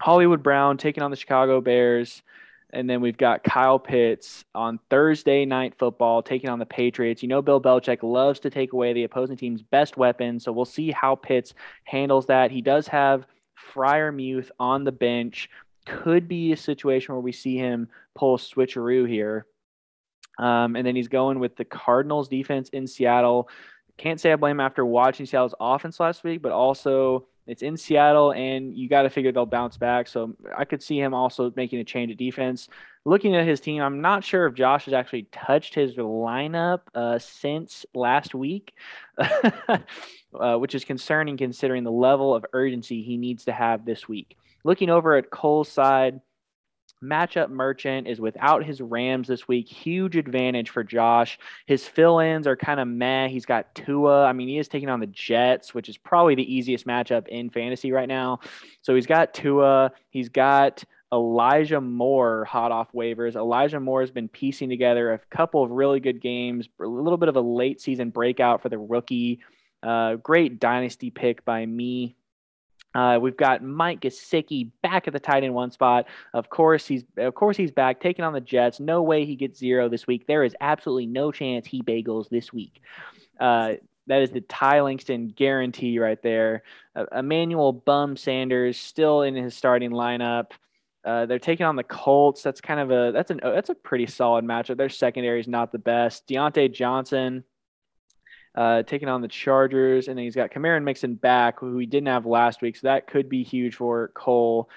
Hollywood 0.00 0.42
Brown 0.42 0.76
taking 0.76 1.02
on 1.02 1.10
the 1.10 1.16
Chicago 1.16 1.60
Bears. 1.60 2.22
And 2.72 2.88
then 2.88 3.00
we've 3.00 3.16
got 3.16 3.44
Kyle 3.44 3.78
Pitts 3.78 4.44
on 4.54 4.80
Thursday 4.88 5.44
night 5.44 5.74
football 5.78 6.22
taking 6.22 6.48
on 6.48 6.58
the 6.58 6.66
Patriots. 6.66 7.22
You 7.22 7.28
know, 7.28 7.42
Bill 7.42 7.60
Belichick 7.60 8.02
loves 8.02 8.40
to 8.40 8.50
take 8.50 8.72
away 8.72 8.92
the 8.92 9.04
opposing 9.04 9.36
team's 9.36 9.62
best 9.62 9.96
weapon. 9.96 10.40
So 10.40 10.52
we'll 10.52 10.64
see 10.64 10.90
how 10.90 11.14
Pitts 11.14 11.52
handles 11.84 12.26
that. 12.26 12.50
He 12.50 12.62
does 12.62 12.88
have 12.88 13.26
Freiermuth 13.74 14.50
on 14.58 14.84
the 14.84 14.92
bench. 14.92 15.50
Could 15.84 16.28
be 16.28 16.52
a 16.52 16.56
situation 16.56 17.14
where 17.14 17.20
we 17.20 17.32
see 17.32 17.56
him 17.56 17.88
pull 18.14 18.36
a 18.36 18.38
switcheroo 18.38 19.08
here. 19.08 19.46
Um, 20.38 20.76
and 20.76 20.86
then 20.86 20.96
he's 20.96 21.08
going 21.08 21.40
with 21.40 21.56
the 21.56 21.64
Cardinals 21.64 22.28
defense 22.28 22.70
in 22.70 22.86
Seattle. 22.86 23.50
Can't 23.98 24.18
say 24.18 24.32
I 24.32 24.36
blame 24.36 24.56
him 24.56 24.60
after 24.60 24.86
watching 24.86 25.26
Seattle's 25.26 25.54
offense 25.60 26.00
last 26.00 26.24
week, 26.24 26.40
but 26.40 26.52
also 26.52 27.26
it's 27.46 27.62
in 27.62 27.76
Seattle, 27.76 28.32
and 28.32 28.74
you 28.76 28.88
got 28.88 29.02
to 29.02 29.10
figure 29.10 29.32
they'll 29.32 29.46
bounce 29.46 29.76
back. 29.76 30.06
So 30.06 30.34
I 30.56 30.64
could 30.64 30.82
see 30.82 30.98
him 30.98 31.14
also 31.14 31.52
making 31.56 31.80
a 31.80 31.84
change 31.84 32.12
of 32.12 32.18
defense. 32.18 32.68
Looking 33.04 33.34
at 33.34 33.46
his 33.46 33.60
team, 33.60 33.82
I'm 33.82 34.00
not 34.00 34.22
sure 34.22 34.46
if 34.46 34.54
Josh 34.54 34.84
has 34.84 34.94
actually 34.94 35.24
touched 35.32 35.74
his 35.74 35.94
lineup 35.94 36.80
uh, 36.94 37.18
since 37.18 37.84
last 37.94 38.32
week, 38.34 38.74
uh, 39.18 40.56
which 40.58 40.76
is 40.76 40.84
concerning 40.84 41.36
considering 41.36 41.82
the 41.82 41.90
level 41.90 42.32
of 42.34 42.46
urgency 42.52 43.02
he 43.02 43.16
needs 43.16 43.44
to 43.46 43.52
have 43.52 43.84
this 43.84 44.08
week. 44.08 44.36
Looking 44.64 44.88
over 44.88 45.16
at 45.16 45.30
Cole's 45.30 45.68
side, 45.68 46.20
matchup 47.02 47.50
merchant 47.50 48.06
is 48.06 48.20
without 48.20 48.64
his 48.64 48.80
Rams 48.80 49.28
this 49.28 49.48
week. 49.48 49.68
Huge 49.68 50.16
advantage 50.16 50.70
for 50.70 50.84
Josh. 50.84 51.38
His 51.66 51.86
fill 51.86 52.18
ins 52.20 52.46
are 52.46 52.56
kind 52.56 52.80
of 52.80 52.88
meh. 52.88 53.28
He's 53.28 53.46
got 53.46 53.74
Tua. 53.74 54.24
I 54.24 54.32
mean, 54.32 54.48
he 54.48 54.58
is 54.58 54.68
taking 54.68 54.88
on 54.88 55.00
the 55.00 55.06
Jets, 55.06 55.74
which 55.74 55.88
is 55.88 55.96
probably 55.96 56.34
the 56.34 56.54
easiest 56.54 56.86
matchup 56.86 57.28
in 57.28 57.50
fantasy 57.50 57.92
right 57.92 58.08
now. 58.08 58.40
So 58.82 58.94
he's 58.94 59.06
got 59.06 59.34
Tua. 59.34 59.92
He's 60.10 60.28
got 60.28 60.84
Elijah 61.12 61.80
Moore 61.80 62.44
hot 62.46 62.72
off 62.72 62.90
waivers. 62.92 63.36
Elijah 63.36 63.80
Moore 63.80 64.00
has 64.00 64.10
been 64.10 64.28
piecing 64.28 64.70
together 64.70 65.12
a 65.12 65.18
couple 65.30 65.62
of 65.62 65.70
really 65.70 66.00
good 66.00 66.22
games, 66.22 66.68
a 66.80 66.86
little 66.86 67.18
bit 67.18 67.28
of 67.28 67.36
a 67.36 67.40
late 67.40 67.80
season 67.80 68.08
breakout 68.10 68.62
for 68.62 68.70
the 68.70 68.78
rookie. 68.78 69.40
Uh, 69.82 70.14
great 70.14 70.58
dynasty 70.58 71.10
pick 71.10 71.44
by 71.44 71.66
me. 71.66 72.16
Uh, 72.94 73.18
we've 73.20 73.36
got 73.36 73.62
Mike 73.62 74.00
Gesicki 74.00 74.70
back 74.82 75.06
at 75.06 75.12
the 75.12 75.20
tight 75.20 75.44
end 75.44 75.54
one 75.54 75.70
spot. 75.70 76.06
Of 76.34 76.50
course, 76.50 76.86
he's 76.86 77.04
of 77.16 77.34
course 77.34 77.56
he's 77.56 77.70
back 77.70 78.00
taking 78.00 78.24
on 78.24 78.32
the 78.32 78.40
Jets. 78.40 78.80
No 78.80 79.02
way 79.02 79.24
he 79.24 79.36
gets 79.36 79.58
zero 79.58 79.88
this 79.88 80.06
week. 80.06 80.26
There 80.26 80.44
is 80.44 80.54
absolutely 80.60 81.06
no 81.06 81.32
chance 81.32 81.66
he 81.66 81.82
bagels 81.82 82.28
this 82.28 82.52
week. 82.52 82.80
Uh, 83.40 83.74
that 84.08 84.22
is 84.22 84.30
the 84.30 84.40
Ty 84.42 84.80
Langston 84.82 85.28
guarantee 85.28 85.98
right 85.98 86.20
there. 86.22 86.64
Uh, 86.94 87.04
Emmanuel 87.12 87.72
Bum 87.72 88.16
Sanders 88.16 88.78
still 88.78 89.22
in 89.22 89.34
his 89.34 89.54
starting 89.54 89.92
lineup. 89.92 90.52
Uh, 91.04 91.26
they're 91.26 91.38
taking 91.38 91.66
on 91.66 91.76
the 91.76 91.82
Colts. 91.82 92.42
That's 92.42 92.60
kind 92.60 92.78
of 92.78 92.90
a 92.90 93.12
that's 93.12 93.30
an 93.30 93.40
that's 93.42 93.70
a 93.70 93.74
pretty 93.74 94.06
solid 94.06 94.44
matchup. 94.44 94.76
Their 94.76 94.88
secondary 94.88 95.40
is 95.40 95.48
not 95.48 95.72
the 95.72 95.78
best. 95.78 96.26
Diontae 96.28 96.72
Johnson 96.72 97.44
uh, 98.54 98.82
taking 98.82 99.08
on 99.08 99.22
the 99.22 99.28
Chargers, 99.28 100.08
and 100.08 100.16
then 100.16 100.24
he's 100.24 100.34
got 100.34 100.50
Kamara 100.50 100.82
Mixon 100.82 101.14
back, 101.14 101.60
who 101.60 101.74
we 101.74 101.86
didn't 101.86 102.08
have 102.08 102.26
last 102.26 102.62
week, 102.62 102.76
so 102.76 102.86
that 102.86 103.06
could 103.06 103.28
be 103.28 103.42
huge 103.42 103.76
for 103.76 104.08
Cole. 104.08 104.68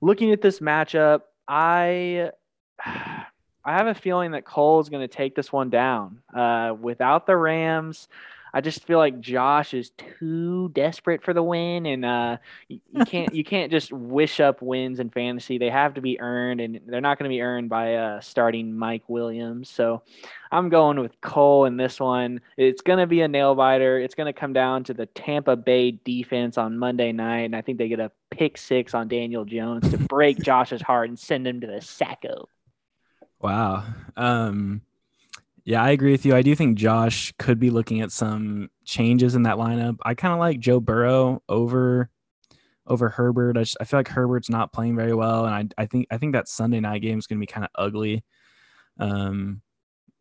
Looking 0.00 0.32
at 0.32 0.42
this 0.42 0.60
matchup, 0.60 1.22
I 1.48 2.30
I 2.84 3.72
have 3.72 3.88
a 3.88 3.94
feeling 3.94 4.30
that 4.30 4.44
Cole 4.44 4.78
is 4.78 4.88
going 4.88 5.06
to 5.06 5.12
take 5.12 5.34
this 5.34 5.52
one 5.52 5.70
down. 5.70 6.22
Uh, 6.32 6.74
without 6.80 7.26
the 7.26 7.36
Rams, 7.36 8.06
I 8.54 8.60
just 8.60 8.84
feel 8.86 8.98
like 8.98 9.20
Josh 9.20 9.74
is 9.74 9.90
too 10.18 10.70
desperate 10.70 11.22
for 11.22 11.34
the 11.34 11.42
win, 11.42 11.86
and 11.86 12.04
uh, 12.04 12.36
you, 12.68 12.80
you 12.92 13.04
can't 13.06 13.34
you 13.34 13.44
can't 13.44 13.70
just 13.70 13.92
wish 13.92 14.40
up 14.40 14.62
wins 14.62 15.00
in 15.00 15.10
fantasy. 15.10 15.58
They 15.58 15.70
have 15.70 15.94
to 15.94 16.00
be 16.00 16.20
earned, 16.20 16.60
and 16.60 16.80
they're 16.86 17.00
not 17.00 17.18
going 17.18 17.28
to 17.28 17.34
be 17.34 17.42
earned 17.42 17.68
by 17.68 17.94
uh, 17.94 18.20
starting 18.20 18.76
Mike 18.76 19.04
Williams. 19.08 19.68
So 19.68 20.02
I'm 20.50 20.68
going 20.68 21.00
with 21.00 21.20
Cole 21.20 21.64
in 21.66 21.76
this 21.76 22.00
one. 22.00 22.40
It's 22.56 22.82
going 22.82 22.98
to 22.98 23.06
be 23.06 23.20
a 23.20 23.28
nail 23.28 23.54
biter. 23.54 23.98
It's 23.98 24.14
going 24.14 24.32
to 24.32 24.38
come 24.38 24.52
down 24.52 24.84
to 24.84 24.94
the 24.94 25.06
Tampa 25.06 25.56
Bay 25.56 25.90
defense 25.90 26.56
on 26.56 26.78
Monday 26.78 27.12
night, 27.12 27.42
and 27.42 27.56
I 27.56 27.62
think 27.62 27.78
they 27.78 27.88
get 27.88 28.00
a 28.00 28.12
pick 28.30 28.56
six 28.58 28.94
on 28.94 29.08
Daniel 29.08 29.44
Jones 29.44 29.90
to 29.90 29.98
break 29.98 30.38
Josh's 30.42 30.82
heart 30.82 31.08
and 31.08 31.18
send 31.18 31.46
him 31.46 31.60
to 31.60 31.66
the 31.66 31.80
Sacko. 31.80 32.46
Wow. 33.40 33.84
Um, 34.16 34.80
yeah, 35.66 35.82
I 35.82 35.90
agree 35.90 36.12
with 36.12 36.24
you. 36.24 36.36
I 36.36 36.42
do 36.42 36.54
think 36.54 36.78
Josh 36.78 37.34
could 37.40 37.58
be 37.58 37.70
looking 37.70 38.00
at 38.00 38.12
some 38.12 38.70
changes 38.84 39.34
in 39.34 39.42
that 39.42 39.56
lineup. 39.56 39.96
I 40.04 40.14
kind 40.14 40.32
of 40.32 40.38
like 40.38 40.60
Joe 40.60 40.78
Burrow 40.78 41.42
over 41.48 42.08
over 42.86 43.08
Herbert. 43.08 43.56
I, 43.56 43.62
just, 43.62 43.76
I 43.80 43.84
feel 43.84 43.98
like 43.98 44.06
Herbert's 44.06 44.48
not 44.48 44.72
playing 44.72 44.94
very 44.94 45.12
well, 45.12 45.44
and 45.44 45.74
I 45.76 45.82
I 45.82 45.86
think 45.86 46.06
I 46.12 46.18
think 46.18 46.34
that 46.34 46.46
Sunday 46.46 46.78
night 46.78 47.02
game 47.02 47.18
is 47.18 47.26
going 47.26 47.38
to 47.38 47.42
be 47.42 47.52
kind 47.52 47.64
of 47.64 47.70
ugly. 47.74 48.22
Um, 49.00 49.60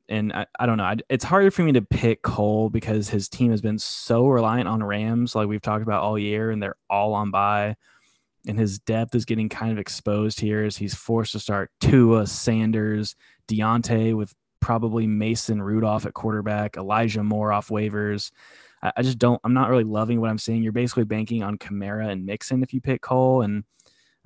and 0.09 0.33
I, 0.33 0.47
I 0.59 0.65
don't 0.65 0.77
know. 0.77 0.83
I, 0.83 0.95
it's 1.09 1.23
harder 1.23 1.51
for 1.51 1.61
me 1.61 1.73
to 1.73 1.81
pick 1.83 2.23
Cole 2.23 2.71
because 2.71 3.09
his 3.09 3.29
team 3.29 3.51
has 3.51 3.61
been 3.61 3.77
so 3.77 4.27
reliant 4.27 4.67
on 4.67 4.81
Rams, 4.81 5.35
like 5.35 5.47
we've 5.47 5.61
talked 5.61 5.83
about 5.83 6.01
all 6.01 6.17
year, 6.17 6.49
and 6.49 6.61
they're 6.61 6.77
all 6.89 7.13
on 7.13 7.29
bye. 7.29 7.75
And 8.47 8.57
his 8.57 8.79
depth 8.79 9.13
is 9.13 9.25
getting 9.25 9.49
kind 9.49 9.71
of 9.71 9.77
exposed 9.77 10.39
here 10.39 10.63
as 10.63 10.77
he's 10.77 10.95
forced 10.95 11.33
to 11.33 11.39
start 11.39 11.69
Tua, 11.81 12.25
Sanders, 12.25 13.15
Diontae 13.47 14.15
with 14.15 14.33
probably 14.65 15.05
Mason 15.05 15.61
Rudolph 15.61 16.07
at 16.07 16.15
quarterback, 16.15 16.75
Elijah 16.75 17.21
Moore 17.21 17.53
off 17.53 17.69
waivers. 17.69 18.31
I, 18.81 18.91
I, 18.97 19.03
just 19.03 19.19
don't. 19.19 19.39
I'm 19.43 19.53
not 19.53 19.69
really 19.69 19.83
loving 19.83 20.19
what 20.19 20.31
I'm 20.31 20.39
seeing. 20.39 20.63
You're 20.63 20.71
basically 20.71 21.03
banking 21.03 21.43
on 21.43 21.59
Kamara 21.59 22.09
and 22.09 22.25
Mixon 22.25 22.63
if 22.63 22.73
you 22.73 22.81
pick 22.81 23.03
Cole, 23.03 23.43
and 23.43 23.63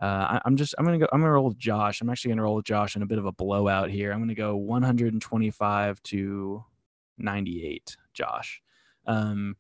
uh, 0.02 0.40
I, 0.40 0.42
am 0.46 0.56
just 0.56 0.76
I'm 0.78 0.86
gonna 0.86 0.98
go. 0.98 1.10
I'm 1.12 1.20
gonna 1.20 1.34
roll 1.34 1.50
with 1.50 1.58
Josh. 1.58 2.00
I'm 2.00 2.10
actually 2.10 2.30
gonna 2.30 2.44
roll 2.44 2.56
with 2.56 2.64
Josh 2.64 2.96
in 2.96 3.02
a 3.02 3.06
bit 3.06 3.18
of 3.18 3.26
a 3.26 3.34
blowout 3.34 3.90
here. 3.90 4.14
I'm 4.14 4.20
gonna 4.20 4.34
go 4.34 4.56
125 4.56 6.04
to 6.04 6.64
98. 7.18 7.98
Josh. 8.14 8.62
Um, 9.08 9.58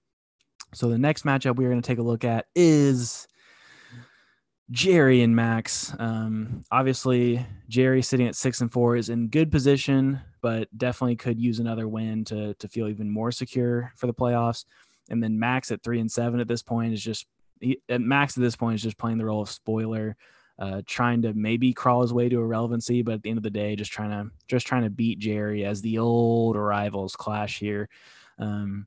so 0.74 0.88
the 0.88 0.98
next 0.98 1.26
matchup 1.26 1.58
we're 1.58 1.70
gonna 1.70 1.82
take 1.82 2.00
a 2.00 2.04
look 2.04 2.24
at 2.24 2.46
is 2.56 3.28
Jerry 4.72 5.22
and 5.24 5.36
Max. 5.36 5.94
Um, 5.98 6.64
obviously, 6.72 7.46
Jerry 7.70 8.02
sitting 8.02 8.28
at 8.28 8.36
six 8.36 8.62
and 8.62 8.72
four 8.72 8.96
is 8.96 9.10
in 9.10 9.28
good 9.28 9.52
position, 9.52 10.20
but 10.42 10.68
definitely 10.78 11.16
could 11.16 11.40
use 11.40 11.60
another 11.60 11.88
win 11.88 12.24
to 12.26 12.54
to 12.54 12.68
feel 12.68 12.88
even 12.88 13.10
more 13.10 13.32
secure 13.32 13.92
for 13.96 14.08
the 14.08 14.14
playoffs. 14.14 14.66
And 15.10 15.24
then 15.24 15.40
Max 15.40 15.72
at 15.72 15.82
three 15.82 16.00
and 16.00 16.12
seven 16.12 16.40
at 16.40 16.48
this 16.48 16.62
point 16.62 16.94
is 16.94 17.04
just 17.04 17.26
he, 17.60 17.80
Max 17.90 18.38
at 18.38 18.42
this 18.42 18.56
point 18.56 18.76
is 18.76 18.84
just 18.84 18.98
playing 18.98 19.18
the 19.18 19.26
role 19.26 19.42
of 19.42 19.50
spoiler, 19.50 20.16
uh, 20.60 20.84
trying 20.86 21.24
to 21.24 21.34
maybe 21.34 21.74
crawl 21.74 22.02
his 22.02 22.14
way 22.14 22.30
to 22.30 22.40
irrelevancy, 22.40 23.02
but 23.02 23.16
at 23.16 23.24
the 23.24 23.30
end 23.30 23.38
of 23.38 23.44
the 23.44 23.50
day, 23.50 23.76
just 23.76 23.92
trying 23.92 24.12
to 24.12 24.32
just 24.48 24.68
trying 24.68 24.84
to 24.84 24.90
beat 24.92 25.18
Jerry 25.18 25.66
as 25.66 25.82
the 25.82 25.98
old 25.98 26.56
rivals 26.56 27.16
clash 27.16 27.58
here. 27.58 27.90
Um, 28.38 28.86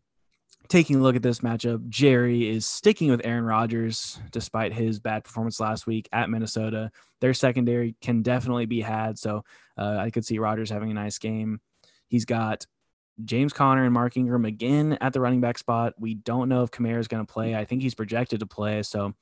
taking 0.72 0.96
a 0.96 1.02
look 1.02 1.16
at 1.16 1.22
this 1.22 1.40
matchup, 1.40 1.86
Jerry 1.90 2.48
is 2.48 2.64
sticking 2.64 3.10
with 3.10 3.20
Aaron 3.24 3.44
Rodgers 3.44 4.18
despite 4.30 4.72
his 4.72 4.98
bad 4.98 5.22
performance 5.22 5.60
last 5.60 5.86
week 5.86 6.08
at 6.12 6.30
Minnesota. 6.30 6.90
Their 7.20 7.34
secondary 7.34 7.94
can 8.00 8.22
definitely 8.22 8.64
be 8.64 8.80
had, 8.80 9.18
so 9.18 9.44
uh, 9.76 9.98
I 9.98 10.08
could 10.08 10.24
see 10.24 10.38
Rodgers 10.38 10.70
having 10.70 10.90
a 10.90 10.94
nice 10.94 11.18
game. 11.18 11.60
He's 12.08 12.24
got 12.24 12.64
James 13.22 13.52
Conner 13.52 13.84
and 13.84 13.92
Mark 13.92 14.16
Ingram 14.16 14.46
again 14.46 14.96
at 15.02 15.12
the 15.12 15.20
running 15.20 15.42
back 15.42 15.58
spot. 15.58 15.92
We 15.98 16.14
don't 16.14 16.48
know 16.48 16.62
if 16.62 16.70
Kamara 16.70 17.00
is 17.00 17.08
going 17.08 17.24
to 17.24 17.30
play. 17.30 17.54
I 17.54 17.66
think 17.66 17.82
he's 17.82 17.94
projected 17.94 18.40
to 18.40 18.46
play, 18.46 18.82
so 18.82 19.12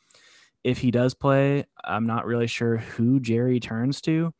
if 0.62 0.78
he 0.78 0.92
does 0.92 1.14
play, 1.14 1.64
I'm 1.82 2.06
not 2.06 2.26
really 2.26 2.46
sure 2.46 2.76
who 2.76 3.18
Jerry 3.18 3.58
turns 3.58 4.00
to. 4.02 4.32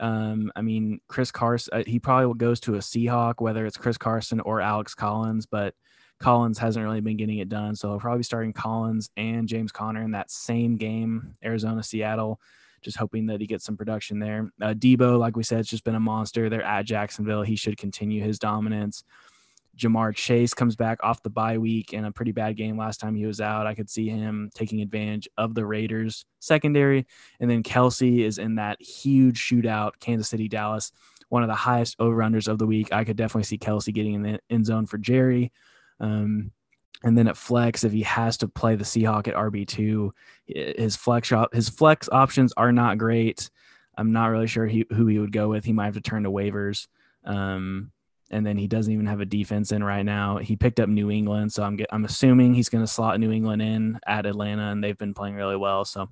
Um, 0.00 0.50
I 0.56 0.62
mean, 0.62 1.00
Chris 1.06 1.30
Carson, 1.30 1.74
uh, 1.74 1.84
he 1.86 2.00
probably 2.00 2.36
goes 2.36 2.58
to 2.60 2.74
a 2.74 2.78
Seahawk, 2.78 3.34
whether 3.38 3.66
it's 3.66 3.76
Chris 3.76 3.98
Carson 3.98 4.40
or 4.40 4.60
Alex 4.60 4.96
Collins, 4.96 5.46
but 5.46 5.74
Collins 6.20 6.58
hasn't 6.58 6.84
really 6.84 7.00
been 7.00 7.16
getting 7.16 7.38
it 7.38 7.48
done. 7.48 7.74
So 7.74 7.98
probably 7.98 8.22
starting 8.22 8.52
Collins 8.52 9.10
and 9.16 9.48
James 9.48 9.72
Conner 9.72 10.02
in 10.02 10.10
that 10.12 10.30
same 10.30 10.76
game, 10.76 11.34
Arizona, 11.42 11.82
Seattle, 11.82 12.40
just 12.82 12.98
hoping 12.98 13.26
that 13.26 13.40
he 13.40 13.46
gets 13.46 13.64
some 13.64 13.76
production 13.76 14.18
there. 14.18 14.50
Uh, 14.60 14.74
Deebo, 14.74 15.18
like 15.18 15.36
we 15.36 15.42
said, 15.42 15.60
it's 15.60 15.70
just 15.70 15.84
been 15.84 15.94
a 15.94 16.00
monster. 16.00 16.48
They're 16.48 16.62
at 16.62 16.84
Jacksonville. 16.84 17.42
He 17.42 17.56
should 17.56 17.76
continue 17.76 18.22
his 18.22 18.38
dominance. 18.38 19.02
Ja'Marr 19.78 20.14
Chase 20.14 20.52
comes 20.52 20.76
back 20.76 20.98
off 21.02 21.22
the 21.22 21.30
bye 21.30 21.56
week 21.56 21.94
in 21.94 22.04
a 22.04 22.12
pretty 22.12 22.32
bad 22.32 22.56
game 22.56 22.76
last 22.76 23.00
time 23.00 23.14
he 23.14 23.24
was 23.24 23.40
out. 23.40 23.66
I 23.66 23.74
could 23.74 23.88
see 23.88 24.08
him 24.08 24.50
taking 24.54 24.82
advantage 24.82 25.26
of 25.38 25.54
the 25.54 25.64
Raiders 25.64 26.26
secondary. 26.38 27.06
And 27.38 27.50
then 27.50 27.62
Kelce 27.62 28.20
is 28.20 28.36
in 28.36 28.56
that 28.56 28.80
huge 28.82 29.40
shootout, 29.40 29.92
Kansas 30.00 30.28
City, 30.28 30.48
Dallas, 30.48 30.92
one 31.30 31.42
of 31.42 31.48
the 31.48 31.54
highest 31.54 31.96
over-unders 31.98 32.48
of 32.48 32.58
the 32.58 32.66
week. 32.66 32.92
I 32.92 33.04
could 33.04 33.16
definitely 33.16 33.44
see 33.44 33.56
Kelce 33.56 33.94
getting 33.94 34.14
in 34.14 34.22
the 34.22 34.40
end 34.50 34.66
zone 34.66 34.84
for 34.84 34.98
Jerry. 34.98 35.50
Um, 36.00 36.52
and 37.02 37.16
then 37.16 37.28
at 37.28 37.36
flex, 37.36 37.84
if 37.84 37.92
he 37.92 38.02
has 38.02 38.36
to 38.38 38.48
play 38.48 38.76
the 38.76 38.84
Seahawk 38.84 39.28
at 39.28 39.34
RB 39.34 39.66
two, 39.66 40.12
his 40.46 40.96
flex 40.96 41.32
his 41.52 41.68
flex 41.68 42.08
options 42.10 42.52
are 42.56 42.72
not 42.72 42.98
great. 42.98 43.50
I'm 43.96 44.12
not 44.12 44.26
really 44.26 44.46
sure 44.46 44.66
he, 44.66 44.86
who 44.90 45.06
he 45.06 45.18
would 45.18 45.32
go 45.32 45.48
with. 45.48 45.64
He 45.64 45.72
might 45.72 45.86
have 45.86 45.94
to 45.94 46.00
turn 46.00 46.24
to 46.24 46.30
waivers. 46.30 46.86
Um, 47.24 47.92
and 48.30 48.46
then 48.46 48.56
he 48.56 48.66
doesn't 48.66 48.92
even 48.92 49.06
have 49.06 49.20
a 49.20 49.26
defense 49.26 49.72
in 49.72 49.82
right 49.82 50.04
now. 50.04 50.38
He 50.38 50.56
picked 50.56 50.78
up 50.78 50.88
New 50.88 51.10
England, 51.10 51.52
so 51.52 51.64
I'm 51.64 51.76
get, 51.76 51.88
I'm 51.90 52.04
assuming 52.04 52.54
he's 52.54 52.68
going 52.68 52.84
to 52.84 52.90
slot 52.90 53.18
New 53.18 53.32
England 53.32 53.60
in 53.60 53.98
at 54.06 54.24
Atlanta, 54.24 54.70
and 54.70 54.82
they've 54.82 54.96
been 54.96 55.14
playing 55.14 55.34
really 55.34 55.56
well. 55.56 55.84
So, 55.84 56.08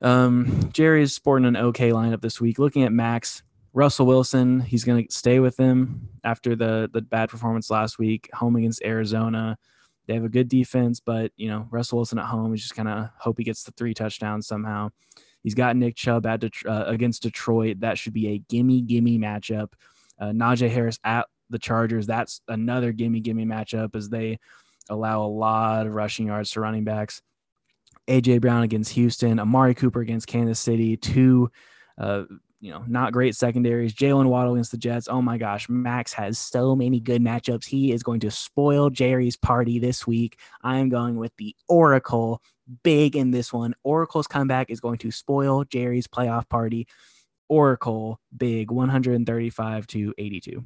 um, 0.00 0.70
Jerry's 0.72 1.12
sporting 1.12 1.46
an 1.46 1.56
okay 1.56 1.90
lineup 1.90 2.22
this 2.22 2.40
week. 2.40 2.58
Looking 2.58 2.84
at 2.84 2.92
Max, 2.92 3.42
Russell 3.72 4.06
Wilson, 4.06 4.60
he's 4.60 4.84
going 4.84 5.06
to 5.06 5.12
stay 5.12 5.38
with 5.38 5.56
them 5.56 6.08
after 6.24 6.56
the 6.56 6.90
the 6.92 7.00
bad 7.02 7.28
performance 7.28 7.70
last 7.70 7.98
week, 7.98 8.28
home 8.32 8.56
against 8.56 8.82
Arizona. 8.84 9.56
They 10.06 10.14
have 10.14 10.24
a 10.24 10.28
good 10.28 10.48
defense, 10.48 11.00
but 11.00 11.30
you 11.36 11.48
know 11.48 11.68
Russell 11.70 11.98
Wilson 11.98 12.18
at 12.18 12.26
home 12.26 12.52
is 12.52 12.62
just 12.62 12.74
kind 12.74 12.88
of 12.88 13.10
hope 13.18 13.38
he 13.38 13.44
gets 13.44 13.62
the 13.62 13.72
three 13.72 13.94
touchdowns 13.94 14.46
somehow. 14.46 14.90
He's 15.42 15.54
got 15.54 15.76
Nick 15.76 15.96
Chubb 15.96 16.26
at 16.26 16.40
Det- 16.40 16.66
uh, 16.66 16.84
against 16.86 17.22
Detroit. 17.22 17.80
That 17.80 17.96
should 17.96 18.12
be 18.12 18.28
a 18.28 18.38
gimme 18.38 18.82
gimme 18.82 19.18
matchup. 19.18 19.72
Uh, 20.18 20.30
Najee 20.30 20.68
Harris 20.68 20.98
at 21.04 21.26
the 21.48 21.58
Chargers. 21.58 22.06
That's 22.06 22.40
another 22.48 22.92
gimme 22.92 23.20
gimme 23.20 23.46
matchup 23.46 23.94
as 23.94 24.08
they 24.08 24.38
allow 24.88 25.22
a 25.24 25.28
lot 25.28 25.86
of 25.86 25.94
rushing 25.94 26.26
yards 26.26 26.50
to 26.52 26.60
running 26.60 26.84
backs. 26.84 27.22
AJ 28.08 28.40
Brown 28.40 28.64
against 28.64 28.92
Houston. 28.94 29.38
Amari 29.38 29.74
Cooper 29.74 30.00
against 30.00 30.26
Kansas 30.26 30.58
City. 30.58 30.96
Two 30.96 31.50
uh, 31.96 32.24
you 32.60 32.70
know, 32.70 32.84
not 32.86 33.12
great 33.12 33.34
secondaries. 33.34 33.94
Jaylen 33.94 34.26
Waddle 34.26 34.54
against 34.54 34.70
the 34.70 34.76
Jets. 34.76 35.08
Oh 35.08 35.22
my 35.22 35.38
gosh, 35.38 35.68
Max 35.68 36.12
has 36.12 36.38
so 36.38 36.76
many 36.76 37.00
good 37.00 37.22
matchups. 37.22 37.64
He 37.64 37.92
is 37.92 38.02
going 38.02 38.20
to 38.20 38.30
spoil 38.30 38.90
Jerry's 38.90 39.36
party 39.36 39.78
this 39.78 40.06
week. 40.06 40.38
I 40.62 40.76
am 40.76 40.90
going 40.90 41.16
with 41.16 41.32
the 41.38 41.56
Oracle 41.68 42.42
big 42.82 43.16
in 43.16 43.30
this 43.30 43.52
one. 43.52 43.74
Oracle's 43.82 44.26
comeback 44.26 44.70
is 44.70 44.80
going 44.80 44.98
to 44.98 45.10
spoil 45.10 45.64
Jerry's 45.64 46.06
playoff 46.06 46.48
party. 46.48 46.86
Oracle 47.48 48.20
big 48.36 48.70
135 48.70 49.86
to 49.88 50.14
82. 50.18 50.64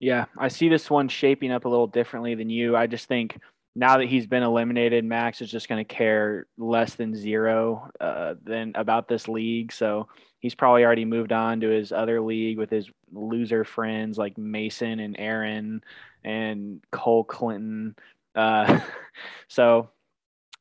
Yeah, 0.00 0.24
I 0.38 0.48
see 0.48 0.70
this 0.70 0.88
one 0.88 1.08
shaping 1.08 1.52
up 1.52 1.66
a 1.66 1.68
little 1.68 1.86
differently 1.86 2.34
than 2.34 2.48
you. 2.48 2.74
I 2.74 2.86
just 2.86 3.06
think 3.06 3.38
now 3.74 3.98
that 3.98 4.08
he's 4.08 4.26
been 4.26 4.42
eliminated, 4.42 5.04
Max 5.04 5.40
is 5.40 5.50
just 5.50 5.68
going 5.68 5.84
to 5.84 5.94
care 5.94 6.46
less 6.58 6.94
than 6.94 7.14
zero 7.14 7.90
uh, 8.00 8.34
than 8.42 8.72
about 8.74 9.08
this 9.08 9.28
league. 9.28 9.72
So 9.72 10.08
he's 10.40 10.54
probably 10.54 10.84
already 10.84 11.04
moved 11.04 11.32
on 11.32 11.60
to 11.60 11.68
his 11.68 11.92
other 11.92 12.20
league 12.20 12.58
with 12.58 12.70
his 12.70 12.90
loser 13.12 13.64
friends 13.64 14.18
like 14.18 14.36
Mason 14.36 14.98
and 14.98 15.16
Aaron 15.18 15.84
and 16.24 16.82
Cole 16.90 17.24
Clinton. 17.24 17.94
Uh, 18.34 18.80
so 19.48 19.90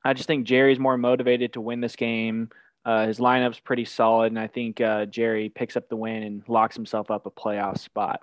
I 0.04 0.14
just 0.14 0.28
think 0.28 0.46
Jerry's 0.46 0.80
more 0.80 0.98
motivated 0.98 1.54
to 1.54 1.62
win 1.62 1.82
this 1.82 1.96
game. 1.96 2.50
Uh, 2.86 3.08
his 3.08 3.20
lineup's 3.20 3.60
pretty 3.60 3.86
solid, 3.86 4.32
and 4.32 4.40
I 4.40 4.48
think 4.48 4.80
uh, 4.80 5.06
Jerry 5.06 5.50
picks 5.50 5.76
up 5.76 5.90
the 5.90 5.96
win 5.96 6.24
and 6.24 6.44
locks 6.48 6.76
himself 6.76 7.12
up 7.12 7.26
a 7.26 7.32
playoff 7.32 7.80
spot. 7.80 8.22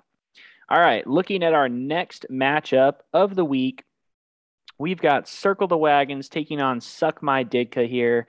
All 0.69 0.79
right, 0.79 1.05
looking 1.07 1.43
at 1.43 1.53
our 1.53 1.69
next 1.69 2.25
matchup 2.29 2.95
of 3.13 3.35
the 3.35 3.45
week, 3.45 3.83
we've 4.77 5.01
got 5.01 5.27
Circle 5.27 5.67
the 5.67 5.77
Wagons 5.77 6.29
taking 6.29 6.61
on 6.61 6.81
Suck 6.81 7.21
My 7.21 7.43
Ditka 7.43 7.87
here. 7.87 8.27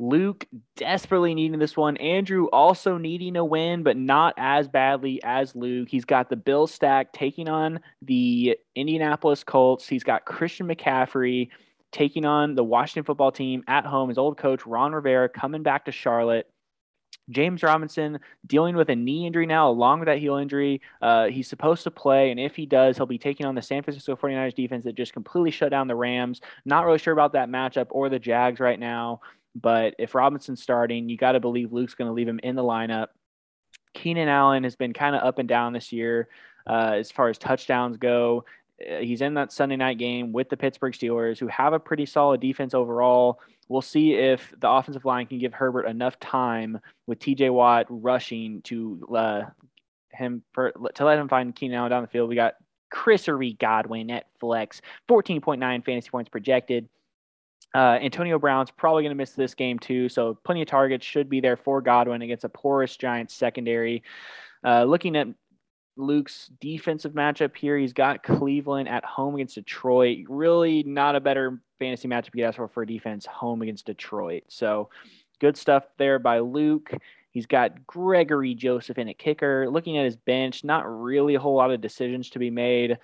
Luke 0.00 0.46
desperately 0.76 1.34
needing 1.34 1.58
this 1.58 1.76
one. 1.76 1.96
Andrew 1.96 2.46
also 2.52 2.98
needing 2.98 3.36
a 3.36 3.44
win, 3.44 3.82
but 3.82 3.96
not 3.96 4.32
as 4.36 4.68
badly 4.68 5.20
as 5.24 5.56
Luke. 5.56 5.88
He's 5.90 6.04
got 6.04 6.30
the 6.30 6.36
Bill 6.36 6.68
stack 6.68 7.12
taking 7.12 7.48
on 7.48 7.80
the 8.02 8.56
Indianapolis 8.76 9.42
Colts. 9.42 9.88
He's 9.88 10.04
got 10.04 10.24
Christian 10.24 10.68
McCaffrey 10.68 11.48
taking 11.90 12.24
on 12.24 12.54
the 12.54 12.62
Washington 12.62 13.04
football 13.04 13.32
team 13.32 13.64
at 13.66 13.84
home. 13.84 14.08
His 14.08 14.18
old 14.18 14.38
coach, 14.38 14.64
Ron 14.66 14.92
Rivera, 14.92 15.28
coming 15.28 15.64
back 15.64 15.86
to 15.86 15.92
Charlotte. 15.92 16.48
James 17.30 17.62
Robinson 17.62 18.18
dealing 18.46 18.76
with 18.76 18.88
a 18.88 18.96
knee 18.96 19.26
injury 19.26 19.46
now, 19.46 19.68
along 19.68 20.00
with 20.00 20.06
that 20.06 20.18
heel 20.18 20.36
injury. 20.36 20.80
Uh, 21.02 21.26
he's 21.26 21.48
supposed 21.48 21.84
to 21.84 21.90
play, 21.90 22.30
and 22.30 22.40
if 22.40 22.56
he 22.56 22.66
does, 22.66 22.96
he'll 22.96 23.06
be 23.06 23.18
taking 23.18 23.46
on 23.46 23.54
the 23.54 23.62
San 23.62 23.82
Francisco 23.82 24.16
49ers 24.16 24.54
defense 24.54 24.84
that 24.84 24.94
just 24.94 25.12
completely 25.12 25.50
shut 25.50 25.70
down 25.70 25.88
the 25.88 25.96
Rams. 25.96 26.40
Not 26.64 26.86
really 26.86 26.98
sure 26.98 27.12
about 27.12 27.32
that 27.34 27.48
matchup 27.48 27.88
or 27.90 28.08
the 28.08 28.18
Jags 28.18 28.60
right 28.60 28.78
now, 28.78 29.20
but 29.54 29.94
if 29.98 30.14
Robinson's 30.14 30.62
starting, 30.62 31.08
you 31.08 31.16
got 31.16 31.32
to 31.32 31.40
believe 31.40 31.72
Luke's 31.72 31.94
going 31.94 32.08
to 32.08 32.14
leave 32.14 32.28
him 32.28 32.40
in 32.42 32.56
the 32.56 32.62
lineup. 32.62 33.08
Keenan 33.94 34.28
Allen 34.28 34.64
has 34.64 34.76
been 34.76 34.92
kind 34.92 35.16
of 35.16 35.22
up 35.22 35.38
and 35.38 35.48
down 35.48 35.72
this 35.72 35.92
year 35.92 36.28
uh, 36.66 36.92
as 36.96 37.10
far 37.10 37.28
as 37.28 37.38
touchdowns 37.38 37.96
go. 37.96 38.44
Uh, 38.80 38.98
he's 38.98 39.22
in 39.22 39.34
that 39.34 39.52
Sunday 39.52 39.76
night 39.76 39.98
game 39.98 40.32
with 40.32 40.48
the 40.48 40.56
Pittsburgh 40.56 40.92
Steelers, 40.92 41.38
who 41.38 41.48
have 41.48 41.72
a 41.72 41.80
pretty 41.80 42.06
solid 42.06 42.40
defense 42.40 42.74
overall. 42.74 43.40
We'll 43.68 43.82
see 43.82 44.14
if 44.14 44.54
the 44.58 44.70
offensive 44.70 45.04
line 45.04 45.26
can 45.26 45.38
give 45.38 45.52
Herbert 45.52 45.84
enough 45.86 46.18
time 46.20 46.80
with 47.06 47.18
T.J. 47.18 47.50
Watt 47.50 47.86
rushing 47.88 48.62
to 48.62 49.06
uh, 49.14 49.42
him 50.10 50.42
to 50.56 51.04
let 51.04 51.18
him 51.18 51.28
find 51.28 51.54
Keenan 51.54 51.78
Allen 51.78 51.90
down 51.90 52.02
the 52.02 52.08
field. 52.08 52.28
We 52.28 52.34
got 52.34 52.54
Chrisery 52.92 53.58
Godwin 53.58 54.10
at 54.10 54.26
flex, 54.40 54.80
14.9 55.08 55.84
fantasy 55.84 56.10
points 56.10 56.30
projected. 56.30 56.88
Uh, 57.74 57.98
Antonio 58.00 58.38
Brown's 58.38 58.70
probably 58.70 59.02
going 59.02 59.10
to 59.10 59.16
miss 59.16 59.32
this 59.32 59.54
game 59.54 59.78
too, 59.78 60.08
so 60.08 60.38
plenty 60.44 60.62
of 60.62 60.68
targets 60.68 61.04
should 61.04 61.28
be 61.28 61.40
there 61.40 61.56
for 61.56 61.82
Godwin 61.82 62.22
against 62.22 62.44
a 62.44 62.48
porous 62.48 62.96
Giants 62.96 63.34
secondary. 63.34 64.02
Uh, 64.64 64.84
looking 64.84 65.16
at 65.16 65.28
Luke's 65.98 66.50
defensive 66.60 67.12
matchup 67.12 67.56
here. 67.56 67.76
He's 67.76 67.92
got 67.92 68.22
Cleveland 68.22 68.88
at 68.88 69.04
home 69.04 69.34
against 69.34 69.56
Detroit. 69.56 70.24
Really 70.28 70.82
not 70.84 71.16
a 71.16 71.20
better 71.20 71.60
fantasy 71.78 72.08
matchup 72.08 72.26
you 72.34 72.42
could 72.42 72.48
ask 72.48 72.56
for 72.56 72.68
for 72.68 72.84
defense 72.84 73.26
home 73.26 73.62
against 73.62 73.86
Detroit. 73.86 74.44
So 74.48 74.90
good 75.40 75.56
stuff 75.56 75.84
there 75.98 76.18
by 76.18 76.38
Luke. 76.38 76.92
He's 77.32 77.46
got 77.46 77.86
Gregory 77.86 78.54
Joseph 78.54 78.98
in 78.98 79.08
a 79.08 79.14
kicker. 79.14 79.68
Looking 79.68 79.98
at 79.98 80.04
his 80.04 80.16
bench, 80.16 80.64
not 80.64 80.88
really 80.88 81.34
a 81.34 81.40
whole 81.40 81.56
lot 81.56 81.70
of 81.70 81.80
decisions 81.80 82.30
to 82.30 82.38
be 82.38 82.50
made. 82.50 82.98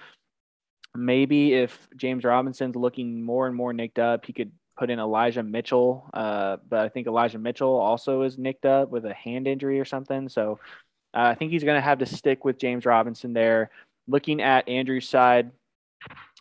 Maybe 0.95 1.55
if 1.55 1.89
James 1.97 2.25
Robinson's 2.25 2.77
looking 2.77 3.23
more 3.23 3.47
and 3.47 3.57
more 3.57 3.73
nicked 3.73 3.99
up, 3.99 4.25
he 4.25 4.33
could 4.33 4.53
put 4.77 4.91
in 4.91 4.99
Elijah 4.99 5.43
Mitchell. 5.43 6.09
Uh, 6.15 6.57
but 6.69 6.81
I 6.81 6.89
think 6.89 7.07
Elijah 7.07 7.39
Mitchell 7.39 7.75
also 7.75 8.23
is 8.23 8.39
nicked 8.39 8.65
up 8.65 8.91
with 8.91 9.05
a 9.05 9.15
hand 9.15 9.47
injury 9.47 9.81
or 9.81 9.85
something. 9.85 10.29
So 10.29 10.59
uh, 11.15 11.29
I 11.29 11.35
think 11.35 11.53
he's 11.53 11.65
going 11.65 11.77
to 11.77 11.81
have 11.81 11.99
to 12.01 12.07
stick 12.07 12.45
with 12.45 12.59
James 12.59 12.85
Robinson 12.85 13.33
there. 13.33 13.71
Looking 14.09 14.43
at 14.43 14.69
Andrew's 14.69 15.09
side, 15.09 15.51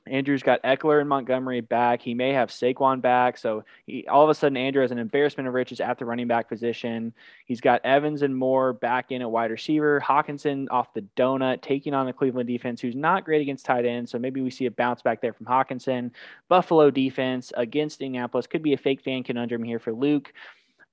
Andrew's 0.05 0.43
got 0.43 0.61
Ekeler 0.63 0.99
and 0.99 1.07
Montgomery 1.07 1.61
back. 1.61 2.01
He 2.01 2.13
may 2.13 2.33
have 2.33 2.49
Saquon 2.49 3.01
back. 3.01 3.37
So 3.37 3.63
he, 3.85 4.05
all 4.07 4.23
of 4.23 4.29
a 4.29 4.33
sudden, 4.33 4.57
Andrew 4.57 4.81
has 4.81 4.91
an 4.91 4.97
embarrassment 4.97 5.47
of 5.47 5.53
riches 5.53 5.79
at 5.79 5.97
the 5.97 6.05
running 6.05 6.27
back 6.27 6.49
position. 6.49 7.13
He's 7.45 7.61
got 7.61 7.85
Evans 7.85 8.21
and 8.21 8.35
Moore 8.35 8.73
back 8.73 9.11
in 9.11 9.21
at 9.21 9.31
wide 9.31 9.51
receiver. 9.51 10.01
Hockenson 10.05 10.67
off 10.71 10.93
the 10.93 11.05
donut, 11.15 11.61
taking 11.61 11.93
on 11.93 12.05
the 12.05 12.11
Cleveland 12.11 12.47
defense, 12.47 12.81
who's 12.81 12.95
not 12.95 13.23
great 13.23 13.41
against 13.41 13.65
tight 13.65 13.85
ends. 13.85 14.11
So 14.11 14.19
maybe 14.19 14.41
we 14.41 14.49
see 14.49 14.65
a 14.65 14.71
bounce 14.71 15.01
back 15.01 15.21
there 15.21 15.33
from 15.33 15.45
Hockenson. 15.45 16.11
Buffalo 16.49 16.91
defense 16.91 17.53
against 17.55 18.01
Indianapolis 18.01 18.47
could 18.47 18.63
be 18.63 18.73
a 18.73 18.77
fake 18.77 19.01
fan 19.01 19.23
conundrum 19.23 19.63
here 19.63 19.79
for 19.79 19.93
Luke. 19.93 20.33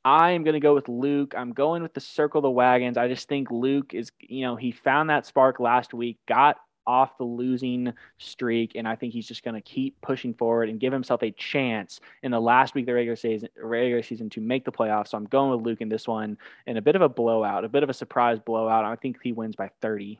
I 0.04 0.30
am 0.30 0.44
going 0.44 0.54
to 0.54 0.60
go 0.60 0.74
with 0.74 0.88
Luke. 0.88 1.34
I'm 1.36 1.52
going 1.52 1.82
with 1.82 1.94
the 1.94 2.00
circle 2.00 2.40
the 2.40 2.50
wagons. 2.50 2.96
I 2.96 3.08
just 3.08 3.28
think 3.28 3.50
Luke 3.50 3.92
is, 3.94 4.10
you 4.20 4.42
know, 4.42 4.56
he 4.56 4.72
found 4.72 5.10
that 5.10 5.26
spark 5.26 5.60
last 5.60 5.92
week, 5.92 6.18
got 6.26 6.56
off 6.86 7.18
the 7.18 7.24
losing 7.24 7.92
streak, 8.18 8.72
and 8.74 8.88
I 8.88 8.96
think 8.96 9.12
he's 9.12 9.28
just 9.28 9.44
going 9.44 9.54
to 9.54 9.60
keep 9.60 10.00
pushing 10.00 10.32
forward 10.34 10.68
and 10.70 10.80
give 10.80 10.92
himself 10.92 11.22
a 11.22 11.30
chance 11.32 12.00
in 12.22 12.30
the 12.30 12.40
last 12.40 12.74
week 12.74 12.84
of 12.84 12.86
the 12.86 12.94
regular 12.94 13.16
season, 13.16 13.48
regular 13.56 14.02
season 14.02 14.30
to 14.30 14.40
make 14.40 14.64
the 14.64 14.72
playoffs. 14.72 15.08
So 15.08 15.18
I'm 15.18 15.26
going 15.26 15.50
with 15.50 15.66
Luke 15.66 15.82
in 15.82 15.88
this 15.88 16.08
one, 16.08 16.38
and 16.66 16.78
a 16.78 16.82
bit 16.82 16.96
of 16.96 17.02
a 17.02 17.08
blowout, 17.08 17.64
a 17.64 17.68
bit 17.68 17.82
of 17.82 17.90
a 17.90 17.94
surprise 17.94 18.38
blowout. 18.38 18.84
I 18.84 18.96
think 18.96 19.18
he 19.22 19.32
wins 19.32 19.54
by 19.54 19.70
30. 19.82 20.18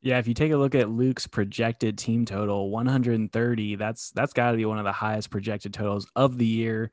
Yeah, 0.00 0.18
if 0.18 0.28
you 0.28 0.34
take 0.34 0.52
a 0.52 0.56
look 0.56 0.74
at 0.74 0.88
Luke's 0.88 1.26
projected 1.26 1.98
team 1.98 2.24
total, 2.24 2.70
130, 2.70 3.76
that's 3.76 4.10
that's 4.10 4.32
got 4.32 4.52
to 4.52 4.56
be 4.56 4.64
one 4.64 4.78
of 4.78 4.84
the 4.84 4.92
highest 4.92 5.30
projected 5.30 5.74
totals 5.74 6.06
of 6.16 6.38
the 6.38 6.46
year. 6.46 6.90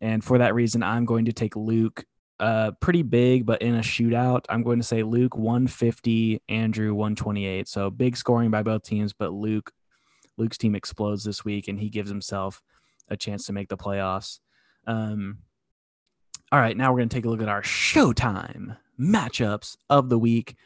And 0.00 0.22
for 0.22 0.38
that 0.38 0.54
reason, 0.54 0.82
I'm 0.82 1.04
going 1.04 1.26
to 1.26 1.32
take 1.32 1.56
Luke 1.56 2.04
uh, 2.40 2.72
pretty 2.80 3.02
big, 3.02 3.46
but 3.46 3.62
in 3.62 3.76
a 3.76 3.80
shootout. 3.80 4.44
I'm 4.48 4.62
going 4.62 4.78
to 4.78 4.84
say 4.84 5.02
Luke 5.02 5.36
150, 5.36 6.42
Andrew 6.48 6.92
128. 6.94 7.68
So 7.68 7.90
big 7.90 8.16
scoring 8.16 8.50
by 8.50 8.62
both 8.62 8.82
teams, 8.82 9.12
but 9.12 9.32
Luke 9.32 9.72
Luke's 10.36 10.58
team 10.58 10.74
explodes 10.74 11.22
this 11.22 11.44
week 11.44 11.68
and 11.68 11.78
he 11.78 11.88
gives 11.88 12.10
himself 12.10 12.60
a 13.08 13.16
chance 13.16 13.46
to 13.46 13.52
make 13.52 13.68
the 13.68 13.76
playoffs. 13.76 14.40
Um, 14.86 15.38
all 16.50 16.58
right, 16.58 16.76
now 16.76 16.92
we're 16.92 16.98
going 16.98 17.08
to 17.08 17.16
take 17.16 17.24
a 17.24 17.28
look 17.28 17.42
at 17.42 17.48
our 17.48 17.62
Showtime 17.62 18.76
matchups 18.98 19.76
of 19.88 20.08
the 20.08 20.18
week. 20.18 20.56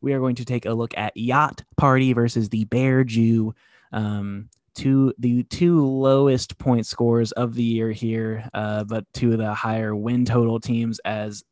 We 0.00 0.12
are 0.12 0.20
going 0.20 0.36
to 0.36 0.44
take 0.44 0.66
a 0.66 0.74
look 0.74 0.96
at 0.96 1.16
Yacht 1.16 1.64
Party 1.76 2.12
versus 2.12 2.50
the 2.50 2.64
Bear 2.66 3.04
Jew. 3.04 3.54
Um, 3.92 4.50
two 4.76 5.12
the 5.18 5.42
two 5.44 5.84
lowest 5.84 6.58
point 6.58 6.86
scores 6.86 7.32
of 7.32 7.54
the 7.54 7.62
year 7.62 7.90
here, 7.90 8.48
uh, 8.54 8.84
but 8.84 9.04
two 9.12 9.32
of 9.32 9.38
the 9.38 9.52
higher 9.54 9.96
win 9.96 10.24
total 10.24 10.60
teams. 10.60 11.00
As 11.00 11.42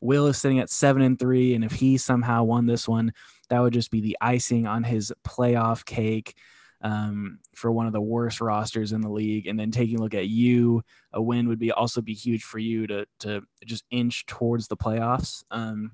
Will 0.00 0.26
is 0.26 0.38
sitting 0.38 0.58
at 0.58 0.70
seven 0.70 1.02
and 1.02 1.18
three, 1.18 1.54
and 1.54 1.62
if 1.62 1.72
he 1.72 1.98
somehow 1.98 2.42
won 2.42 2.66
this 2.66 2.88
one, 2.88 3.12
that 3.50 3.60
would 3.60 3.74
just 3.74 3.90
be 3.90 4.00
the 4.00 4.16
icing 4.20 4.66
on 4.66 4.82
his 4.82 5.12
playoff 5.26 5.84
cake. 5.84 6.34
Um, 6.82 7.40
for 7.54 7.70
one 7.70 7.86
of 7.86 7.92
the 7.92 8.00
worst 8.00 8.40
rosters 8.40 8.92
in 8.92 9.02
the 9.02 9.10
league. 9.10 9.46
And 9.46 9.60
then 9.60 9.70
taking 9.70 9.98
a 9.98 10.00
look 10.00 10.14
at 10.14 10.28
you, 10.28 10.82
a 11.12 11.20
win 11.20 11.46
would 11.48 11.58
be 11.58 11.72
also 11.72 12.00
be 12.00 12.14
huge 12.14 12.42
for 12.42 12.58
you 12.58 12.86
to 12.86 13.04
to 13.18 13.42
just 13.66 13.84
inch 13.90 14.24
towards 14.24 14.66
the 14.66 14.78
playoffs. 14.78 15.44
Um, 15.50 15.92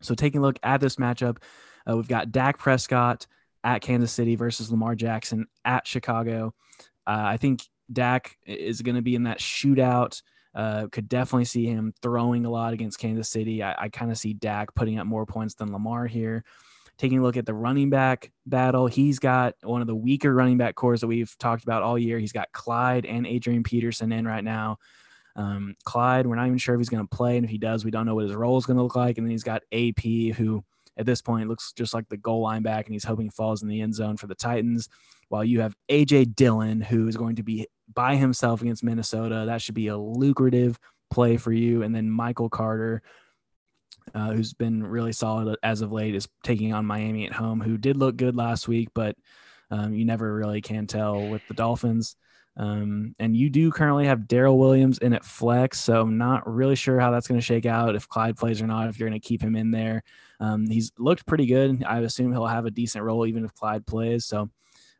so 0.00 0.14
taking 0.14 0.38
a 0.38 0.42
look 0.42 0.58
at 0.62 0.80
this 0.80 0.96
matchup, 0.96 1.42
uh, 1.86 1.94
we've 1.94 2.08
got 2.08 2.32
Dak 2.32 2.56
Prescott 2.56 3.26
at 3.64 3.80
Kansas 3.80 4.12
City 4.12 4.36
versus 4.36 4.70
Lamar 4.70 4.94
Jackson 4.94 5.46
at 5.64 5.86
Chicago. 5.86 6.54
Uh, 7.06 7.24
I 7.24 7.36
think 7.38 7.62
Dak 7.92 8.36
is 8.46 8.82
going 8.82 8.94
to 8.96 9.02
be 9.02 9.14
in 9.14 9.24
that 9.24 9.40
shootout. 9.40 10.22
Uh, 10.54 10.86
could 10.92 11.08
definitely 11.08 11.46
see 11.46 11.66
him 11.66 11.92
throwing 12.00 12.44
a 12.44 12.50
lot 12.50 12.74
against 12.74 13.00
Kansas 13.00 13.28
City. 13.28 13.62
I, 13.62 13.74
I 13.84 13.88
kind 13.88 14.12
of 14.12 14.18
see 14.18 14.34
Dak 14.34 14.74
putting 14.74 14.98
up 14.98 15.06
more 15.06 15.26
points 15.26 15.54
than 15.54 15.72
Lamar 15.72 16.06
here. 16.06 16.44
Taking 16.96 17.18
a 17.18 17.22
look 17.22 17.36
at 17.36 17.44
the 17.44 17.54
running 17.54 17.90
back 17.90 18.30
battle, 18.46 18.86
he's 18.86 19.18
got 19.18 19.54
one 19.64 19.80
of 19.80 19.88
the 19.88 19.96
weaker 19.96 20.32
running 20.32 20.58
back 20.58 20.76
corps 20.76 21.00
that 21.00 21.08
we've 21.08 21.36
talked 21.38 21.64
about 21.64 21.82
all 21.82 21.98
year. 21.98 22.20
He's 22.20 22.30
got 22.30 22.52
Clyde 22.52 23.04
and 23.04 23.26
Adrian 23.26 23.64
Peterson 23.64 24.12
in 24.12 24.28
right 24.28 24.44
now. 24.44 24.78
Um, 25.34 25.74
Clyde, 25.84 26.28
we're 26.28 26.36
not 26.36 26.46
even 26.46 26.58
sure 26.58 26.76
if 26.76 26.78
he's 26.78 26.88
going 26.88 27.04
to 27.04 27.16
play, 27.16 27.36
and 27.36 27.44
if 27.44 27.50
he 27.50 27.58
does, 27.58 27.84
we 27.84 27.90
don't 27.90 28.06
know 28.06 28.14
what 28.14 28.26
his 28.26 28.34
role 28.34 28.56
is 28.58 28.66
going 28.66 28.76
to 28.76 28.82
look 28.84 28.94
like. 28.94 29.18
And 29.18 29.26
then 29.26 29.32
he's 29.32 29.42
got 29.42 29.62
AP, 29.72 30.36
who 30.36 30.62
at 30.96 31.06
this 31.06 31.22
point, 31.22 31.48
looks 31.48 31.72
just 31.72 31.94
like 31.94 32.08
the 32.08 32.16
goal 32.16 32.42
line 32.42 32.62
back, 32.62 32.86
and 32.86 32.94
he's 32.94 33.04
hoping 33.04 33.26
he 33.26 33.30
falls 33.30 33.62
in 33.62 33.68
the 33.68 33.80
end 33.80 33.94
zone 33.94 34.16
for 34.16 34.26
the 34.26 34.34
Titans. 34.34 34.88
While 35.28 35.44
you 35.44 35.60
have 35.60 35.74
AJ 35.88 36.36
Dillon, 36.36 36.80
who 36.80 37.08
is 37.08 37.16
going 37.16 37.36
to 37.36 37.42
be 37.42 37.66
by 37.92 38.16
himself 38.16 38.62
against 38.62 38.84
Minnesota. 38.84 39.44
That 39.46 39.60
should 39.60 39.74
be 39.74 39.88
a 39.88 39.96
lucrative 39.96 40.78
play 41.10 41.36
for 41.36 41.52
you. 41.52 41.82
And 41.82 41.94
then 41.94 42.10
Michael 42.10 42.48
Carter, 42.48 43.02
uh, 44.14 44.32
who's 44.32 44.54
been 44.54 44.84
really 44.84 45.12
solid 45.12 45.56
as 45.62 45.80
of 45.80 45.92
late, 45.92 46.14
is 46.14 46.28
taking 46.42 46.72
on 46.72 46.86
Miami 46.86 47.26
at 47.26 47.32
home, 47.32 47.60
who 47.60 47.76
did 47.76 47.96
look 47.96 48.16
good 48.16 48.36
last 48.36 48.68
week, 48.68 48.88
but 48.94 49.16
um, 49.70 49.92
you 49.94 50.04
never 50.04 50.34
really 50.34 50.60
can 50.60 50.86
tell 50.86 51.28
with 51.28 51.46
the 51.48 51.54
Dolphins. 51.54 52.16
Um, 52.56 53.14
and 53.18 53.36
you 53.36 53.50
do 53.50 53.70
currently 53.72 54.06
have 54.06 54.28
Darrel 54.28 54.58
Williams 54.58 54.98
in 54.98 55.12
at 55.12 55.24
flex, 55.24 55.80
so 55.80 56.00
I'm 56.00 56.18
not 56.18 56.48
really 56.52 56.76
sure 56.76 57.00
how 57.00 57.10
that's 57.10 57.26
going 57.26 57.40
to 57.40 57.44
shake 57.44 57.66
out 57.66 57.96
if 57.96 58.08
Clyde 58.08 58.36
plays 58.36 58.62
or 58.62 58.66
not. 58.66 58.88
If 58.88 58.98
you're 58.98 59.08
going 59.08 59.20
to 59.20 59.26
keep 59.26 59.42
him 59.42 59.56
in 59.56 59.72
there, 59.72 60.04
um, 60.38 60.66
he's 60.68 60.92
looked 60.98 61.26
pretty 61.26 61.46
good. 61.46 61.82
I 61.84 61.98
assume 62.00 62.32
he'll 62.32 62.46
have 62.46 62.66
a 62.66 62.70
decent 62.70 63.04
role 63.04 63.26
even 63.26 63.44
if 63.44 63.54
Clyde 63.54 63.86
plays. 63.86 64.24
So 64.24 64.50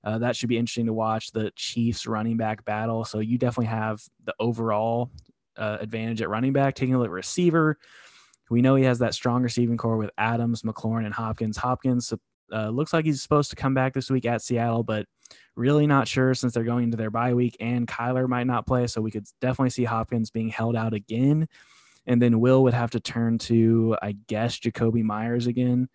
uh, 0.02 0.18
that 0.18 0.36
should 0.36 0.48
be 0.48 0.58
interesting 0.58 0.86
to 0.86 0.92
watch 0.92 1.30
the 1.30 1.52
Chiefs 1.54 2.06
running 2.06 2.36
back 2.36 2.64
battle. 2.64 3.04
So 3.04 3.20
you 3.20 3.38
definitely 3.38 3.66
have 3.66 4.02
the 4.24 4.34
overall 4.40 5.10
uh, 5.56 5.78
advantage 5.80 6.22
at 6.22 6.28
running 6.28 6.52
back. 6.52 6.74
Taking 6.74 6.94
a 6.94 6.98
look 6.98 7.06
at 7.06 7.12
receiver, 7.12 7.78
we 8.50 8.62
know 8.62 8.74
he 8.74 8.84
has 8.84 8.98
that 8.98 9.14
strong 9.14 9.42
receiving 9.42 9.76
corps 9.76 9.96
with 9.96 10.10
Adams, 10.18 10.62
McLaurin, 10.62 11.06
and 11.06 11.14
Hopkins. 11.14 11.56
Hopkins 11.56 12.12
uh, 12.52 12.68
looks 12.68 12.92
like 12.92 13.04
he's 13.04 13.22
supposed 13.22 13.50
to 13.50 13.56
come 13.56 13.74
back 13.74 13.92
this 13.94 14.10
week 14.10 14.26
at 14.26 14.42
Seattle, 14.42 14.82
but 14.82 15.06
really 15.56 15.86
not 15.86 16.08
sure 16.08 16.34
since 16.34 16.52
they're 16.52 16.64
going 16.64 16.84
into 16.84 16.96
their 16.96 17.10
bye 17.10 17.34
week 17.34 17.56
and 17.60 17.86
Kyler 17.86 18.28
might 18.28 18.46
not 18.46 18.66
play. 18.66 18.86
So 18.86 19.00
we 19.00 19.10
could 19.10 19.24
definitely 19.40 19.70
see 19.70 19.84
Hopkins 19.84 20.30
being 20.30 20.48
held 20.48 20.76
out 20.76 20.92
again. 20.94 21.48
And 22.06 22.20
then 22.20 22.40
Will 22.40 22.62
would 22.64 22.74
have 22.74 22.90
to 22.90 23.00
turn 23.00 23.38
to, 23.38 23.96
I 24.02 24.12
guess, 24.26 24.58
Jakobi 24.58 25.02
Meyers 25.02 25.46
again. 25.46 25.88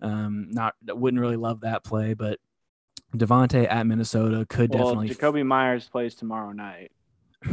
Um, 0.00 0.48
not 0.50 0.74
wouldn't 0.88 1.20
really 1.20 1.36
love 1.36 1.60
that 1.60 1.84
play, 1.84 2.14
but 2.14 2.38
Davante 3.14 3.70
at 3.70 3.86
Minnesota 3.86 4.46
could 4.48 4.70
well, 4.70 4.94
definitely. 4.94 5.14
Jakobi 5.14 5.44
Meyers 5.44 5.88
plays 5.88 6.14
tomorrow 6.14 6.52
night. 6.52 6.92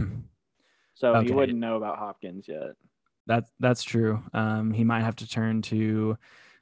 So 1.00 1.14
Okay. 1.14 1.28
he 1.28 1.32
wouldn't 1.32 1.60
know 1.60 1.78
about 1.78 2.00
Hopkins 2.00 2.48
yet. 2.48 2.72
That's 3.28 3.52
that's 3.60 3.84
true. 3.84 4.24
Um, 4.34 4.72
he 4.72 4.84
might 4.84 5.02
have 5.04 5.16
to 5.18 5.30
turn 5.30 5.62
to, 5.64 6.18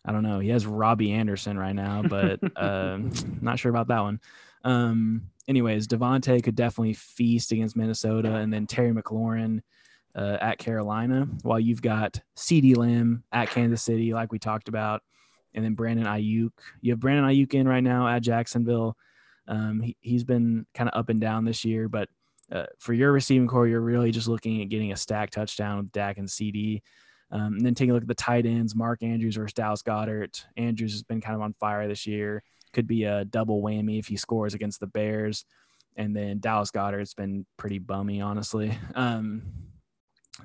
I 0.06 0.12
don't 0.12 0.24
know. 0.24 0.40
He 0.40 0.50
has 0.50 0.66
Robbie 0.66 1.12
Anderson 1.12 1.58
right 1.58 1.76
now, 1.76 2.04
but 2.04 2.40
um, 2.56 3.12
not 3.42 3.60
sure 3.60 3.72
about 3.72 3.88
that 3.88 4.02
one. 4.02 4.20
Um, 4.64 5.30
anyways, 5.48 5.88
Davante 5.88 6.44
could 6.44 6.56
definitely 6.56 6.94
feast 6.94 7.52
against 7.52 7.76
Minnesota, 7.76 8.36
and 8.36 8.54
then 8.54 8.68
Terry 8.68 8.92
McLaurin 8.92 9.62
uh, 10.16 10.38
at 10.40 10.58
Carolina, 10.58 11.28
while 11.42 11.60
you've 11.60 11.82
got 11.82 12.22
CeeDee 12.38 12.78
Lamb 12.78 13.24
at 13.32 13.50
Kansas 13.50 13.84
City, 13.84 14.14
like 14.14 14.32
we 14.32 14.40
talked 14.40 14.70
about, 14.70 15.02
and 15.54 15.64
then 15.64 15.74
Brandon 15.74 16.06
Aiyuk. 16.06 16.52
You 16.82 16.92
have 16.92 17.00
Brandon 17.00 17.26
Aiyuk 17.26 17.54
in 17.54 17.68
right 17.68 17.84
now 17.84 18.08
at 18.08 18.20
Jacksonville. 18.22 18.96
Um, 19.48 19.82
he, 19.82 19.98
he's 20.02 20.24
been 20.24 20.66
kind 20.74 20.90
of 20.90 20.98
up 20.98 21.10
and 21.10 21.20
down 21.20 21.46
this 21.46 21.66
year, 21.66 21.90
but 21.90 22.10
uh, 22.52 22.66
for 22.80 22.94
your 22.94 23.12
receiving 23.12 23.48
corps, 23.48 23.68
you're 23.68 23.82
really 23.82 24.12
just 24.12 24.28
looking 24.28 24.62
at 24.62 24.70
getting 24.70 24.92
a 24.92 24.96
stack 24.96 25.32
touchdown 25.32 25.78
with 25.78 25.92
Dak 25.92 26.18
and 26.18 26.28
CeeDee. 26.28 26.82
Um, 27.32 27.56
and 27.56 27.66
then 27.66 27.76
taking 27.76 27.92
a 27.92 27.94
look 27.94 28.04
at 28.04 28.08
the 28.08 28.16
tight 28.16 28.46
ends, 28.46 28.76
Mark 28.76 29.02
Andrews 29.02 29.36
versus 29.36 29.54
Dallas 29.54 29.82
Goedert. 29.82 30.46
Andrews 30.58 30.94
has 30.94 31.04
been 31.04 31.22
kind 31.22 31.36
of 31.36 31.42
on 31.42 31.54
fire 31.60 31.88
this 31.88 32.06
year. 32.06 32.44
Could 32.74 32.88
be 32.88 33.04
a 33.06 33.26
double 33.26 33.62
whammy 33.62 34.00
if 34.00 34.08
he 34.08 34.18
scores 34.18 34.54
against 34.54 34.80
the 34.80 34.88
Bears. 34.88 35.46
And 35.96 36.16
then 36.16 36.40
Dallas 36.40 36.72
Goedert's 36.72 37.14
been 37.14 37.46
pretty 37.58 37.80
bummy, 37.80 38.22
honestly. 38.22 38.78
Um, 38.96 39.44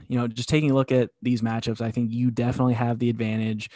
you 0.07 0.19
know, 0.19 0.29
just 0.29 0.49
taking 0.49 0.71
a 0.71 0.75
look 0.75 0.93
at 0.93 1.11
these 1.21 1.43
matchups, 1.43 1.81
I 1.81 1.91
think 1.91 2.13
you 2.13 2.31
definitely 2.31 2.75
have 2.75 3.01
the 3.01 3.11
advantage. 3.11 3.71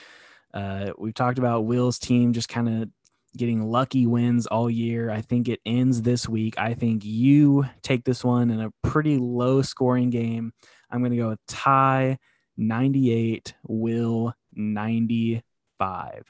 Uh, 0.53 0.93
we've 0.97 1.15
talked 1.15 1.39
about 1.39 1.65
Will's 1.65 1.99
team 1.99 2.33
just 2.33 2.49
kind 2.49 2.69
of 2.69 2.89
getting 3.37 3.69
lucky 3.69 4.07
wins 4.07 4.47
all 4.47 4.71
year. 4.71 5.11
I 5.11 5.21
think 5.21 5.49
it 5.49 5.61
ends 5.67 6.03
this 6.03 6.29
week. 6.29 6.55
I 6.57 6.75
think 6.75 7.05
you 7.05 7.67
take 7.83 8.05
this 8.05 8.23
one 8.23 8.51
in 8.51 8.61
a 8.61 8.71
pretty 8.83 9.19
low 9.19 9.63
scoring 9.63 10.11
game. 10.11 10.53
I'm 10.91 11.01
going 11.01 11.11
to 11.11 11.17
go 11.17 11.31
with 11.31 11.41
tie 11.49 12.19
98, 12.57 13.55
Will 13.67 14.35
95. 14.55 16.25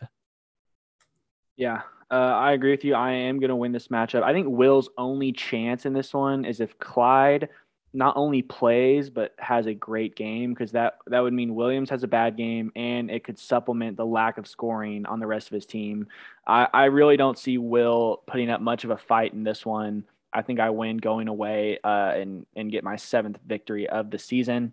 Yeah, 1.57 1.83
uh, 2.11 2.14
I 2.14 2.53
agree 2.53 2.72
with 2.72 2.85
you. 2.85 2.95
I 2.95 3.12
am 3.12 3.39
going 3.39 3.51
to 3.51 3.57
win 3.57 3.72
this 3.72 3.89
matchup. 3.89 4.22
I 4.22 4.33
think 4.33 4.49
Will's 4.49 4.89
only 4.99 5.33
chance 5.33 5.87
in 5.87 5.93
this 5.93 6.12
one 6.12 6.45
is 6.45 6.61
if 6.61 6.79
Clyde 6.79 7.49
not 7.95 8.16
only 8.16 8.43
plays 8.43 9.09
but 9.09 9.35
has 9.39 9.66
a 9.66 9.72
great 9.72 10.16
game 10.16 10.53
because 10.53 10.72
that 10.72 10.99
that 11.07 11.20
would 11.20 11.33
mean 11.33 11.55
Williams 11.55 11.89
has 11.89 12.03
a 12.03 12.09
bad 12.09 12.37
game 12.37 12.72
and 12.75 13.09
it 13.09 13.22
could 13.22 13.39
supplement 13.39 13.97
the 13.97 14.05
lack 14.05 14.37
of 14.37 14.49
scoring 14.49 15.07
on 15.07 15.20
the 15.20 15.27
rest 15.27 15.47
of 15.47 15.55
his 15.55 15.64
team. 15.64 16.09
I, 16.45 16.66
I 16.75 16.85
really 16.87 17.16
don't 17.16 17.39
see 17.39 17.57
Will 17.57 18.22
putting 18.27 18.51
up 18.51 18.61
much 18.61 18.83
of 18.83 18.91
a 18.91 18.97
fight 18.97 19.33
in 19.33 19.45
this 19.45 19.64
one. 19.64 20.05
I 20.33 20.43
think 20.43 20.59
I 20.59 20.70
win 20.70 20.97
going 20.97 21.29
away 21.29 21.79
uh, 21.85 22.12
and 22.16 22.45
and 22.57 22.72
get 22.72 22.83
my 22.83 22.97
seventh 22.97 23.39
victory 23.47 23.89
of 23.89 24.11
the 24.11 24.18
season. 24.18 24.72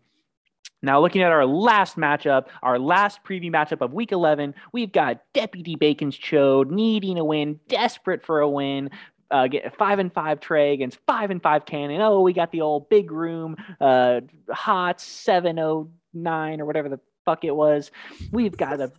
Now, 0.84 1.00
looking 1.00 1.22
at 1.22 1.32
our 1.32 1.46
last 1.46 1.96
matchup, 1.96 2.48
our 2.64 2.80
last 2.80 3.24
preview 3.24 3.52
matchup 3.52 3.82
of 3.82 3.94
week 3.94 4.12
11, 4.12 4.56
we've 4.74 4.92
got 4.92 5.22
Deputy 5.34 5.76
Bacon's 5.76 6.18
Chode 6.18 6.72
needing 6.72 7.20
a 7.20 7.26
win, 7.26 7.60
desperate 7.68 8.26
for 8.26 8.40
a 8.40 8.50
win. 8.50 8.90
Uh, 9.30 9.48
get 9.48 9.78
five 9.78 10.00
and 10.00 10.12
five 10.12 10.40
Trey 10.42 10.74
against 10.74 11.00
five 11.08 11.32
and 11.32 11.42
five 11.42 11.66
Cannon. 11.66 12.02
Oh, 12.02 12.22
we 12.22 12.34
got 12.34 12.52
the 12.52 12.62
old 12.62 12.90
big 12.90 13.12
room, 13.12 13.56
uh, 13.80 14.22
hot 14.50 15.00
709 15.00 16.62
or 16.62 16.66
whatever 16.66 16.90
the 16.90 17.00
fuck 17.26 17.46
it 17.46 17.56
was. 17.56 17.92
We've 18.32 18.58
got 18.58 18.82
a 18.82 18.92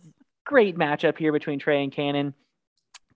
great 0.45 0.75
matchup 0.75 1.17
here 1.17 1.31
between 1.31 1.59
Trey 1.59 1.83
and 1.83 1.91
Cannon. 1.91 2.33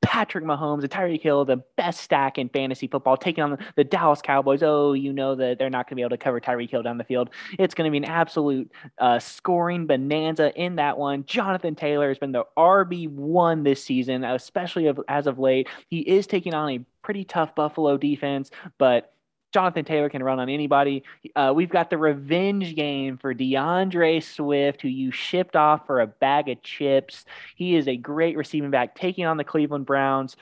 Patrick 0.01 0.43
Mahomes 0.43 0.81
and 0.81 0.89
Tyreek 0.89 1.21
Hill, 1.21 1.45
the 1.45 1.57
best 1.75 2.01
stack 2.01 2.37
in 2.37 2.49
fantasy 2.49 2.87
football, 2.87 3.17
taking 3.17 3.43
on 3.43 3.57
the 3.75 3.83
Dallas 3.83 4.21
Cowboys. 4.21 4.63
Oh, 4.63 4.93
you 4.93 5.13
know 5.13 5.35
that 5.35 5.59
they're 5.59 5.69
not 5.69 5.85
going 5.85 5.91
to 5.91 5.95
be 5.95 6.01
able 6.01 6.11
to 6.11 6.17
cover 6.17 6.39
Tyreek 6.39 6.69
Hill 6.69 6.83
down 6.83 6.97
the 6.97 7.03
field. 7.03 7.29
It's 7.57 7.73
going 7.73 7.87
to 7.87 7.91
be 7.91 7.97
an 7.97 8.11
absolute 8.11 8.71
uh, 8.99 9.19
scoring 9.19 9.87
bonanza 9.87 10.53
in 10.55 10.75
that 10.75 10.97
one. 10.97 11.25
Jonathan 11.25 11.75
Taylor 11.75 12.09
has 12.09 12.17
been 12.17 12.31
the 12.31 12.45
RB 12.57 13.09
one 13.09 13.63
this 13.63 13.83
season, 13.83 14.23
especially 14.23 14.87
of, 14.87 14.99
as 15.07 15.27
of 15.27 15.39
late. 15.39 15.67
He 15.89 15.99
is 15.99 16.27
taking 16.27 16.53
on 16.53 16.69
a 16.69 16.79
pretty 17.01 17.23
tough 17.23 17.55
Buffalo 17.55 17.97
defense, 17.97 18.51
but 18.77 19.13
Jonathan 19.53 19.85
Taylor 19.85 20.09
can 20.09 20.21
run 20.21 20.39
on 20.39 20.49
anybody. 20.49 21.03
Uh, 21.35 21.53
we've 21.55 21.69
got 21.69 21.89
the 21.89 21.97
revenge 21.97 22.75
game 22.75 23.17
for 23.17 23.33
DeAndre 23.33 24.21
Swift, 24.23 24.81
who 24.81 24.87
you 24.87 25.11
shipped 25.11 25.55
off 25.55 25.85
for 25.87 26.01
a 26.01 26.07
bag 26.07 26.49
of 26.49 26.61
chips. 26.61 27.25
He 27.55 27.75
is 27.75 27.87
a 27.87 27.95
great 27.95 28.37
receiving 28.37 28.71
back, 28.71 28.95
taking 28.95 29.25
on 29.25 29.37
the 29.37 29.43
Cleveland 29.43 29.85
Browns. 29.85 30.35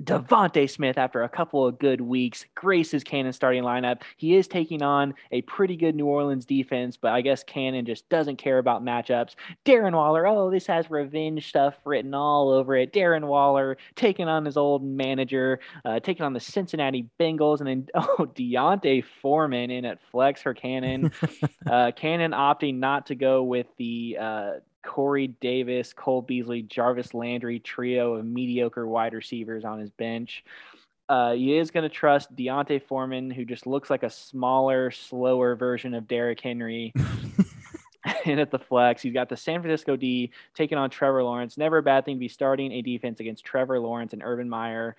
DeVonta 0.00 0.68
Smith, 0.68 0.98
after 0.98 1.22
a 1.22 1.28
couple 1.28 1.64
of 1.64 1.78
good 1.78 2.00
weeks, 2.00 2.44
graces 2.56 3.04
Cannon's 3.04 3.36
starting 3.36 3.62
lineup. 3.62 4.02
He 4.16 4.34
is 4.34 4.48
taking 4.48 4.82
on 4.82 5.14
a 5.30 5.42
pretty 5.42 5.76
good 5.76 5.94
New 5.94 6.06
Orleans 6.06 6.44
defense, 6.44 6.96
but 6.96 7.12
I 7.12 7.20
guess 7.20 7.44
Cannon 7.44 7.86
just 7.86 8.08
doesn't 8.08 8.36
care 8.36 8.58
about 8.58 8.84
matchups. 8.84 9.36
Darren 9.64 9.92
Waller, 9.92 10.26
oh, 10.26 10.50
this 10.50 10.66
has 10.66 10.90
revenge 10.90 11.48
stuff 11.48 11.74
written 11.84 12.12
all 12.12 12.50
over 12.50 12.76
it. 12.76 12.92
Darren 12.92 13.26
Waller 13.26 13.76
taking 13.94 14.26
on 14.26 14.44
his 14.44 14.56
old 14.56 14.84
manager, 14.84 15.60
uh, 15.84 16.00
taking 16.00 16.24
on 16.24 16.32
the 16.32 16.40
Cincinnati 16.40 17.08
Bengals, 17.20 17.60
and 17.60 17.68
then 17.68 17.86
oh, 17.94 18.26
D'Onta 18.34 19.04
Foreman 19.22 19.70
in 19.70 19.84
at 19.84 20.00
flex 20.10 20.42
for 20.42 20.54
Cannon. 20.54 21.12
uh, 21.70 21.92
Cannon 21.94 22.32
opting 22.32 22.78
not 22.78 23.06
to 23.06 23.14
go 23.14 23.44
with 23.44 23.66
the 23.78 24.18
uh, 24.20 24.52
Corey 24.84 25.28
Davis, 25.28 25.92
Cole 25.92 26.22
Beasley, 26.22 26.62
Jarvis 26.62 27.14
Landry 27.14 27.58
trio 27.58 28.14
of 28.14 28.24
mediocre 28.24 28.86
wide 28.86 29.14
receivers 29.14 29.64
on 29.64 29.80
his 29.80 29.90
bench. 29.90 30.44
Uh, 31.08 31.32
he 31.32 31.56
is 31.56 31.70
going 31.70 31.82
to 31.82 31.94
trust 31.94 32.34
D'Onta 32.34 32.80
Foreman, 32.80 33.30
who 33.30 33.44
just 33.44 33.66
looks 33.66 33.90
like 33.90 34.02
a 34.02 34.10
smaller, 34.10 34.90
slower 34.90 35.54
version 35.54 35.94
of 35.94 36.08
Derrick 36.08 36.40
Henry. 36.40 36.92
and 38.24 38.40
at 38.40 38.50
the 38.50 38.58
flex, 38.58 39.02
he's 39.02 39.12
got 39.12 39.28
the 39.28 39.36
San 39.36 39.60
Francisco 39.60 39.96
D 39.96 40.30
taking 40.54 40.78
on 40.78 40.90
Trevor 40.90 41.22
Lawrence. 41.22 41.56
Never 41.56 41.78
a 41.78 41.82
bad 41.82 42.04
thing 42.04 42.16
to 42.16 42.20
be 42.20 42.28
starting 42.28 42.72
a 42.72 42.82
defense 42.82 43.20
against 43.20 43.44
Trevor 43.44 43.80
Lawrence 43.80 44.12
and 44.12 44.22
Urban 44.24 44.48
Meyer. 44.48 44.96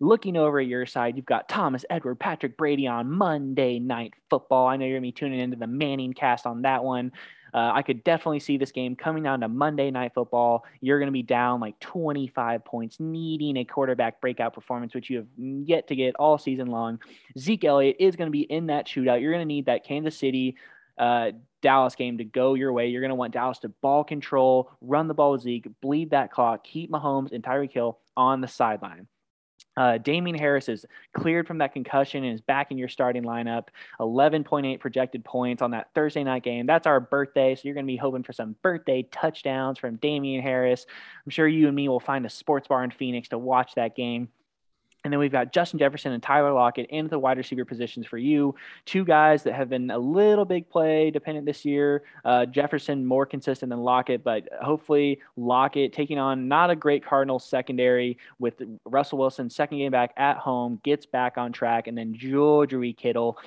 Looking 0.00 0.36
over 0.36 0.60
at 0.60 0.66
your 0.66 0.86
side, 0.86 1.16
you've 1.16 1.26
got 1.26 1.48
Thomas 1.48 1.84
Edward, 1.90 2.16
Patrick 2.16 2.56
Brady 2.56 2.86
on 2.86 3.10
Monday 3.10 3.78
Night 3.78 4.14
Football. 4.30 4.68
I 4.68 4.76
know 4.76 4.84
you're 4.84 5.00
going 5.00 5.02
to 5.02 5.08
be 5.08 5.12
tuning 5.12 5.40
into 5.40 5.56
the 5.56 5.66
Manning 5.66 6.12
cast 6.12 6.46
on 6.46 6.62
that 6.62 6.84
one. 6.84 7.12
Uh, 7.54 7.72
I 7.74 7.82
could 7.82 8.02
definitely 8.02 8.40
see 8.40 8.56
this 8.56 8.72
game 8.72 8.96
coming 8.96 9.22
down 9.22 9.40
to 9.40 9.48
Monday 9.48 9.90
Night 9.90 10.12
Football. 10.14 10.64
You're 10.80 10.98
going 10.98 11.08
to 11.08 11.12
be 11.12 11.22
down 11.22 11.60
like 11.60 11.78
25 11.80 12.64
points, 12.64 12.98
needing 12.98 13.58
a 13.58 13.64
quarterback 13.64 14.20
breakout 14.20 14.54
performance, 14.54 14.94
which 14.94 15.10
you 15.10 15.18
have 15.18 15.26
yet 15.36 15.88
to 15.88 15.96
get 15.96 16.14
all 16.16 16.38
season 16.38 16.68
long. 16.68 16.98
Zeke 17.38 17.64
Elliott 17.64 17.96
is 17.98 18.16
going 18.16 18.28
to 18.28 18.32
be 18.32 18.42
in 18.42 18.66
that 18.66 18.86
shootout. 18.86 19.20
You're 19.20 19.32
going 19.32 19.42
to 19.42 19.54
need 19.54 19.66
that 19.66 19.84
Kansas 19.84 20.16
City. 20.16 20.56
Uh, 20.98 21.32
Dallas 21.62 21.94
game 21.94 22.18
to 22.18 22.24
go 22.24 22.54
your 22.54 22.72
way. 22.72 22.88
You're 22.88 23.00
going 23.00 23.10
to 23.10 23.14
want 23.14 23.32
Dallas 23.32 23.60
to 23.60 23.68
ball 23.68 24.04
control, 24.04 24.70
run 24.80 25.08
the 25.08 25.14
ball 25.14 25.32
with 25.32 25.42
Zeke, 25.42 25.68
bleed 25.80 26.10
that 26.10 26.30
clock, 26.30 26.64
keep 26.64 26.90
Mahomes 26.90 27.32
and 27.32 27.42
Tyreek 27.42 27.72
Hill 27.72 27.98
on 28.16 28.40
the 28.40 28.48
sideline. 28.48 29.06
Uh, 29.76 29.98
Damien 29.98 30.36
Harris 30.36 30.68
is 30.68 30.84
cleared 31.14 31.46
from 31.46 31.58
that 31.58 31.72
concussion 31.72 32.24
and 32.24 32.34
is 32.34 32.40
back 32.40 32.70
in 32.70 32.78
your 32.78 32.88
starting 32.88 33.22
lineup. 33.22 33.68
11.8 34.00 34.80
projected 34.80 35.24
points 35.24 35.62
on 35.62 35.70
that 35.70 35.88
Thursday 35.94 36.24
night 36.24 36.42
game. 36.42 36.66
That's 36.66 36.86
our 36.86 37.00
birthday. 37.00 37.54
So 37.54 37.62
you're 37.64 37.74
going 37.74 37.86
to 37.86 37.92
be 37.92 37.96
hoping 37.96 38.22
for 38.22 38.32
some 38.32 38.56
birthday 38.62 39.02
touchdowns 39.10 39.78
from 39.78 39.96
Damien 39.96 40.42
Harris. 40.42 40.86
I'm 41.24 41.30
sure 41.30 41.48
you 41.48 41.66
and 41.66 41.76
me 41.76 41.88
will 41.88 42.00
find 42.00 42.26
a 42.26 42.30
sports 42.30 42.68
bar 42.68 42.84
in 42.84 42.90
Phoenix 42.90 43.28
to 43.28 43.38
watch 43.38 43.74
that 43.76 43.96
game. 43.96 44.28
And 45.04 45.12
then 45.12 45.18
we've 45.18 45.32
got 45.32 45.52
Justin 45.52 45.80
Jefferson 45.80 46.12
and 46.12 46.22
Tyler 46.22 46.52
Lockett 46.52 46.86
in 46.90 47.08
the 47.08 47.18
wide 47.18 47.36
receiver 47.36 47.64
positions 47.64 48.06
for 48.06 48.18
you. 48.18 48.54
Two 48.84 49.04
guys 49.04 49.42
that 49.42 49.54
have 49.54 49.68
been 49.68 49.90
a 49.90 49.98
little 49.98 50.44
big 50.44 50.68
play 50.68 51.10
dependent 51.10 51.44
this 51.44 51.64
year. 51.64 52.04
Uh, 52.24 52.46
Jefferson 52.46 53.04
more 53.04 53.26
consistent 53.26 53.70
than 53.70 53.80
Lockett, 53.80 54.22
but 54.22 54.48
hopefully 54.62 55.20
Lockett 55.36 55.92
taking 55.92 56.18
on 56.18 56.46
not 56.46 56.70
a 56.70 56.76
great 56.76 57.04
Cardinals 57.04 57.44
secondary 57.44 58.16
with 58.38 58.62
Russell 58.84 59.18
Wilson 59.18 59.50
second 59.50 59.78
game 59.78 59.90
back 59.90 60.12
at 60.16 60.36
home 60.36 60.80
gets 60.84 61.04
back 61.04 61.36
on 61.36 61.52
track, 61.52 61.88
and 61.88 61.98
then 61.98 62.14
George 62.14 62.72
Kittle 62.96 63.38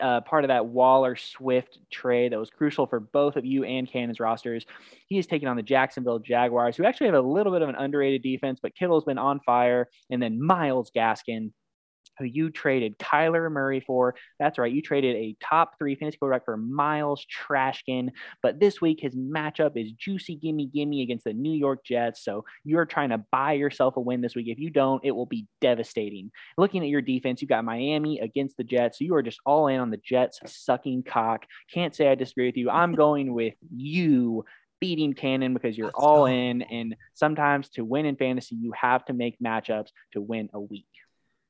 uh, 0.00 0.20
part 0.22 0.44
of 0.44 0.48
that 0.48 0.66
Waller 0.66 1.16
Swift 1.16 1.78
trade 1.90 2.32
that 2.32 2.38
was 2.38 2.50
crucial 2.50 2.86
for 2.86 3.00
both 3.00 3.36
of 3.36 3.44
you 3.44 3.64
and 3.64 3.90
Cannon's 3.90 4.20
rosters. 4.20 4.64
He 5.06 5.18
is 5.18 5.26
taking 5.26 5.48
on 5.48 5.56
the 5.56 5.62
Jacksonville 5.62 6.18
Jaguars, 6.18 6.76
who 6.76 6.84
actually 6.84 7.08
have 7.08 7.16
a 7.16 7.20
little 7.20 7.52
bit 7.52 7.62
of 7.62 7.68
an 7.68 7.74
underrated 7.74 8.22
defense, 8.22 8.58
but 8.62 8.74
Kittle's 8.74 9.04
been 9.04 9.18
on 9.18 9.40
fire. 9.40 9.88
And 10.10 10.22
then 10.22 10.42
Myles 10.42 10.90
Gaskin 10.94 11.52
who 12.18 12.24
you 12.24 12.50
traded 12.50 12.98
Kyler 12.98 13.50
Murray 13.50 13.80
for. 13.80 14.14
That's 14.38 14.58
right, 14.58 14.72
you 14.72 14.82
traded 14.82 15.16
a 15.16 15.36
top 15.40 15.78
three 15.78 15.94
fantasy 15.94 16.18
quarterback 16.18 16.44
for 16.44 16.56
Myles 16.56 17.26
Trashkin. 17.26 18.10
But 18.42 18.60
this 18.60 18.80
week, 18.80 19.00
his 19.00 19.14
matchup 19.14 19.72
is 19.76 19.92
juicy 19.92 20.36
gimme 20.36 20.66
gimme 20.66 21.02
against 21.02 21.24
the 21.24 21.32
New 21.32 21.52
York 21.52 21.84
Jets. 21.84 22.24
So 22.24 22.44
you're 22.64 22.86
trying 22.86 23.10
to 23.10 23.24
buy 23.30 23.52
yourself 23.52 23.96
a 23.96 24.00
win 24.00 24.20
this 24.20 24.34
week. 24.34 24.48
If 24.48 24.58
you 24.58 24.70
don't, 24.70 25.04
it 25.04 25.10
will 25.12 25.26
be 25.26 25.46
devastating. 25.60 26.30
Looking 26.56 26.82
at 26.82 26.88
your 26.88 27.02
defense, 27.02 27.42
you've 27.42 27.48
got 27.48 27.64
Miami 27.64 28.20
against 28.20 28.56
the 28.56 28.64
Jets. 28.64 28.98
So 28.98 29.04
you 29.04 29.14
are 29.14 29.22
just 29.22 29.40
all 29.44 29.68
in 29.68 29.80
on 29.80 29.90
the 29.90 29.96
Jets 30.04 30.40
sucking 30.46 31.04
cock. 31.04 31.46
Can't 31.72 31.94
say 31.94 32.08
I 32.08 32.14
disagree 32.14 32.46
with 32.46 32.56
you. 32.56 32.70
I'm 32.70 32.94
going 32.94 33.34
with 33.34 33.54
you 33.74 34.44
beating 34.80 35.14
Cannon 35.14 35.54
because 35.54 35.78
you're 35.78 35.86
Let's 35.86 35.98
all 35.98 36.26
go. 36.26 36.26
in. 36.26 36.62
And 36.62 36.96
sometimes 37.14 37.70
to 37.70 37.84
win 37.84 38.06
in 38.06 38.16
fantasy, 38.16 38.54
you 38.56 38.72
have 38.78 39.04
to 39.06 39.12
make 39.12 39.36
matchups 39.44 39.88
to 40.12 40.20
win 40.20 40.50
a 40.52 40.60
week. 40.60 40.86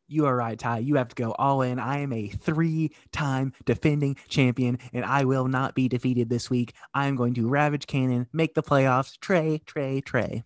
You 0.07 0.27
are 0.27 0.37
right, 0.37 0.59
Ty. 0.59 0.79
You 0.79 0.97
have 0.97 1.09
to 1.09 1.15
go 1.15 1.33
all 1.33 1.63
in. 1.63 1.79
I 1.79 2.01
am 2.01 2.13
a 2.13 2.29
three 2.29 2.93
time 3.13 3.53
defending 3.65 4.17
champion, 4.29 4.79
and 4.93 5.05
I 5.05 5.25
will 5.25 5.49
not 5.49 5.75
be 5.75 5.89
defeated 5.89 6.29
this 6.29 6.51
week. 6.51 6.75
I 6.93 7.07
am 7.07 7.17
going 7.17 7.35
to 7.35 7.49
ravage 7.49 7.87
Cannon, 7.87 8.27
make 8.33 8.55
the 8.55 8.63
playoffs. 8.63 9.19
Trey, 9.19 9.63
Trey, 9.65 10.01
Trey. 10.03 10.45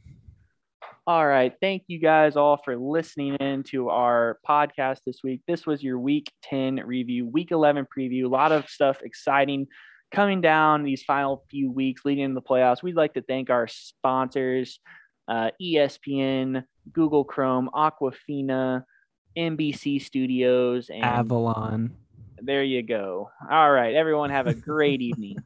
All 1.08 1.26
right. 1.26 1.54
Thank 1.60 1.84
you 1.86 1.98
guys 1.98 2.36
all 2.36 2.60
for 2.62 2.76
listening 2.76 3.34
in 3.36 3.62
to 3.64 3.88
our 3.88 4.38
podcast 4.46 4.98
this 5.06 5.20
week. 5.24 5.40
This 5.48 5.66
was 5.66 5.82
your 5.82 5.98
week 5.98 6.30
10 6.42 6.76
review, 6.84 7.26
week 7.26 7.50
11 7.50 7.86
preview. 7.86 8.26
A 8.26 8.28
lot 8.28 8.52
of 8.52 8.68
stuff 8.68 9.00
exciting 9.02 9.66
coming 10.12 10.40
down 10.40 10.84
these 10.84 11.02
final 11.02 11.44
few 11.50 11.70
weeks 11.70 12.02
leading 12.04 12.24
into 12.24 12.34
the 12.34 12.42
playoffs. 12.42 12.82
We'd 12.82 12.94
like 12.94 13.14
to 13.14 13.22
thank 13.22 13.50
our 13.50 13.66
sponsors 13.68 14.78
uh, 15.28 15.50
ESPN, 15.60 16.64
Google 16.92 17.24
Chrome, 17.24 17.70
Aquafina, 17.74 18.84
NBC 19.38 20.02
Studios, 20.02 20.90
and 20.90 21.04
Avalon. 21.04 21.96
There 22.40 22.62
you 22.62 22.82
go. 22.82 23.30
All 23.50 23.70
right. 23.70 23.94
Everyone 23.94 24.30
have 24.30 24.46
a 24.46 24.54
great 24.54 25.00
evening. 25.00 25.36